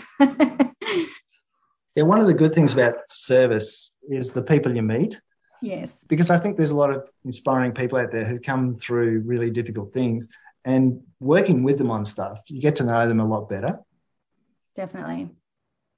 yeah, 1.95 2.03
one 2.03 2.19
of 2.19 2.27
the 2.27 2.33
good 2.33 2.53
things 2.53 2.73
about 2.73 2.95
service 3.09 3.93
is 4.09 4.31
the 4.31 4.43
people 4.43 4.75
you 4.75 4.81
meet. 4.81 5.19
Yes. 5.61 5.97
Because 6.07 6.29
I 6.29 6.37
think 6.37 6.57
there's 6.57 6.71
a 6.71 6.75
lot 6.75 6.91
of 6.91 7.09
inspiring 7.23 7.71
people 7.71 7.97
out 7.97 8.11
there 8.11 8.25
who 8.25 8.39
come 8.39 8.75
through 8.75 9.23
really 9.25 9.49
difficult 9.49 9.91
things 9.91 10.27
and 10.65 11.01
working 11.19 11.63
with 11.63 11.77
them 11.77 11.91
on 11.91 12.05
stuff, 12.05 12.41
you 12.47 12.59
get 12.59 12.77
to 12.77 12.83
know 12.83 13.07
them 13.07 13.19
a 13.19 13.27
lot 13.27 13.47
better. 13.47 13.79
Definitely. 14.75 15.29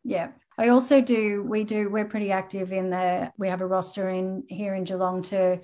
Yeah. 0.03 0.31
I 0.58 0.70
also 0.70 1.01
do, 1.01 1.43
we 1.43 1.64
do, 1.64 1.89
we're 1.89 2.05
pretty 2.05 2.32
active 2.32 2.72
in 2.72 2.89
the, 2.89 3.32
we 3.38 3.47
have 3.47 3.62
a 3.62 3.68
roster 3.68 4.10
in 4.10 4.43
here 4.47 4.74
in 4.74 4.86
Geelong 4.86 5.22
to 5.24 5.60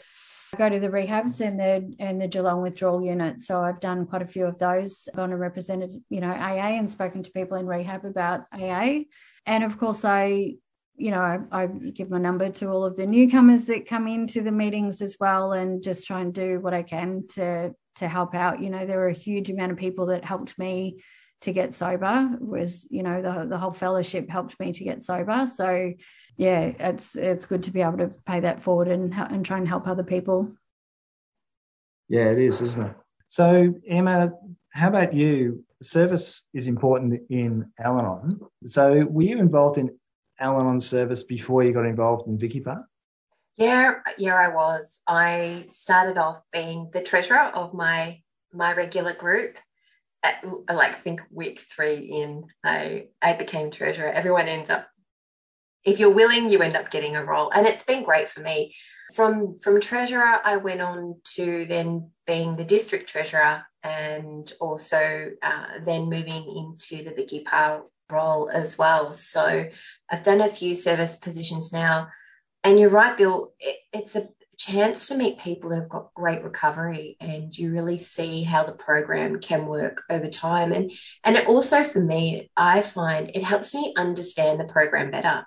go 0.55 0.69
to 0.69 0.79
the 0.79 0.89
rehabs 0.89 1.41
and 1.41 1.59
the 1.59 1.95
and 1.99 2.21
the 2.21 2.27
Geelong 2.27 2.61
withdrawal 2.61 3.03
unit. 3.03 3.41
So 3.41 3.61
I've 3.61 3.79
done 3.79 4.05
quite 4.05 4.21
a 4.21 4.27
few 4.27 4.45
of 4.45 4.59
those, 4.59 5.07
gone 5.15 5.31
and 5.31 5.39
represented, 5.39 5.91
you 6.09 6.21
know, 6.21 6.31
AA 6.31 6.77
and 6.77 6.89
spoken 6.89 7.23
to 7.23 7.31
people 7.31 7.57
in 7.57 7.65
rehab 7.65 8.05
about 8.05 8.41
AA. 8.53 8.99
And 9.45 9.63
of 9.63 9.77
course 9.77 10.05
I, 10.05 10.55
you 10.95 11.11
know, 11.11 11.21
I, 11.21 11.63
I 11.63 11.65
give 11.65 12.09
my 12.09 12.19
number 12.19 12.49
to 12.49 12.67
all 12.67 12.85
of 12.85 12.95
the 12.95 13.07
newcomers 13.07 13.65
that 13.65 13.87
come 13.87 14.07
into 14.07 14.41
the 14.41 14.51
meetings 14.51 15.01
as 15.01 15.17
well 15.19 15.53
and 15.53 15.81
just 15.81 16.05
try 16.05 16.21
and 16.21 16.33
do 16.33 16.59
what 16.59 16.73
I 16.73 16.83
can 16.83 17.25
to 17.33 17.73
to 17.95 18.07
help 18.07 18.35
out. 18.35 18.61
You 18.61 18.69
know, 18.69 18.85
there 18.85 18.97
were 18.97 19.07
a 19.07 19.13
huge 19.13 19.49
amount 19.49 19.71
of 19.71 19.77
people 19.77 20.07
that 20.07 20.25
helped 20.25 20.57
me 20.57 21.03
to 21.43 21.53
get 21.53 21.73
sober. 21.73 22.29
Was 22.39 22.87
you 22.89 23.03
know 23.03 23.21
the 23.21 23.45
the 23.47 23.57
whole 23.57 23.71
fellowship 23.71 24.29
helped 24.29 24.59
me 24.59 24.73
to 24.73 24.83
get 24.83 25.03
sober. 25.03 25.45
So 25.45 25.93
yeah, 26.37 26.71
it's 26.79 27.15
it's 27.15 27.45
good 27.45 27.63
to 27.63 27.71
be 27.71 27.81
able 27.81 27.99
to 27.99 28.11
pay 28.25 28.41
that 28.41 28.61
forward 28.61 28.87
and 28.87 29.13
and 29.13 29.45
try 29.45 29.57
and 29.57 29.67
help 29.67 29.87
other 29.87 30.03
people. 30.03 30.51
Yeah, 32.09 32.29
it 32.29 32.39
is, 32.39 32.61
isn't 32.61 32.85
it? 32.87 32.95
So 33.27 33.73
Emma, 33.87 34.31
how 34.71 34.89
about 34.89 35.13
you? 35.13 35.63
Service 35.81 36.43
is 36.53 36.67
important 36.67 37.21
in 37.29 37.69
Al-Anon. 37.77 38.39
So 38.65 39.05
were 39.05 39.23
you 39.23 39.39
involved 39.39 39.77
in 39.77 39.89
Al-Anon 40.39 40.79
service 40.79 41.23
before 41.23 41.63
you 41.63 41.73
got 41.73 41.85
involved 41.85 42.27
in 42.27 42.37
Vicky-Par? 42.37 42.85
Yeah, 43.57 43.95
yeah, 44.17 44.35
I 44.35 44.47
was. 44.47 45.01
I 45.07 45.67
started 45.71 46.17
off 46.17 46.41
being 46.51 46.89
the 46.93 47.01
treasurer 47.01 47.51
of 47.53 47.73
my 47.73 48.21
my 48.51 48.73
regular 48.73 49.13
group. 49.13 49.57
At, 50.23 50.43
like, 50.71 51.01
think 51.01 51.21
week 51.29 51.59
three 51.59 51.97
in, 51.97 52.45
I 52.63 53.07
I 53.21 53.33
became 53.33 53.71
treasurer. 53.71 54.07
Everyone 54.09 54.47
ends 54.47 54.69
up, 54.69 54.87
if 55.83 55.99
you're 55.99 56.09
willing, 56.09 56.49
you 56.49 56.61
end 56.61 56.77
up 56.77 56.91
getting 56.91 57.15
a 57.15 57.25
role, 57.25 57.51
and 57.51 57.67
it's 57.67 57.83
been 57.83 58.03
great 58.03 58.29
for 58.29 58.39
me. 58.39 58.73
From 59.13 59.59
from 59.59 59.81
treasurer, 59.81 60.39
I 60.43 60.57
went 60.57 60.81
on 60.81 61.19
to 61.35 61.65
then 61.65 62.11
being 62.25 62.55
the 62.55 62.63
district 62.63 63.09
treasurer, 63.09 63.63
and 63.83 64.51
also 64.61 65.31
uh, 65.41 65.65
then 65.85 66.09
moving 66.09 66.43
into 66.57 67.03
the 67.03 67.13
Vicky-Par 67.13 67.83
role 68.09 68.49
as 68.49 68.77
well. 68.77 69.13
So 69.13 69.67
I've 70.09 70.23
done 70.23 70.41
a 70.41 70.49
few 70.49 70.75
service 70.75 71.15
positions 71.17 71.73
now 71.73 72.09
and 72.63 72.79
you're 72.79 72.89
right, 72.89 73.17
Bill, 73.17 73.53
it, 73.59 73.77
it's 73.91 74.15
a 74.15 74.29
chance 74.57 75.07
to 75.07 75.15
meet 75.15 75.39
people 75.39 75.69
that 75.69 75.77
have 75.77 75.89
got 75.89 76.13
great 76.13 76.43
recovery 76.43 77.17
and 77.19 77.57
you 77.57 77.71
really 77.71 77.97
see 77.97 78.43
how 78.43 78.63
the 78.63 78.71
program 78.71 79.39
can 79.39 79.65
work 79.65 80.03
over 80.09 80.27
time. 80.27 80.71
And, 80.71 80.91
and 81.23 81.35
it 81.35 81.47
also, 81.47 81.83
for 81.83 81.99
me, 81.99 82.51
I 82.55 82.81
find 82.81 83.31
it 83.33 83.43
helps 83.43 83.73
me 83.73 83.93
understand 83.97 84.59
the 84.59 84.65
program 84.65 85.11
better. 85.11 85.45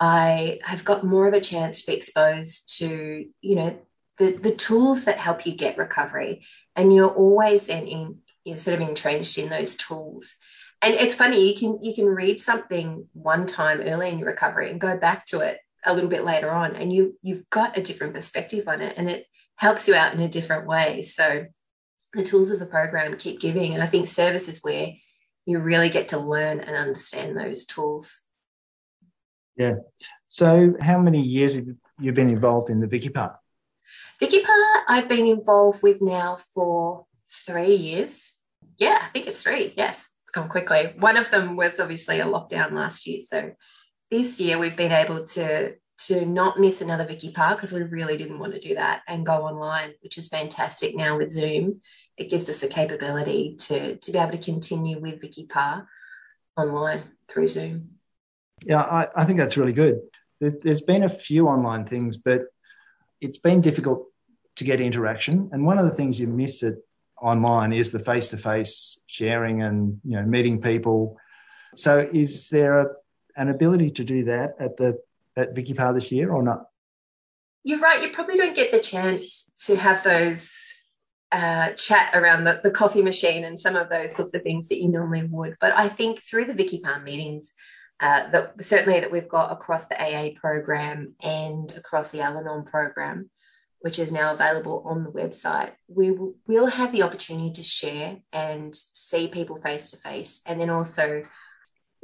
I 0.00 0.60
have 0.62 0.84
got 0.84 1.04
more 1.04 1.28
of 1.28 1.34
a 1.34 1.40
chance 1.40 1.80
to 1.80 1.86
be 1.90 1.96
exposed 1.96 2.78
to, 2.78 3.26
you 3.40 3.54
know, 3.56 3.78
the, 4.18 4.32
the 4.32 4.54
tools 4.54 5.04
that 5.04 5.18
help 5.18 5.46
you 5.46 5.54
get 5.54 5.78
recovery. 5.78 6.44
And 6.76 6.94
you're 6.94 7.14
always 7.14 7.64
then 7.64 7.86
in, 7.86 8.18
you're 8.44 8.58
sort 8.58 8.80
of 8.80 8.88
entrenched 8.88 9.38
in 9.38 9.48
those 9.48 9.76
tools 9.76 10.36
and 10.84 10.94
it's 10.94 11.14
funny 11.14 11.50
you 11.50 11.58
can 11.58 11.82
you 11.82 11.94
can 11.94 12.06
read 12.06 12.40
something 12.40 13.08
one 13.14 13.46
time 13.46 13.80
early 13.80 14.10
in 14.10 14.18
your 14.18 14.28
recovery 14.28 14.70
and 14.70 14.80
go 14.80 14.96
back 14.96 15.24
to 15.24 15.40
it 15.40 15.58
a 15.84 15.94
little 15.94 16.10
bit 16.10 16.24
later 16.24 16.50
on 16.50 16.76
and 16.76 16.92
you 16.92 17.18
you've 17.22 17.48
got 17.50 17.76
a 17.76 17.82
different 17.82 18.14
perspective 18.14 18.68
on 18.68 18.80
it 18.80 18.94
and 18.96 19.08
it 19.08 19.26
helps 19.56 19.86
you 19.86 19.94
out 19.94 20.14
in 20.14 20.20
a 20.20 20.28
different 20.28 20.66
way. 20.66 21.02
So 21.02 21.46
the 22.14 22.24
tools 22.24 22.50
of 22.50 22.60
the 22.60 22.66
program 22.66 23.16
keep 23.16 23.40
giving 23.40 23.74
and 23.74 23.82
i 23.82 23.86
think 23.86 24.06
service 24.06 24.48
is 24.48 24.60
where 24.62 24.92
you 25.46 25.58
really 25.58 25.90
get 25.90 26.08
to 26.08 26.18
learn 26.18 26.60
and 26.60 26.74
understand 26.74 27.36
those 27.36 27.66
tools. 27.66 28.22
Yeah. 29.58 29.74
So 30.26 30.74
how 30.80 30.98
many 30.98 31.20
years 31.20 31.54
have 31.54 31.66
you 32.00 32.12
been 32.12 32.30
involved 32.30 32.70
in 32.70 32.80
the 32.80 32.86
vicky 32.86 33.10
part? 33.10 33.36
Vicky 34.20 34.42
part 34.42 34.84
i've 34.88 35.08
been 35.08 35.26
involved 35.26 35.82
with 35.82 36.00
now 36.00 36.38
for 36.54 37.06
three 37.30 37.74
years. 37.74 38.32
Yeah 38.78 38.98
i 39.02 39.08
think 39.10 39.26
it's 39.26 39.42
three 39.42 39.74
yes. 39.76 40.08
It's 40.24 40.32
gone 40.32 40.48
quickly. 40.48 40.94
One 40.98 41.16
of 41.16 41.30
them 41.30 41.56
was 41.56 41.78
obviously 41.78 42.20
a 42.20 42.26
lockdown 42.26 42.72
last 42.72 43.06
year 43.06 43.20
so 43.20 43.52
this 44.14 44.40
year 44.40 44.58
we've 44.58 44.76
been 44.76 44.92
able 44.92 45.26
to 45.26 45.74
to 45.96 46.26
not 46.26 46.58
miss 46.58 46.80
another 46.80 47.06
Vicky-Par 47.06 47.54
because 47.54 47.72
we 47.72 47.82
really 47.82 48.16
didn't 48.16 48.38
want 48.38 48.52
to 48.52 48.58
do 48.58 48.74
that 48.74 49.02
and 49.06 49.24
go 49.24 49.44
online, 49.44 49.92
which 50.02 50.18
is 50.18 50.28
fantastic 50.28 50.96
now 50.96 51.16
with 51.16 51.32
Zoom. 51.32 51.80
It 52.16 52.30
gives 52.30 52.48
us 52.48 52.60
the 52.60 52.68
capability 52.68 53.56
to 53.66 53.96
to 53.96 54.12
be 54.12 54.18
able 54.18 54.32
to 54.32 54.38
continue 54.38 55.00
with 55.00 55.20
Vicky-Par 55.20 55.88
online 56.56 57.02
through 57.28 57.48
Zoom. 57.48 57.90
Yeah, 58.64 58.82
I, 58.82 59.08
I 59.16 59.24
think 59.24 59.38
that's 59.38 59.56
really 59.56 59.72
good. 59.72 60.00
There's 60.40 60.82
been 60.82 61.04
a 61.04 61.08
few 61.08 61.48
online 61.48 61.84
things, 61.86 62.16
but 62.16 62.42
it's 63.20 63.38
been 63.38 63.60
difficult 63.60 64.06
to 64.56 64.64
get 64.64 64.80
interaction. 64.80 65.50
And 65.52 65.66
one 65.66 65.78
of 65.78 65.86
the 65.86 65.94
things 65.94 66.20
you 66.20 66.28
miss 66.28 66.62
it 66.62 66.76
online 67.20 67.72
is 67.72 67.90
the 67.90 67.98
face-to-face 67.98 69.00
sharing 69.06 69.62
and 69.62 70.00
you 70.04 70.16
know 70.16 70.22
meeting 70.24 70.60
people. 70.60 71.16
So, 71.74 72.08
is 72.12 72.48
there 72.50 72.80
a 72.80 72.86
an 73.36 73.48
ability 73.48 73.90
to 73.92 74.04
do 74.04 74.24
that 74.24 74.56
at 74.58 74.76
the 74.76 75.00
at 75.36 75.54
Vicky-Par 75.54 75.92
this 75.94 76.12
year 76.12 76.30
or 76.30 76.42
not? 76.42 76.66
You're 77.64 77.80
right. 77.80 78.02
You 78.02 78.10
probably 78.10 78.36
don't 78.36 78.56
get 78.56 78.70
the 78.70 78.80
chance 78.80 79.50
to 79.66 79.76
have 79.76 80.04
those 80.04 80.52
uh, 81.32 81.72
chat 81.72 82.10
around 82.14 82.44
the, 82.44 82.60
the 82.62 82.70
coffee 82.70 83.02
machine 83.02 83.44
and 83.44 83.58
some 83.58 83.74
of 83.74 83.88
those 83.88 84.14
sorts 84.14 84.34
of 84.34 84.42
things 84.42 84.68
that 84.68 84.80
you 84.80 84.88
normally 84.88 85.24
would. 85.24 85.56
But 85.60 85.72
I 85.72 85.88
think 85.88 86.22
through 86.22 86.44
the 86.44 86.54
Vicky-Par 86.54 87.00
meetings, 87.00 87.52
uh, 88.00 88.30
that 88.30 88.64
certainly 88.64 89.00
that 89.00 89.10
we've 89.10 89.28
got 89.28 89.50
across 89.50 89.86
the 89.86 90.00
AA 90.00 90.38
program 90.38 91.14
and 91.22 91.72
across 91.76 92.10
the 92.10 92.20
Al-Anon 92.20 92.64
program, 92.64 93.30
which 93.80 93.98
is 93.98 94.12
now 94.12 94.34
available 94.34 94.82
on 94.86 95.04
the 95.04 95.10
website, 95.10 95.70
we 95.88 96.10
will, 96.10 96.34
we'll 96.46 96.66
have 96.66 96.92
the 96.92 97.02
opportunity 97.02 97.50
to 97.52 97.62
share 97.62 98.18
and 98.32 98.74
see 98.74 99.28
people 99.28 99.60
face 99.60 99.90
to 99.90 99.96
face, 99.96 100.40
and 100.46 100.60
then 100.60 100.70
also 100.70 101.24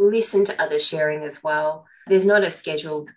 listen 0.01 0.44
to 0.46 0.62
others 0.62 0.86
sharing 0.86 1.22
as 1.24 1.42
well. 1.42 1.86
There's 2.07 2.24
not 2.24 2.42
a 2.42 2.51
scheduled 2.51 3.11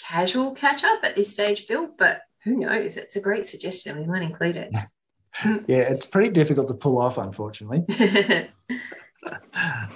casual 0.00 0.54
catch 0.54 0.84
up 0.84 1.00
at 1.02 1.16
this 1.16 1.32
stage, 1.32 1.66
Bill, 1.66 1.88
but 1.96 2.22
who 2.42 2.56
knows? 2.56 2.96
It's 2.96 3.16
a 3.16 3.20
great 3.20 3.46
suggestion. 3.46 3.98
We 3.98 4.06
might 4.06 4.22
include 4.22 4.56
it. 4.56 4.72
yeah, 5.66 5.78
it's 5.78 6.06
pretty 6.06 6.30
difficult 6.30 6.68
to 6.68 6.74
pull 6.74 6.98
off, 6.98 7.16
unfortunately. 7.16 7.84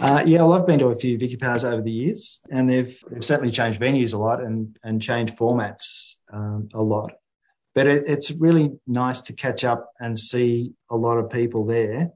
uh, 0.00 0.22
yeah, 0.24 0.42
well, 0.42 0.54
I've 0.54 0.66
been 0.66 0.78
to 0.78 0.86
a 0.86 0.96
few 0.96 1.18
Vicky-Pars 1.18 1.64
over 1.64 1.82
the 1.82 1.90
years, 1.90 2.40
and 2.50 2.68
they've, 2.68 2.98
they've 3.10 3.24
certainly 3.24 3.52
changed 3.52 3.80
venues 3.80 4.14
a 4.14 4.18
lot 4.18 4.42
and, 4.42 4.76
and 4.82 5.02
changed 5.02 5.36
formats 5.36 6.16
um, 6.32 6.68
a 6.72 6.82
lot. 6.82 7.12
But 7.74 7.86
it, 7.86 8.04
it's 8.06 8.30
really 8.30 8.72
nice 8.86 9.22
to 9.22 9.34
catch 9.34 9.64
up 9.64 9.92
and 10.00 10.18
see 10.18 10.72
a 10.90 10.96
lot 10.96 11.18
of 11.18 11.30
people 11.30 11.66
there. 11.66 12.12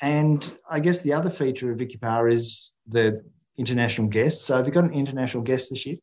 And 0.00 0.48
I 0.68 0.80
guess 0.80 1.02
the 1.02 1.14
other 1.14 1.30
feature 1.30 1.72
of 1.72 1.78
Vicky 1.78 1.96
Power 1.96 2.28
is 2.28 2.74
the 2.86 3.24
international 3.56 4.08
guests. 4.08 4.46
So 4.46 4.56
have 4.56 4.66
you 4.66 4.72
got 4.72 4.84
an 4.84 4.92
international 4.92 5.42
guest 5.42 5.70
this 5.70 5.86
year? 5.86 5.96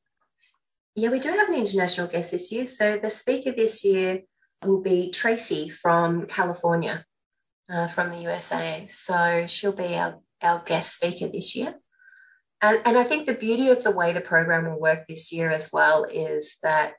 Yeah, 0.96 1.10
we 1.10 1.20
do 1.20 1.30
have 1.30 1.50
an 1.50 1.56
international 1.56 2.08
guest 2.08 2.32
this 2.32 2.52
year. 2.52 2.66
So 2.66 2.98
the 2.98 3.10
speaker 3.10 3.52
this 3.52 3.84
year 3.84 4.22
will 4.66 4.82
be 4.82 5.12
Tracy 5.12 5.70
from 5.70 6.26
California, 6.26 7.06
uh, 7.70 7.88
from 7.88 8.12
the 8.12 8.22
USA. 8.24 8.88
So 8.92 9.46
she'll 9.48 9.72
be 9.72 9.96
our, 9.96 10.20
our 10.42 10.62
guest 10.66 10.96
speaker 10.96 11.28
this 11.28 11.56
year. 11.56 11.76
And, 12.62 12.80
and 12.86 12.98
I 12.98 13.04
think 13.04 13.26
the 13.26 13.34
beauty 13.34 13.70
of 13.70 13.84
the 13.84 13.92
way 13.92 14.14
the 14.14 14.22
program 14.22 14.70
will 14.70 14.80
work 14.80 15.08
this 15.08 15.32
year 15.32 15.50
as 15.50 15.72
well 15.72 16.04
is 16.04 16.58
that 16.62 16.94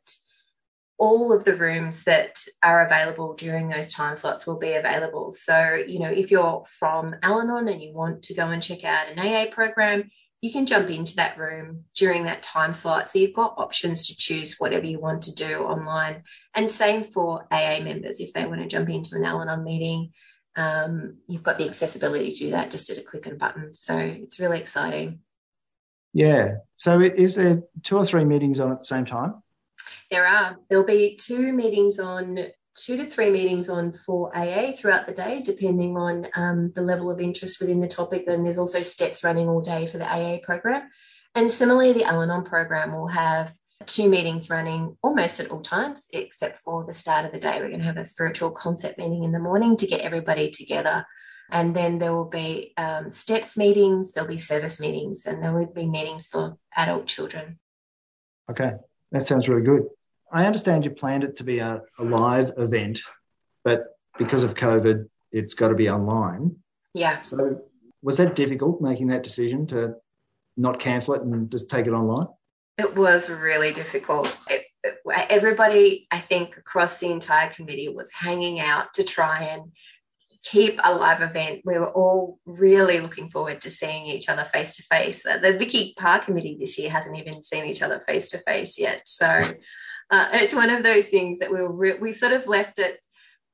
all 0.99 1.33
of 1.33 1.45
the 1.45 1.57
rooms 1.57 2.05
that 2.05 2.39
are 2.63 2.87
available 2.87 3.35
during 3.35 3.69
those 3.69 3.93
time 3.93 4.17
slots 4.17 4.47
will 4.47 4.59
be 4.59 4.75
available. 4.75 5.33
So, 5.33 5.83
you 5.87 5.99
know, 5.99 6.11
if 6.11 6.31
you're 6.31 6.65
from 6.69 7.17
Al 7.23 7.41
Anon 7.41 7.69
and 7.69 7.83
you 7.83 7.93
want 7.93 8.23
to 8.25 8.35
go 8.35 8.49
and 8.49 8.63
check 8.63 8.85
out 8.85 9.09
an 9.09 9.19
AA 9.19 9.53
program, 9.53 10.11
you 10.43 10.51
can 10.51 10.67
jump 10.67 10.91
into 10.91 11.15
that 11.17 11.39
room 11.39 11.85
during 11.95 12.25
that 12.25 12.43
time 12.43 12.73
slot. 12.73 13.09
So 13.09 13.21
you've 13.21 13.33
got 13.33 13.55
options 13.57 14.09
to 14.09 14.17
choose 14.17 14.57
whatever 14.59 14.85
you 14.85 14.99
want 14.99 15.23
to 15.23 15.35
do 15.35 15.61
online. 15.61 16.25
And 16.53 16.69
same 16.69 17.05
for 17.05 17.47
AA 17.53 17.79
members 17.81 18.19
if 18.19 18.33
they 18.33 18.45
want 18.45 18.61
to 18.61 18.67
jump 18.67 18.91
into 18.91 19.15
an 19.15 19.25
Al 19.25 19.41
Anon 19.41 19.63
meeting. 19.63 20.13
Um, 20.57 21.19
you've 21.29 21.45
got 21.45 21.59
the 21.59 21.67
accessibility 21.67 22.33
to 22.33 22.39
do 22.39 22.51
that 22.51 22.73
just 22.73 22.91
at 22.91 22.99
a 22.99 23.03
click 23.03 23.27
and 23.27 23.39
button. 23.39 23.73
So 23.73 23.97
it's 23.97 24.41
really 24.41 24.59
exciting. 24.59 25.21
Yeah. 26.13 26.57
So 26.75 27.01
is 27.01 27.37
there 27.37 27.63
two 27.85 27.97
or 27.97 28.05
three 28.05 28.25
meetings 28.25 28.59
on 28.59 28.73
at 28.73 28.81
the 28.81 28.85
same 28.85 29.07
time? 29.07 29.43
There 30.11 30.27
are. 30.27 30.59
There'll 30.69 30.85
be 30.85 31.17
two 31.21 31.53
meetings 31.53 32.01
on 32.01 32.39
two 32.75 32.97
to 32.97 33.05
three 33.05 33.31
meetings 33.31 33.69
on 33.69 33.93
for 33.93 34.37
AA 34.37 34.73
throughout 34.73 35.07
the 35.07 35.13
day, 35.13 35.43
depending 35.43 35.97
on 35.97 36.27
um, 36.35 36.73
the 36.75 36.83
level 36.83 37.11
of 37.11 37.21
interest 37.21 37.61
within 37.61 37.81
the 37.81 37.89
topic. 37.89 38.25
And 38.27 38.45
there's 38.45 38.59
also 38.59 38.83
steps 38.83 39.25
running 39.25 39.49
all 39.49 39.61
day 39.61 39.87
for 39.87 39.99
the 39.99 40.11
AA 40.11 40.39
program. 40.43 40.89
And 41.35 41.51
similarly, 41.51 41.93
the 41.93 42.05
Al 42.05 42.23
Anon 42.23 42.45
program 42.45 42.93
will 42.93 43.09
have 43.09 43.53
two 43.87 44.09
meetings 44.09 44.49
running 44.49 44.97
almost 45.03 45.41
at 45.41 45.51
all 45.51 45.61
times, 45.61 46.07
except 46.13 46.61
for 46.61 46.85
the 46.85 46.93
start 46.93 47.25
of 47.25 47.33
the 47.33 47.39
day. 47.39 47.59
We're 47.61 47.69
going 47.69 47.81
to 47.81 47.87
have 47.87 47.97
a 47.97 48.05
spiritual 48.05 48.51
concept 48.51 48.99
meeting 48.99 49.25
in 49.25 49.33
the 49.33 49.39
morning 49.39 49.77
to 49.79 49.87
get 49.87 50.01
everybody 50.01 50.51
together. 50.51 51.05
And 51.51 51.77
then 51.77 51.99
there 51.99 52.15
will 52.15 52.29
be 52.29 52.73
um, 52.77 53.11
steps 53.11 53.57
meetings, 53.57 54.13
there'll 54.13 54.29
be 54.29 54.39
service 54.39 54.81
meetings, 54.81 55.27
and 55.27 55.43
there 55.43 55.53
will 55.53 55.67
be 55.67 55.87
meetings 55.87 56.27
for 56.27 56.57
adult 56.77 57.07
children. 57.07 57.59
Okay, 58.51 58.73
that 59.11 59.27
sounds 59.27 59.49
really 59.49 59.63
good. 59.63 59.83
I 60.33 60.47
understand 60.47 60.85
you 60.85 60.91
planned 60.91 61.25
it 61.25 61.37
to 61.37 61.45
be 61.45 61.59
a, 61.59 61.83
a 61.99 62.05
live 62.05 62.53
event, 62.57 63.01
but 63.65 63.85
because 64.19 64.45
of 64.45 64.55
COVID, 64.55 65.09
it's 65.31 65.55
got 65.55 65.69
to 65.69 65.75
be 65.75 65.91
online. 65.91 66.57
Yeah. 66.95 67.21
So 67.21 67.61
was 68.03 68.17
that 68.17 68.35
difficult 68.35 68.81
making 68.81 69.09
that 69.09 69.23
decision 69.23 69.67
to 69.69 69.97
not 70.57 70.79
cancel 70.81 71.15
it 71.15 71.23
and 71.23 71.51
just 71.51 71.69
take 71.69 71.87
it 71.87 71.93
online? 71.93 72.29
It 72.79 72.97
was 72.97 73.29
really 73.29 73.73
difficult. 73.73 74.35
It, 74.49 74.65
it, 74.83 74.99
everybody, 75.29 76.07
I 76.11 76.19
think, 76.19 76.57
across 76.57 76.99
the 76.99 77.11
entire 77.11 77.51
committee 77.51 77.89
was 77.89 78.11
hanging 78.13 78.59
out 78.59 78.95
to 78.95 79.05
try 79.05 79.43
and 79.45 79.73
keep 80.43 80.81
a 80.83 80.95
live 80.95 81.23
event. 81.23 81.61
We 81.65 81.79
were 81.79 81.91
all 81.91 82.39
really 82.47 83.01
looking 83.01 83.31
forward 83.31 83.61
to 83.61 83.71
seeing 83.71 84.07
each 84.07 84.29
other 84.29 84.45
face 84.45 84.77
to 84.77 84.83
face. 84.83 85.23
The 85.23 85.57
Vicky 85.59 85.95
Parr 85.97 86.21
committee 86.21 86.57
this 86.59 86.79
year 86.79 86.91
hasn't 86.91 87.17
even 87.17 87.43
seen 87.43 87.67
each 87.67 87.83
other 87.83 88.01
face 88.01 88.31
to 88.31 88.39
face 88.39 88.79
yet. 88.79 89.03
So 89.05 89.53
uh, 90.13 90.29
it's 90.35 90.55
one 90.55 90.69
of 90.69 90.83
those 90.83 91.09
things 91.09 91.39
that 91.39 91.51
we 91.51 91.57
were 91.57 91.73
re- 91.73 91.99
we 91.99 92.13
sort 92.13 92.33
of 92.33 92.47
left 92.47 92.79
it 92.79 93.01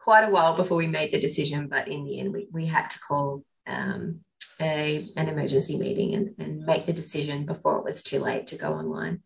quite 0.00 0.24
a 0.24 0.30
while 0.30 0.56
before 0.56 0.76
we 0.76 0.88
made 0.88 1.12
the 1.12 1.20
decision, 1.20 1.68
but 1.68 1.86
in 1.86 2.04
the 2.04 2.18
end, 2.18 2.32
we, 2.32 2.48
we 2.52 2.66
had 2.66 2.90
to 2.90 2.98
call 2.98 3.44
um, 3.68 4.20
a, 4.60 5.08
an 5.16 5.28
emergency 5.28 5.78
meeting 5.78 6.14
and, 6.14 6.34
and 6.38 6.66
make 6.66 6.84
the 6.86 6.92
decision 6.92 7.46
before 7.46 7.78
it 7.78 7.84
was 7.84 8.02
too 8.02 8.18
late 8.18 8.48
to 8.48 8.56
go 8.56 8.72
online. 8.72 9.22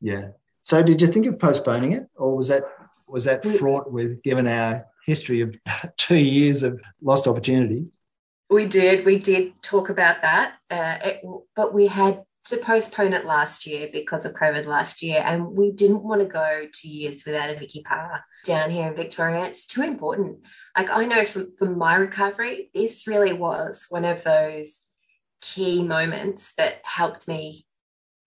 Yeah. 0.00 0.28
So, 0.62 0.80
did 0.80 1.02
you 1.02 1.08
think 1.08 1.26
of 1.26 1.40
postponing 1.40 1.92
it, 1.92 2.06
or 2.14 2.36
was 2.36 2.48
that 2.48 2.62
was 3.08 3.24
that 3.24 3.44
fraught 3.44 3.90
with 3.90 4.22
given 4.22 4.46
our 4.46 4.86
history 5.04 5.40
of 5.40 5.56
two 5.96 6.18
years 6.18 6.62
of 6.62 6.80
lost 7.02 7.26
opportunity? 7.26 7.90
We 8.48 8.66
did. 8.66 9.04
We 9.04 9.18
did 9.18 9.60
talk 9.60 9.88
about 9.88 10.22
that, 10.22 10.54
uh, 10.70 10.98
it, 11.02 11.24
but 11.56 11.74
we 11.74 11.88
had 11.88 12.22
to 12.50 12.58
postpone 12.58 13.12
it 13.12 13.24
last 13.24 13.66
year 13.66 13.88
because 13.92 14.24
of 14.24 14.34
COVID 14.34 14.66
last 14.66 15.02
year, 15.02 15.22
and 15.24 15.46
we 15.46 15.72
didn't 15.72 16.02
want 16.02 16.20
to 16.20 16.26
go 16.26 16.66
two 16.72 16.88
years 16.88 17.24
without 17.24 17.50
a 17.50 17.58
Vicky 17.58 17.82
Parr 17.82 18.24
down 18.44 18.70
here 18.70 18.88
in 18.88 18.94
Victoria. 18.94 19.44
It's 19.46 19.66
too 19.66 19.82
important. 19.82 20.40
Like 20.76 20.90
I 20.90 21.06
know 21.06 21.24
from, 21.24 21.56
from 21.56 21.78
my 21.78 21.96
recovery, 21.96 22.70
this 22.74 23.06
really 23.06 23.32
was 23.32 23.86
one 23.88 24.04
of 24.04 24.22
those 24.22 24.82
key 25.40 25.82
moments 25.82 26.52
that 26.58 26.74
helped 26.84 27.26
me 27.26 27.66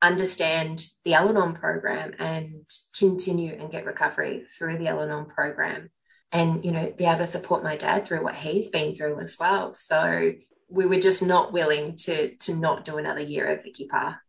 understand 0.02 0.86
the 1.06 1.14
Al 1.14 1.54
program 1.54 2.14
and 2.20 2.66
continue 2.98 3.54
and 3.54 3.72
get 3.72 3.86
recovery 3.86 4.46
through 4.58 4.78
the 4.78 4.88
Al 4.88 5.26
program 5.26 5.90
and 6.34 6.66
you 6.66 6.72
know 6.72 6.92
be 6.98 7.06
able 7.06 7.20
to 7.20 7.28
support 7.28 7.64
my 7.64 7.78
dad 7.78 8.06
through 8.06 8.24
what 8.24 8.36
he's 8.36 8.68
been 8.68 8.96
through 8.96 9.20
as 9.20 9.38
well 9.40 9.74
so 9.74 10.34
we 10.74 10.88
were 10.88 11.00
just 11.00 11.24
not 11.24 11.54
willing 11.54 11.96
to 11.96 12.36
to 12.38 12.56
not 12.56 12.84
do 12.84 12.98
another 12.98 13.22
year 13.22 13.48
of 13.48 13.64
Vicky 13.64 13.86
Parr. 13.86 14.20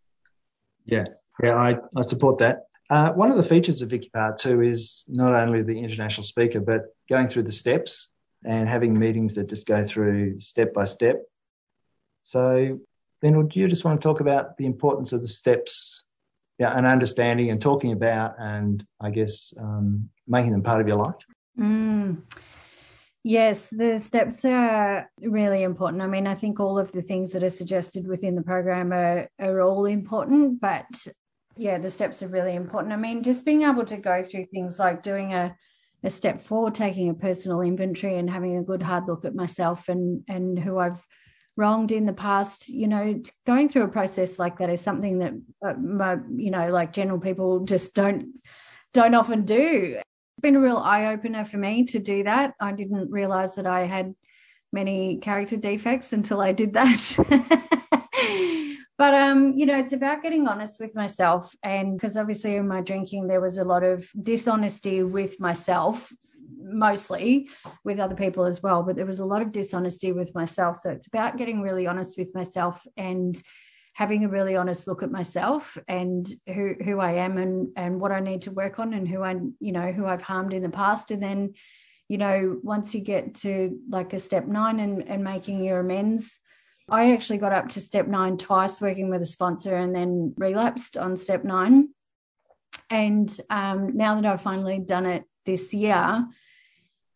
Yeah, 0.85 1.07
yeah, 1.43 1.55
I, 1.55 1.79
I 1.97 2.03
support 2.03 2.39
that. 2.39 2.67
Uh, 2.91 3.13
one 3.13 3.31
of 3.31 3.37
the 3.39 3.43
features 3.43 3.81
of 3.81 3.91
Vicky 3.91 4.11
Parr 4.13 4.37
too 4.37 4.61
is 4.61 5.05
not 5.09 5.33
only 5.33 5.63
the 5.63 5.79
international 5.81 6.25
speaker, 6.25 6.61
but 6.61 6.83
going 7.09 7.29
through 7.29 7.45
the 7.45 7.53
steps 7.53 8.11
and 8.45 8.69
having 8.69 8.99
meetings 8.99 9.37
that 9.37 9.49
just 9.49 9.67
go 9.67 9.85
through 9.85 10.39
step 10.41 10.75
by 10.75 10.85
step. 10.85 11.23
So, 12.23 12.81
then, 13.23 13.49
do 13.49 13.61
you 13.61 13.69
just 13.69 13.85
want 13.85 14.01
to 14.01 14.07
talk 14.07 14.21
about 14.21 14.59
the 14.59 14.67
importance 14.67 15.13
of 15.13 15.23
the 15.23 15.29
steps, 15.29 16.05
yeah, 16.59 16.77
and 16.77 16.87
understanding 16.87 17.51
and 17.51 17.61
talking 17.61 17.93
about, 17.93 18.35
and 18.39 18.85
I 19.01 19.11
guess 19.11 19.55
um, 19.59 20.11
making 20.29 20.53
them 20.53 20.63
part 20.63 20.83
of 20.83 20.89
your 20.89 20.99
life? 20.99 21.15
Mm. 21.59 22.23
Yes, 23.27 23.70
the 23.70 23.99
steps 23.99 24.45
are 24.45 25.11
really 25.18 25.62
important. 25.62 26.03
I 26.03 26.07
mean, 26.07 26.27
I 26.27 26.35
think 26.35 26.61
all 26.61 26.79
of 26.79 26.93
the 26.93 27.01
things 27.01 27.33
that 27.33 27.43
are 27.43 27.49
suggested 27.49 28.07
within 28.07 28.35
the 28.35 28.43
program 28.43 28.93
are, 28.93 29.31
are 29.41 29.62
all 29.62 29.87
important, 29.87 30.61
but 30.61 31.07
yeah, 31.57 31.79
the 31.79 31.89
steps 31.89 32.22
are 32.22 32.29
really 32.29 32.55
important. 32.55 32.93
I 32.93 32.97
mean, 32.97 33.22
just 33.22 33.47
being 33.47 33.62
able 33.62 33.87
to 33.87 33.97
go 33.97 34.22
through 34.22 34.45
things 34.47 34.79
like 34.79 35.03
doing 35.03 35.33
a, 35.33 35.57
a 36.03 36.11
step 36.11 36.43
forward, 36.43 36.75
taking 36.75 37.09
a 37.09 37.14
personal 37.14 37.62
inventory 37.62 38.18
and 38.18 38.29
having 38.29 38.59
a 38.59 38.62
good 38.62 38.83
hard 38.83 39.07
look 39.07 39.25
at 39.25 39.35
myself 39.35 39.89
and 39.89 40.22
and 40.29 40.59
who 40.59 40.77
I've 40.77 41.03
wronged 41.57 41.93
in 41.93 42.05
the 42.05 42.12
past, 42.12 42.68
you 42.68 42.89
know, 42.89 43.22
going 43.47 43.70
through 43.70 43.85
a 43.85 43.89
process 43.89 44.39
like 44.39 44.59
that 44.59 44.68
is 44.68 44.83
something 44.83 45.20
that 45.20 45.33
uh, 45.66 45.72
my, 45.75 46.18
you 46.37 46.51
know, 46.51 46.70
like 46.70 46.93
general 46.93 47.20
people 47.20 47.61
just 47.61 47.95
don't 47.95 48.35
don't 48.93 49.14
often 49.14 49.47
do 49.47 49.99
been 50.45 50.57
a 50.57 50.61
real 50.61 50.77
eye 50.77 51.07
opener 51.07 51.43
for 51.43 51.57
me 51.57 51.87
to 51.87 51.99
do 51.99 52.23
that. 52.25 52.53
I 52.61 52.73
didn't 52.73 53.11
realize 53.11 53.55
that 53.55 53.67
I 53.67 53.87
had 53.87 54.15
many 54.75 55.17
character 55.17 55.57
defects 55.57 56.13
until 56.13 56.43
I 56.43 56.53
did 56.53 56.75
that. 56.75 57.01
but 58.99 59.15
um 59.15 59.55
you 59.57 59.65
know 59.65 59.79
it's 59.79 59.95
about 59.95 60.23
getting 60.23 60.47
honest 60.47 60.79
with 60.81 60.95
myself 60.95 61.55
and 61.63 61.97
because 61.97 62.17
obviously 62.17 62.57
in 62.57 62.69
my 62.69 62.81
drinking 62.81 63.27
there 63.27 63.41
was 63.41 63.59
a 63.59 63.65
lot 63.65 63.83
of 63.83 64.07
dishonesty 64.23 65.03
with 65.03 65.41
myself 65.41 66.13
mostly 66.59 67.49
with 67.85 67.99
other 67.99 68.15
people 68.15 68.45
as 68.45 68.63
well 68.63 68.83
but 68.83 68.97
there 68.97 69.07
was 69.07 69.21
a 69.21 69.25
lot 69.25 69.43
of 69.43 69.51
dishonesty 69.51 70.13
with 70.13 70.35
myself 70.35 70.79
so 70.81 70.91
it's 70.91 71.07
about 71.07 71.37
getting 71.37 71.61
really 71.61 71.87
honest 71.87 72.17
with 72.19 72.35
myself 72.35 72.87
and 72.97 73.43
having 73.95 74.25
a 74.25 74.29
really 74.29 74.57
honest 74.57 74.87
look 74.87 75.03
at 75.03 75.11
myself 75.11 75.79
and 75.89 76.29
who 76.47 76.75
who 76.85 77.01
I 77.01 77.13
am 77.13 77.39
and 77.39 77.69
and 77.77 78.01
what 78.01 78.13
I 78.13 78.21
need 78.21 78.43
to 78.43 78.51
work 78.51 78.79
on 78.79 78.93
and 78.93 79.09
who 79.09 79.23
I 79.23 79.37
you 79.61 79.73
know 79.73 79.93
who 79.93 80.05
I've 80.05 80.23
harmed 80.23 80.53
in 80.53 80.63
the 80.63 80.69
past. 80.69 81.11
And 81.11 81.23
then 81.23 81.55
you 82.09 82.19
know 82.19 82.59
once 82.63 82.95
you 82.95 83.01
get 83.01 83.35
to 83.37 83.79
like 83.89 84.13
a 84.13 84.19
step 84.19 84.47
9 84.47 84.81
and 84.81 85.03
and 85.09 85.25
making 85.25 85.65
your 85.65 85.81
amends 85.81 86.39
I 86.89 87.13
actually 87.13 87.39
got 87.39 87.53
up 87.53 87.71
to 87.71 87.81
step 87.81 88.07
9 88.07 88.37
twice 88.37 88.81
working 88.81 89.09
with 89.09 89.23
a 89.23 89.27
sponsor 89.27 89.75
and 89.75 89.95
then 89.95 90.35
relapsed 90.37 90.99
on 90.99 91.17
step 91.17 91.45
9 91.45 91.89
and 92.91 93.41
um, 93.49 93.97
now 93.97 94.17
that 94.17 94.27
I've 94.27 94.43
finally 94.43 94.81
done 94.81 95.07
it 95.07 95.25
this 95.47 95.73
year 95.73 96.27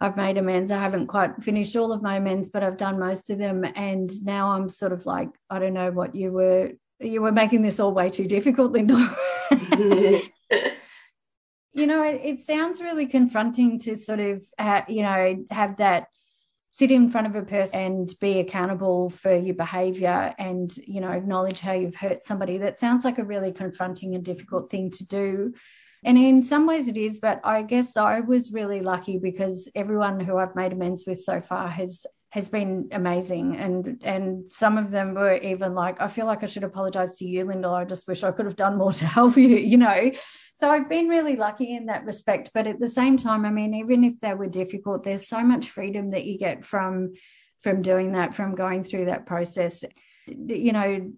I've 0.00 0.16
made 0.16 0.38
amends. 0.38 0.70
I 0.70 0.80
haven't 0.80 1.08
quite 1.08 1.42
finished 1.42 1.74
all 1.76 1.92
of 1.92 2.02
my 2.02 2.16
amends, 2.16 2.50
but 2.50 2.62
I've 2.62 2.76
done 2.76 2.98
most 2.98 3.30
of 3.30 3.38
them. 3.38 3.64
And 3.74 4.10
now 4.24 4.48
I'm 4.48 4.68
sort 4.68 4.92
of 4.92 5.06
like, 5.06 5.30
I 5.50 5.58
don't 5.58 5.74
know 5.74 5.90
what 5.90 6.14
you 6.14 6.30
were, 6.30 6.72
you 7.00 7.20
were 7.20 7.32
making 7.32 7.62
this 7.62 7.80
all 7.80 7.92
way 7.92 8.10
too 8.10 8.28
difficult, 8.28 8.72
Linda. 8.72 8.94
you 11.72 11.86
know, 11.86 12.02
it, 12.02 12.20
it, 12.22 12.40
sounds 12.40 12.80
really 12.80 13.06
confronting 13.06 13.80
to 13.80 13.96
sort 13.96 14.20
of, 14.20 14.42
uh, 14.58 14.82
you 14.88 15.02
know, 15.02 15.44
have 15.50 15.76
that 15.78 16.06
sit 16.70 16.90
in 16.92 17.08
front 17.08 17.26
of 17.26 17.34
a 17.34 17.42
person 17.42 17.80
and 17.80 18.14
be 18.20 18.38
accountable 18.38 19.10
for 19.10 19.34
your 19.34 19.54
behavior 19.54 20.32
and, 20.38 20.76
you 20.86 21.00
know, 21.00 21.10
acknowledge 21.10 21.60
how 21.60 21.72
you've 21.72 21.96
hurt 21.96 22.22
somebody. 22.22 22.58
That 22.58 22.78
sounds 22.78 23.04
like 23.04 23.18
a 23.18 23.24
really 23.24 23.50
confronting 23.52 24.14
and 24.14 24.24
difficult 24.24 24.70
thing 24.70 24.90
to 24.92 25.06
do. 25.06 25.54
And 26.04 26.16
in 26.16 26.42
some 26.42 26.66
ways 26.66 26.88
it 26.88 26.96
is, 26.96 27.18
but 27.18 27.40
I 27.44 27.62
guess 27.62 27.96
I 27.96 28.20
was 28.20 28.52
really 28.52 28.80
lucky 28.80 29.18
because 29.18 29.68
everyone 29.74 30.20
who 30.20 30.36
I've 30.36 30.54
made 30.54 30.72
amends 30.72 31.04
with 31.06 31.20
so 31.20 31.40
far 31.40 31.68
has 31.68 32.06
has 32.30 32.48
been 32.48 32.88
amazing. 32.92 33.56
And 33.56 34.00
and 34.04 34.50
some 34.52 34.76
of 34.78 34.90
them 34.90 35.14
were 35.14 35.36
even 35.36 35.74
like 35.74 36.00
i 36.00 36.08
feel 36.08 36.26
like 36.26 36.42
i 36.42 36.46
should 36.46 36.64
apologize 36.64 37.16
to 37.16 37.24
you 37.24 37.44
linda 37.44 37.68
i 37.68 37.84
just 37.84 38.06
wish 38.06 38.22
i 38.22 38.30
could 38.30 38.46
have 38.46 38.56
done 38.56 38.76
more 38.76 38.92
to 38.92 39.06
help 39.18 39.36
you 39.36 39.48
you 39.48 39.78
know? 39.78 40.10
So 40.54 40.70
i've 40.70 40.88
been 40.88 41.08
really 41.08 41.36
lucky 41.36 41.74
in 41.74 41.86
that 41.86 42.04
respect. 42.04 42.50
But 42.52 42.66
at 42.66 42.80
the 42.80 42.88
same 42.88 43.16
time 43.16 43.44
i 43.44 43.50
mean 43.50 43.74
even 43.74 44.04
if 44.04 44.20
they 44.20 44.34
were 44.34 44.48
difficult 44.48 45.04
there's 45.04 45.28
so 45.28 45.42
much 45.42 45.70
freedom 45.70 46.10
that 46.10 46.26
you 46.26 46.38
get 46.38 46.64
from 46.64 47.14
from 47.60 47.82
doing 47.82 48.12
that 48.12 48.34
from 48.34 48.54
going 48.54 48.82
through 48.84 49.06
that 49.06 49.26
process. 49.26 49.84
You 50.26 50.72
know 50.72 51.10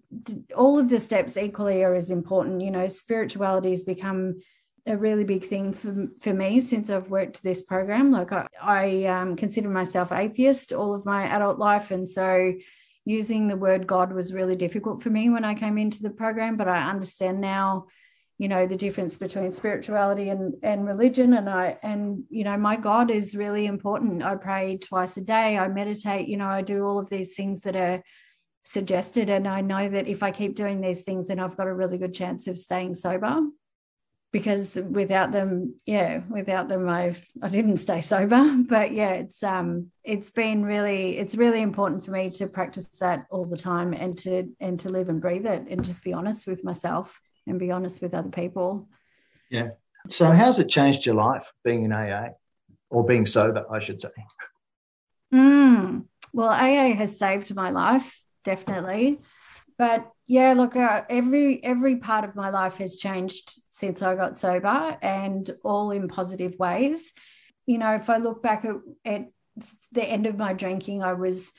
all 0.55 0.79
of 0.79 0.89
the 0.89 0.99
steps 0.99 1.35
equally 1.35 1.83
are 1.83 1.93
as 1.93 2.09
important 2.09 2.61
you 2.61 2.71
know? 2.71 2.87
Spirituality 2.87 3.71
has 3.71 3.83
become 3.83 4.39
a 4.87 4.97
really 4.97 5.23
big 5.23 5.45
thing 5.45 5.73
for, 5.73 6.07
for 6.19 6.33
me 6.33 6.59
since 6.59 6.89
I've 6.89 7.09
worked 7.09 7.43
this 7.43 7.61
program. 7.61 8.11
Like 8.11 8.31
I, 8.31 8.47
I 8.61 9.05
um, 9.05 9.35
consider 9.35 9.69
myself 9.69 10.11
atheist 10.11 10.73
all 10.73 10.93
of 10.93 11.05
my 11.05 11.23
adult 11.23 11.59
life, 11.59 11.91
and 11.91 12.07
so 12.07 12.53
using 13.05 13.47
the 13.47 13.55
word 13.55 13.87
God 13.87 14.13
was 14.13 14.33
really 14.33 14.55
difficult 14.55 15.01
for 15.01 15.09
me 15.09 15.29
when 15.29 15.45
I 15.45 15.55
came 15.55 15.77
into 15.77 16.01
the 16.01 16.09
program. 16.09 16.57
But 16.57 16.67
I 16.67 16.89
understand 16.89 17.41
now, 17.41 17.87
you 18.37 18.47
know, 18.47 18.65
the 18.65 18.77
difference 18.77 19.17
between 19.17 19.51
spirituality 19.51 20.29
and 20.29 20.55
and 20.63 20.85
religion, 20.85 21.33
and 21.33 21.49
I 21.49 21.77
and 21.83 22.23
you 22.29 22.43
know, 22.43 22.57
my 22.57 22.75
God 22.75 23.11
is 23.11 23.35
really 23.35 23.67
important. 23.67 24.23
I 24.23 24.35
pray 24.35 24.77
twice 24.77 25.15
a 25.17 25.21
day. 25.21 25.57
I 25.57 25.67
meditate. 25.67 26.27
You 26.27 26.37
know, 26.37 26.47
I 26.47 26.63
do 26.63 26.83
all 26.83 26.97
of 26.97 27.09
these 27.09 27.35
things 27.35 27.61
that 27.61 27.75
are 27.75 28.01
suggested 28.63 29.27
and 29.27 29.47
i 29.47 29.59
know 29.59 29.89
that 29.89 30.07
if 30.07 30.21
i 30.21 30.29
keep 30.29 30.55
doing 30.55 30.81
these 30.81 31.01
things 31.01 31.27
then 31.27 31.39
i've 31.39 31.57
got 31.57 31.65
a 31.65 31.73
really 31.73 31.97
good 31.97 32.13
chance 32.13 32.45
of 32.45 32.59
staying 32.59 32.93
sober 32.93 33.41
because 34.31 34.75
without 34.75 35.31
them 35.31 35.75
yeah 35.85 36.21
without 36.29 36.69
them 36.69 36.87
i 36.87 37.15
i 37.41 37.49
didn't 37.49 37.77
stay 37.77 38.01
sober. 38.01 38.57
But 38.69 38.93
yeah 38.93 39.11
it's 39.13 39.43
um 39.43 39.91
it's 40.03 40.31
been 40.31 40.63
really 40.63 41.17
it's 41.17 41.35
really 41.35 41.61
important 41.61 42.05
for 42.05 42.11
me 42.11 42.29
to 42.31 42.47
practice 42.47 42.87
that 42.99 43.25
all 43.29 43.45
the 43.45 43.57
time 43.57 43.93
and 43.93 44.17
to 44.19 44.49
and 44.59 44.79
to 44.81 44.89
live 44.89 45.09
and 45.09 45.21
breathe 45.21 45.45
it 45.45 45.67
and 45.69 45.83
just 45.83 46.03
be 46.03 46.13
honest 46.13 46.47
with 46.47 46.63
myself 46.63 47.19
and 47.47 47.59
be 47.59 47.71
honest 47.71 48.01
with 48.01 48.13
other 48.13 48.29
people. 48.29 48.87
Yeah. 49.49 49.69
So 50.09 50.31
how's 50.31 50.59
it 50.59 50.69
changed 50.69 51.05
your 51.05 51.15
life 51.15 51.51
being 51.63 51.83
in 51.83 51.91
aa 51.91 52.29
or 52.89 53.05
being 53.05 53.25
sober 53.25 53.65
i 53.71 53.79
should 53.79 54.01
say. 54.01 54.09
Mm, 55.33 56.05
well 56.33 56.49
aa 56.49 56.93
has 56.95 57.19
saved 57.19 57.53
my 57.55 57.69
life 57.71 58.21
definitely 58.43 59.19
but 59.81 60.11
yeah 60.27 60.53
look 60.53 60.75
uh, 60.75 61.01
every 61.09 61.63
every 61.63 61.95
part 61.95 62.23
of 62.23 62.35
my 62.35 62.51
life 62.51 62.77
has 62.77 62.97
changed 62.97 63.51
since 63.71 64.03
i 64.03 64.13
got 64.13 64.37
sober 64.37 64.95
and 65.01 65.49
all 65.63 65.89
in 65.89 66.07
positive 66.07 66.53
ways 66.59 67.11
you 67.65 67.79
know 67.79 67.95
if 67.95 68.07
i 68.07 68.17
look 68.17 68.43
back 68.43 68.63
at, 68.63 68.75
at 69.03 69.23
the 69.91 70.03
end 70.03 70.27
of 70.27 70.37
my 70.37 70.53
drinking 70.53 71.01
i 71.01 71.13
was 71.13 71.51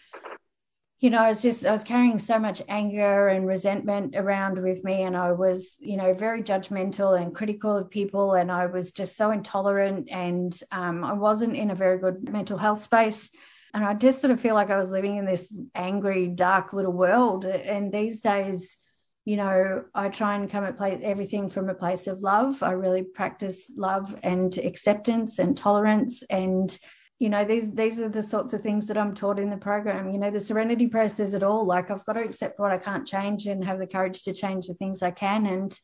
you 1.01 1.11
know, 1.11 1.19
I 1.19 1.31
was 1.31 1.43
just, 1.43 1.67
I 1.67 1.73
was 1.73 1.83
carrying 1.83 2.21
so 2.21 2.39
much 2.39 2.63
anger 2.69 3.27
and 3.27 3.45
resentment 3.45 4.15
around 4.15 4.63
with 4.63 4.85
me. 4.85 5.03
And 5.03 5.17
I 5.17 5.33
was, 5.33 5.75
you 5.81 5.97
know, 5.97 6.15
very 6.15 6.45
judgmental 6.45 7.21
and 7.21 7.35
critical 7.35 7.77
of 7.77 7.91
people. 7.91 8.35
And 8.35 8.53
I 8.53 8.67
was 8.67 8.93
just 8.93 9.17
so 9.17 9.33
intolerant. 9.33 10.09
And 10.13 10.57
um, 10.71 11.03
I 11.03 11.15
wasn't 11.15 11.57
in 11.57 11.73
a 11.73 11.75
very 11.75 11.99
good 11.99 12.31
mental 12.31 12.57
health 12.57 12.83
space. 12.83 13.31
And 13.75 13.85
I 13.85 13.95
just 13.95 14.21
sort 14.21 14.31
of 14.31 14.41
feel 14.41 14.55
like 14.55 14.71
I 14.71 14.77
was 14.77 14.91
living 14.91 15.17
in 15.17 15.25
this 15.25 15.53
angry, 15.75 16.29
dark 16.29 16.73
little 16.73 16.93
world. 16.93 17.45
And 17.45 17.93
these 17.93 18.21
days, 18.21 18.77
you 19.25 19.37
know, 19.37 19.85
I 19.95 20.09
try 20.09 20.37
and 20.37 20.51
come 20.51 20.65
at 20.65 20.81
everything 21.03 21.49
from 21.49 21.69
a 21.71 21.75
place 21.75 22.07
of 22.07 22.23
love. 22.23 22.63
I 22.63 22.73
really 22.73 23.03
practice 23.03 23.71
love 23.77 24.15
and 24.23 24.57
acceptance 24.59 25.39
and 25.39 25.57
tolerance. 25.57 26.23
And 26.29 26.77
you 27.19 27.29
know 27.29 27.45
these 27.45 27.73
these 27.73 28.01
are 28.01 28.09
the 28.09 28.21
sorts 28.21 28.53
of 28.53 28.63
things 28.63 28.89
that 28.89 28.99
i'm 28.99 29.15
taught 29.15 29.39
in 29.39 29.49
the 29.49 29.57
program. 29.57 30.11
You 30.11 30.19
know 30.19 30.33
the 30.33 30.41
serenity 30.41 30.89
process 30.89 31.35
at 31.35 31.45
all. 31.45 31.65
Like 31.65 31.89
i've 31.89 32.05
got 32.05 32.15
to 32.15 32.21
accept 32.21 32.59
what 32.59 32.73
i 32.73 32.79
can't 32.79 33.07
change 33.07 33.47
and 33.47 33.65
have 33.65 33.79
the 33.79 33.87
courage 33.87 34.25
to 34.25 34.33
change 34.33 34.67
the 34.67 34.75
things 34.75 35.03
i 35.03 35.13
can. 35.13 35.47
And 35.47 35.79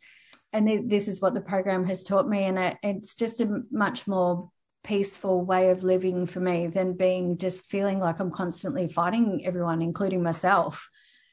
and 0.53 0.91
this 0.91 1.07
is 1.07 1.21
what 1.21 1.35
the 1.35 1.41
program 1.41 1.85
has 1.87 2.03
taught 2.03 2.29
me. 2.29 2.45
And 2.45 2.59
it, 2.59 2.77
it's 2.83 3.15
just 3.15 3.41
a 3.41 3.63
much 3.71 4.09
more 4.09 4.51
peaceful 4.85 5.45
way 5.45 5.71
of 5.71 5.85
living 5.85 6.27
for 6.27 6.41
me 6.41 6.67
than 6.67 6.95
being 6.95 7.37
just 7.39 7.67
feeling 7.67 7.99
like 7.99 8.21
i'm 8.21 8.31
constantly 8.31 8.89
fighting 8.89 9.45
everyone 9.45 9.83
including 9.83 10.23
myself 10.23 10.89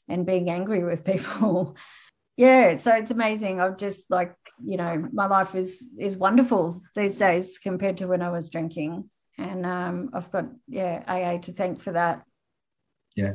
and 0.08 0.26
being 0.26 0.50
angry 0.50 0.84
with 0.84 1.06
people 1.06 1.76
yeah 2.38 2.76
so 2.76 2.92
it's 2.94 3.12
amazing 3.12 3.62
i've 3.62 3.78
just 3.78 4.10
like 4.10 4.36
you 4.64 4.78
know 4.78 5.08
my 5.14 5.28
life 5.28 5.56
is 5.56 5.84
is 5.98 6.18
wonderful 6.18 6.82
these 6.96 7.18
days 7.18 7.58
compared 7.58 7.98
to 7.98 8.08
when 8.08 8.22
i 8.22 8.30
was 8.30 8.50
drinking 8.50 9.10
and 9.38 9.66
um, 9.66 10.10
I've 10.14 10.32
got 10.32 10.46
yeah 10.68 11.04
AA 11.08 11.40
to 11.40 11.52
thank 11.52 11.82
for 11.82 11.92
that. 11.94 12.24
Yeah. 13.16 13.34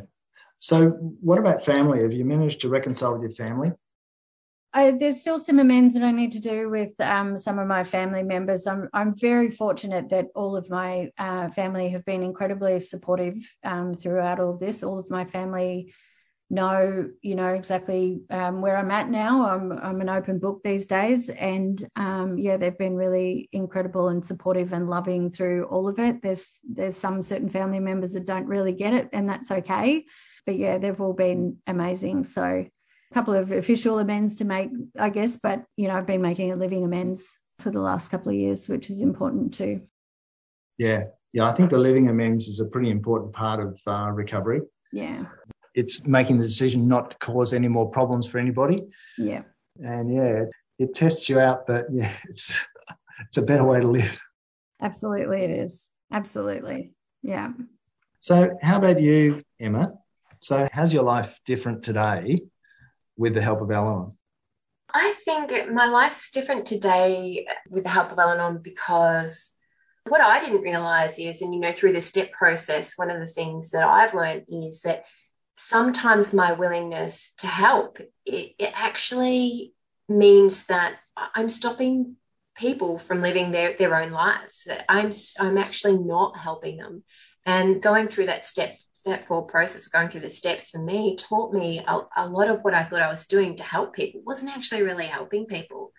So, 0.59 0.91
what 1.21 1.39
about 1.39 1.65
family? 1.65 2.03
Have 2.03 2.13
you 2.13 2.25
managed 2.25 2.63
to 2.63 2.69
reconcile 2.69 3.13
with 3.13 3.23
your 3.23 3.33
family? 3.33 3.73
I, 4.73 4.93
there's 4.93 5.21
still 5.21 5.41
some 5.41 5.59
amends 5.59 5.95
that 5.95 6.05
I 6.05 6.13
need 6.13 6.33
to 6.33 6.41
do 6.41 6.71
with 6.71 6.99
um, 7.01 7.37
some 7.37 7.59
of 7.59 7.67
my 7.67 7.83
family 7.83 8.23
members. 8.23 8.67
I'm 8.69 8.89
I'm 8.93 9.17
very 9.17 9.51
fortunate 9.51 10.11
that 10.11 10.27
all 10.35 10.57
of 10.57 10.71
my 10.71 11.11
uh, 11.19 11.49
family 11.51 11.89
have 11.91 12.05
been 12.05 12.23
incredibly 12.23 12.79
supportive 12.79 13.35
um, 13.65 13.95
throughout 13.95 14.39
all 14.39 14.57
this. 14.57 14.85
All 14.85 14.99
of 14.99 15.11
my 15.11 15.25
family 15.25 15.93
know 16.53 17.09
you 17.23 17.37
know 17.37 17.49
exactly 17.49 18.23
um, 18.31 18.61
where 18.61 18.77
I'm 18.77 18.93
at 18.93 19.11
now. 19.11 19.49
I'm 19.49 19.73
I'm 19.73 20.01
an 20.01 20.09
open 20.09 20.39
book 20.39 20.61
these 20.63 20.87
days, 20.87 21.31
and 21.31 21.85
um, 21.97 22.39
yeah, 22.39 22.57
they've 22.57 22.79
been 22.79 22.95
really 22.95 23.49
incredible 23.53 24.09
and 24.09 24.25
supportive 24.25 24.73
and 24.73 24.89
loving 24.89 25.33
through 25.33 25.65
all 25.65 25.89
of 25.89 25.99
it. 25.99 26.23
There's 26.23 26.61
there's 26.63 26.97
some 26.97 27.23
certain 27.23 27.49
family 27.49 27.81
members 27.81 28.13
that 28.13 28.25
don't 28.25 28.47
really 28.47 28.75
get 28.75 28.93
it, 28.93 29.09
and 29.13 29.29
that's 29.29 29.51
okay. 29.51 30.05
But 30.47 30.57
yeah, 30.57 30.79
they've 30.79 31.01
all 31.01 31.13
been 31.13 31.57
amazing. 31.67 32.23
So 32.23 32.67
couple 33.13 33.35
of 33.35 33.53
official 33.53 33.99
amends 33.99 34.37
to 34.37 34.45
make, 34.45 34.71
I 34.99 35.11
guess, 35.11 35.37
but 35.37 35.65
you 35.77 35.89
know, 35.89 35.95
I've 35.95 36.07
been 36.07 36.23
making 36.23 36.53
a 36.53 36.57
living 36.57 36.85
amends 36.85 37.29
for 37.59 37.71
the 37.71 37.81
last 37.81 38.11
couple 38.11 38.31
of 38.31 38.39
years, 38.39 38.69
which 38.69 38.91
is 38.91 39.03
important 39.03 39.55
too. 39.55 39.83
Yeah, 40.79 41.05
yeah, 41.33 41.45
I 41.45 41.53
think 41.53 41.71
the 41.71 41.79
living 41.79 42.09
amends 42.09 42.49
is 42.49 42.61
a 42.61 42.65
pretty 42.65 42.91
important 42.91 43.33
part 43.33 43.61
of 43.61 43.81
uh, 43.87 44.11
recovery. 44.13 44.63
Yeah 44.93 45.25
it's 45.75 46.07
making 46.07 46.39
the 46.39 46.47
decision 46.47 46.89
not 46.89 47.13
to 47.13 47.19
cause 47.19 47.53
any 47.53 47.69
more 47.69 47.91
problems 47.91 48.27
for 48.27 48.39
anybody. 48.39 48.89
Yeah. 49.17 49.43
And 49.83 50.13
yeah, 50.13 50.43
it, 50.43 50.49
it 50.79 50.95
tests 50.95 51.29
you 51.29 51.39
out, 51.39 51.67
but 51.67 51.87
yeah, 51.93 52.13
it's 52.29 52.53
it's 53.21 53.37
a 53.37 53.43
better 53.43 53.65
way 53.65 53.81
to 53.81 53.87
live. 53.87 54.21
Absolutely, 54.81 55.43
it 55.43 55.51
is. 55.51 55.87
Absolutely. 56.13 56.93
Yeah. 57.23 57.53
So, 58.21 58.57
how 58.61 58.79
about 58.79 59.01
you, 59.01 59.43
Emma? 59.59 59.95
So, 60.41 60.69
how's 60.73 60.93
your 60.93 61.05
life 61.05 61.39
different 61.47 61.83
today 61.83 62.41
with 63.21 63.35
the 63.35 63.43
help 63.43 63.61
of 63.61 63.71
Al 63.71 64.17
I 64.93 65.15
think 65.25 65.71
my 65.71 65.87
life's 65.87 66.31
different 66.31 66.67
today 66.67 67.47
with 67.69 67.85
the 67.85 67.91
help 67.91 68.11
of 68.11 68.19
Al 68.19 68.55
because 68.55 69.57
what 70.09 70.21
I 70.21 70.41
didn't 70.41 70.63
realize 70.63 71.19
is, 71.19 71.43
and 71.43 71.55
you 71.55 71.61
know, 71.61 71.73
through 71.73 71.93
the 71.93 72.01
step 72.01 72.33
process, 72.33 72.95
one 72.97 73.11
of 73.11 73.21
the 73.21 73.27
things 73.27 73.71
that 73.71 73.85
I've 73.85 74.15
learned 74.15 74.47
is 74.49 74.81
that 74.81 75.05
sometimes 75.57 76.33
my 76.33 76.55
willingness 76.55 77.35
to 77.39 77.47
help 77.47 77.99
it, 78.25 78.55
it 78.59 78.73
actually 78.75 79.75
means 80.09 80.67
that 80.67 80.97
I'm 81.17 81.51
stopping 81.51 82.17
people 82.57 82.99
from 82.99 83.23
living 83.23 83.53
their, 83.53 83.77
their 83.77 83.95
own 83.95 84.11
lives. 84.11 84.67
I'm 84.89 85.13
I'm 85.39 85.59
actually 85.59 85.99
not 85.99 86.39
helping 86.39 86.79
them. 86.79 87.05
And 87.47 87.83
going 87.83 88.09
through 88.09 88.27
that 88.27 88.47
step 88.47 88.77
step 89.01 89.27
four 89.27 89.47
process 89.47 89.87
of 89.87 89.93
going 89.93 90.11
through 90.11 90.21
the 90.21 90.29
steps 90.29 90.69
for 90.69 90.79
me 90.79 91.17
taught 91.17 91.55
me 91.55 91.83
a, 91.87 92.01
a 92.19 92.29
lot 92.29 92.51
of 92.51 92.61
what 92.61 92.75
I 92.75 92.85
thought 92.85 93.01
I 93.01 93.09
was 93.09 93.27
doing 93.27 93.57
to 93.57 93.63
help 93.63 93.95
people 93.95 94.21
wasn't 94.27 94.55
actually 94.55 94.83
really 94.83 95.07
helping 95.07 95.47
people. 95.47 95.93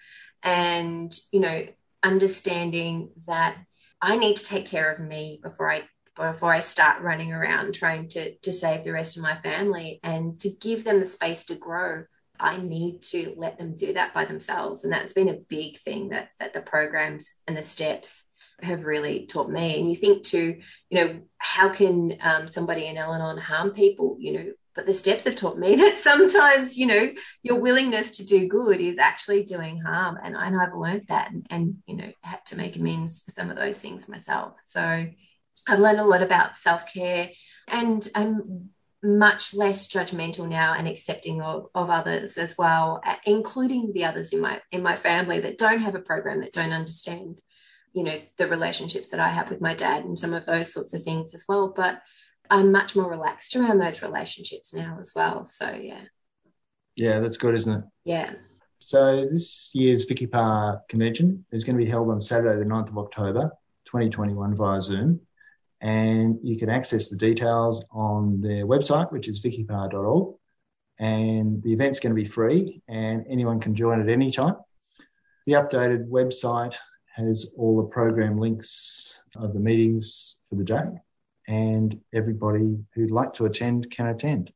And 0.43 1.11
you 1.31 1.39
know, 1.39 1.65
understanding 2.03 3.09
that 3.27 3.57
I 3.99 4.17
need 4.17 4.37
to 4.37 4.45
take 4.45 4.67
care 4.67 4.91
of 4.91 4.99
me 4.99 5.39
before 5.41 5.71
I 5.71 5.81
before 6.15 6.53
I 6.53 6.59
start 6.59 7.01
running 7.01 7.33
around 7.33 7.73
trying 7.73 8.07
to, 8.09 8.35
to 8.35 8.51
save 8.51 8.83
the 8.83 8.91
rest 8.91 9.17
of 9.17 9.23
my 9.23 9.35
family 9.41 9.99
and 10.03 10.39
to 10.41 10.49
give 10.49 10.83
them 10.83 10.99
the 10.99 11.07
space 11.07 11.45
to 11.45 11.55
grow. 11.55 12.03
I 12.39 12.57
need 12.57 13.01
to 13.13 13.33
let 13.37 13.57
them 13.57 13.75
do 13.75 13.93
that 13.93 14.13
by 14.13 14.25
themselves. 14.25 14.83
And 14.83 14.93
that's 14.93 15.13
been 15.13 15.29
a 15.29 15.39
big 15.47 15.79
thing 15.81 16.09
that, 16.09 16.29
that 16.39 16.53
the 16.53 16.61
programs 16.61 17.33
and 17.47 17.57
the 17.57 17.63
steps 17.63 18.25
have 18.63 18.85
really 18.85 19.25
taught 19.25 19.49
me. 19.49 19.79
And 19.79 19.89
you 19.89 19.95
think 19.95 20.23
to, 20.25 20.57
you 20.89 20.97
know, 20.97 21.21
how 21.37 21.69
can 21.69 22.17
um, 22.21 22.47
somebody 22.47 22.85
in 22.85 22.97
Al 22.97 23.37
harm 23.37 23.71
people? 23.71 24.17
You 24.19 24.33
know, 24.33 24.51
but 24.75 24.85
the 24.85 24.93
steps 24.93 25.25
have 25.25 25.35
taught 25.35 25.57
me 25.57 25.75
that 25.77 25.99
sometimes, 25.99 26.77
you 26.77 26.87
know, 26.87 27.09
your 27.43 27.59
willingness 27.59 28.11
to 28.17 28.25
do 28.25 28.47
good 28.47 28.79
is 28.79 28.97
actually 28.97 29.43
doing 29.43 29.79
harm. 29.79 30.17
And, 30.23 30.35
and 30.35 30.59
I've 30.59 30.73
learned 30.73 31.05
that 31.09 31.31
and, 31.31 31.45
and, 31.49 31.77
you 31.87 31.95
know, 31.95 32.11
had 32.21 32.45
to 32.47 32.57
make 32.57 32.75
amends 32.75 33.21
for 33.21 33.31
some 33.31 33.49
of 33.49 33.57
those 33.57 33.79
things 33.79 34.07
myself. 34.07 34.53
So, 34.65 35.07
I've 35.67 35.79
learned 35.79 35.99
a 35.99 36.05
lot 36.05 36.23
about 36.23 36.57
self 36.57 36.91
care 36.91 37.29
and 37.67 38.07
I'm 38.15 38.71
much 39.03 39.53
less 39.53 39.87
judgmental 39.87 40.47
now 40.47 40.75
and 40.75 40.87
accepting 40.87 41.41
of, 41.41 41.67
of 41.73 41.89
others 41.89 42.37
as 42.37 42.57
well, 42.57 43.01
including 43.25 43.93
the 43.93 44.05
others 44.05 44.31
in 44.31 44.39
my 44.39 44.61
in 44.71 44.83
my 44.83 44.95
family 44.95 45.39
that 45.39 45.57
don't 45.57 45.81
have 45.81 45.95
a 45.95 45.99
program 45.99 46.41
that 46.41 46.53
don't 46.53 46.71
understand, 46.71 47.41
you 47.93 48.03
know, 48.03 48.17
the 48.37 48.47
relationships 48.47 49.09
that 49.09 49.19
I 49.19 49.29
have 49.29 49.49
with 49.49 49.61
my 49.61 49.75
dad 49.75 50.05
and 50.05 50.17
some 50.17 50.33
of 50.33 50.45
those 50.45 50.73
sorts 50.73 50.93
of 50.93 51.03
things 51.03 51.33
as 51.33 51.45
well. 51.47 51.73
But 51.75 52.01
I'm 52.49 52.71
much 52.71 52.95
more 52.95 53.09
relaxed 53.09 53.55
around 53.55 53.79
those 53.79 54.01
relationships 54.01 54.73
now 54.73 54.97
as 54.99 55.13
well. 55.15 55.45
So 55.45 55.69
yeah. 55.71 56.01
Yeah, 56.95 57.19
that's 57.19 57.37
good, 57.37 57.55
isn't 57.55 57.79
it? 57.79 57.83
Yeah. 58.03 58.33
So 58.79 59.27
this 59.31 59.71
year's 59.73 60.05
Vicky 60.05 60.27
Parr 60.27 60.81
convention 60.89 61.45
is 61.51 61.63
going 61.63 61.77
to 61.77 61.83
be 61.83 61.89
held 61.89 62.09
on 62.09 62.19
Saturday, 62.19 62.57
the 62.57 62.69
9th 62.69 62.89
of 62.89 62.97
October, 62.97 63.51
2021 63.85 64.55
via 64.55 64.81
Zoom 64.81 65.21
and 65.81 66.37
you 66.43 66.57
can 66.57 66.69
access 66.69 67.09
the 67.09 67.15
details 67.15 67.83
on 67.91 68.39
their 68.39 68.65
website, 68.65 69.11
which 69.11 69.27
is 69.27 69.43
vickyparr.org. 69.43 70.35
And 70.99 71.61
the 71.63 71.73
event's 71.73 71.99
going 71.99 72.15
to 72.15 72.21
be 72.21 72.29
free, 72.29 72.83
and 72.87 73.25
anyone 73.27 73.59
can 73.59 73.73
join 73.73 73.99
at 73.99 74.07
any 74.07 74.31
time. 74.31 74.55
The 75.47 75.53
updated 75.53 76.07
website 76.09 76.75
has 77.15 77.51
all 77.57 77.77
the 77.77 77.89
program 77.89 78.37
links 78.37 79.23
of 79.35 79.53
the 79.53 79.59
meetings 79.59 80.37
for 80.49 80.55
the 80.55 80.63
day, 80.63 80.85
and 81.47 81.99
everybody 82.13 82.77
who'd 82.93 83.11
like 83.11 83.33
to 83.33 83.45
attend 83.45 83.91
can 83.91 84.07
attend. 84.07 84.51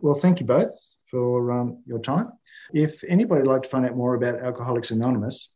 Well, 0.00 0.14
thank 0.14 0.40
you 0.40 0.46
both 0.46 0.74
for 1.10 1.52
um, 1.52 1.82
your 1.86 1.98
time. 1.98 2.32
If 2.72 3.02
anybody 3.06 3.42
would 3.42 3.50
like 3.50 3.62
to 3.62 3.68
find 3.68 3.86
out 3.86 3.96
more 3.96 4.14
about 4.14 4.40
Alcoholics 4.40 4.90
Anonymous, 4.90 5.48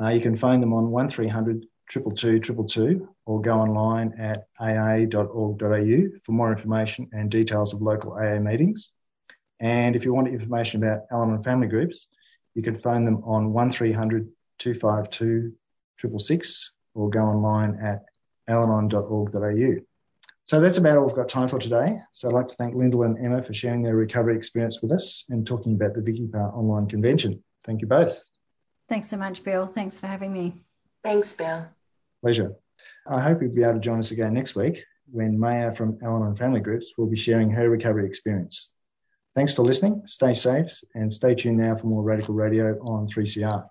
uh, 0.00 0.08
you 0.08 0.20
can 0.20 0.36
find 0.36 0.62
them 0.62 0.72
on 0.72 0.90
1300 0.90 1.66
triple 1.88 2.12
two 2.12 2.40
triple 2.40 2.64
two 2.64 3.08
or 3.26 3.42
go 3.42 3.60
online 3.60 4.14
at 4.18 4.46
aa.org.au 4.58 6.18
for 6.22 6.32
more 6.32 6.50
information 6.50 7.08
and 7.12 7.30
details 7.30 7.74
of 7.74 7.82
local 7.82 8.14
AA 8.14 8.38
meetings. 8.38 8.90
And 9.60 9.94
if 9.94 10.04
you 10.04 10.12
want 10.12 10.28
information 10.28 10.82
about 10.82 11.02
Al-Anon 11.12 11.42
family 11.42 11.68
groups, 11.68 12.08
you 12.54 12.62
can 12.62 12.74
phone 12.74 13.04
them 13.04 13.22
on 13.24 13.52
1300 13.52 14.28
252 14.58 15.52
666 15.98 16.72
or 16.94 17.10
go 17.10 17.20
online 17.20 17.78
at 17.82 18.04
alanon.org.au. 18.48 19.84
So 20.46 20.60
that's 20.60 20.76
about 20.76 20.98
all 20.98 21.06
we've 21.06 21.16
got 21.16 21.28
time 21.28 21.48
for 21.48 21.58
today. 21.58 21.96
So 22.12 22.28
I'd 22.28 22.34
like 22.34 22.48
to 22.48 22.54
thank 22.54 22.74
Lyndall 22.74 23.04
and 23.04 23.18
Emma 23.18 23.42
for 23.42 23.54
sharing 23.54 23.82
their 23.82 23.96
recovery 23.96 24.36
experience 24.36 24.82
with 24.82 24.92
us 24.92 25.24
and 25.30 25.46
talking 25.46 25.74
about 25.74 25.94
the 25.94 26.02
Vicky 26.02 26.26
Parr 26.26 26.54
online 26.54 26.86
convention. 26.86 27.42
Thank 27.64 27.80
you 27.80 27.86
both. 27.86 28.22
Thanks 28.88 29.08
so 29.08 29.16
much, 29.16 29.42
Bill. 29.42 29.66
Thanks 29.66 29.98
for 29.98 30.06
having 30.06 30.32
me. 30.32 30.62
Thanks, 31.02 31.32
Bill. 31.32 31.66
Pleasure. 32.22 32.54
I 33.06 33.20
hope 33.22 33.40
you'll 33.40 33.54
be 33.54 33.62
able 33.62 33.74
to 33.74 33.80
join 33.80 33.98
us 33.98 34.10
again 34.10 34.34
next 34.34 34.54
week 34.54 34.84
when 35.10 35.38
Maya 35.38 35.74
from 35.74 35.98
Al 36.02 36.16
Anon 36.16 36.34
Family 36.34 36.60
Groups 36.60 36.92
will 36.98 37.06
be 37.06 37.16
sharing 37.16 37.50
her 37.50 37.68
recovery 37.70 38.06
experience. 38.06 38.70
Thanks 39.34 39.54
for 39.54 39.62
listening. 39.62 40.02
Stay 40.06 40.34
safe 40.34 40.78
and 40.94 41.12
stay 41.12 41.34
tuned 41.34 41.58
now 41.58 41.74
for 41.74 41.86
more 41.86 42.02
Radical 42.02 42.34
Radio 42.34 42.78
on 42.80 43.06
3CR. 43.06 43.68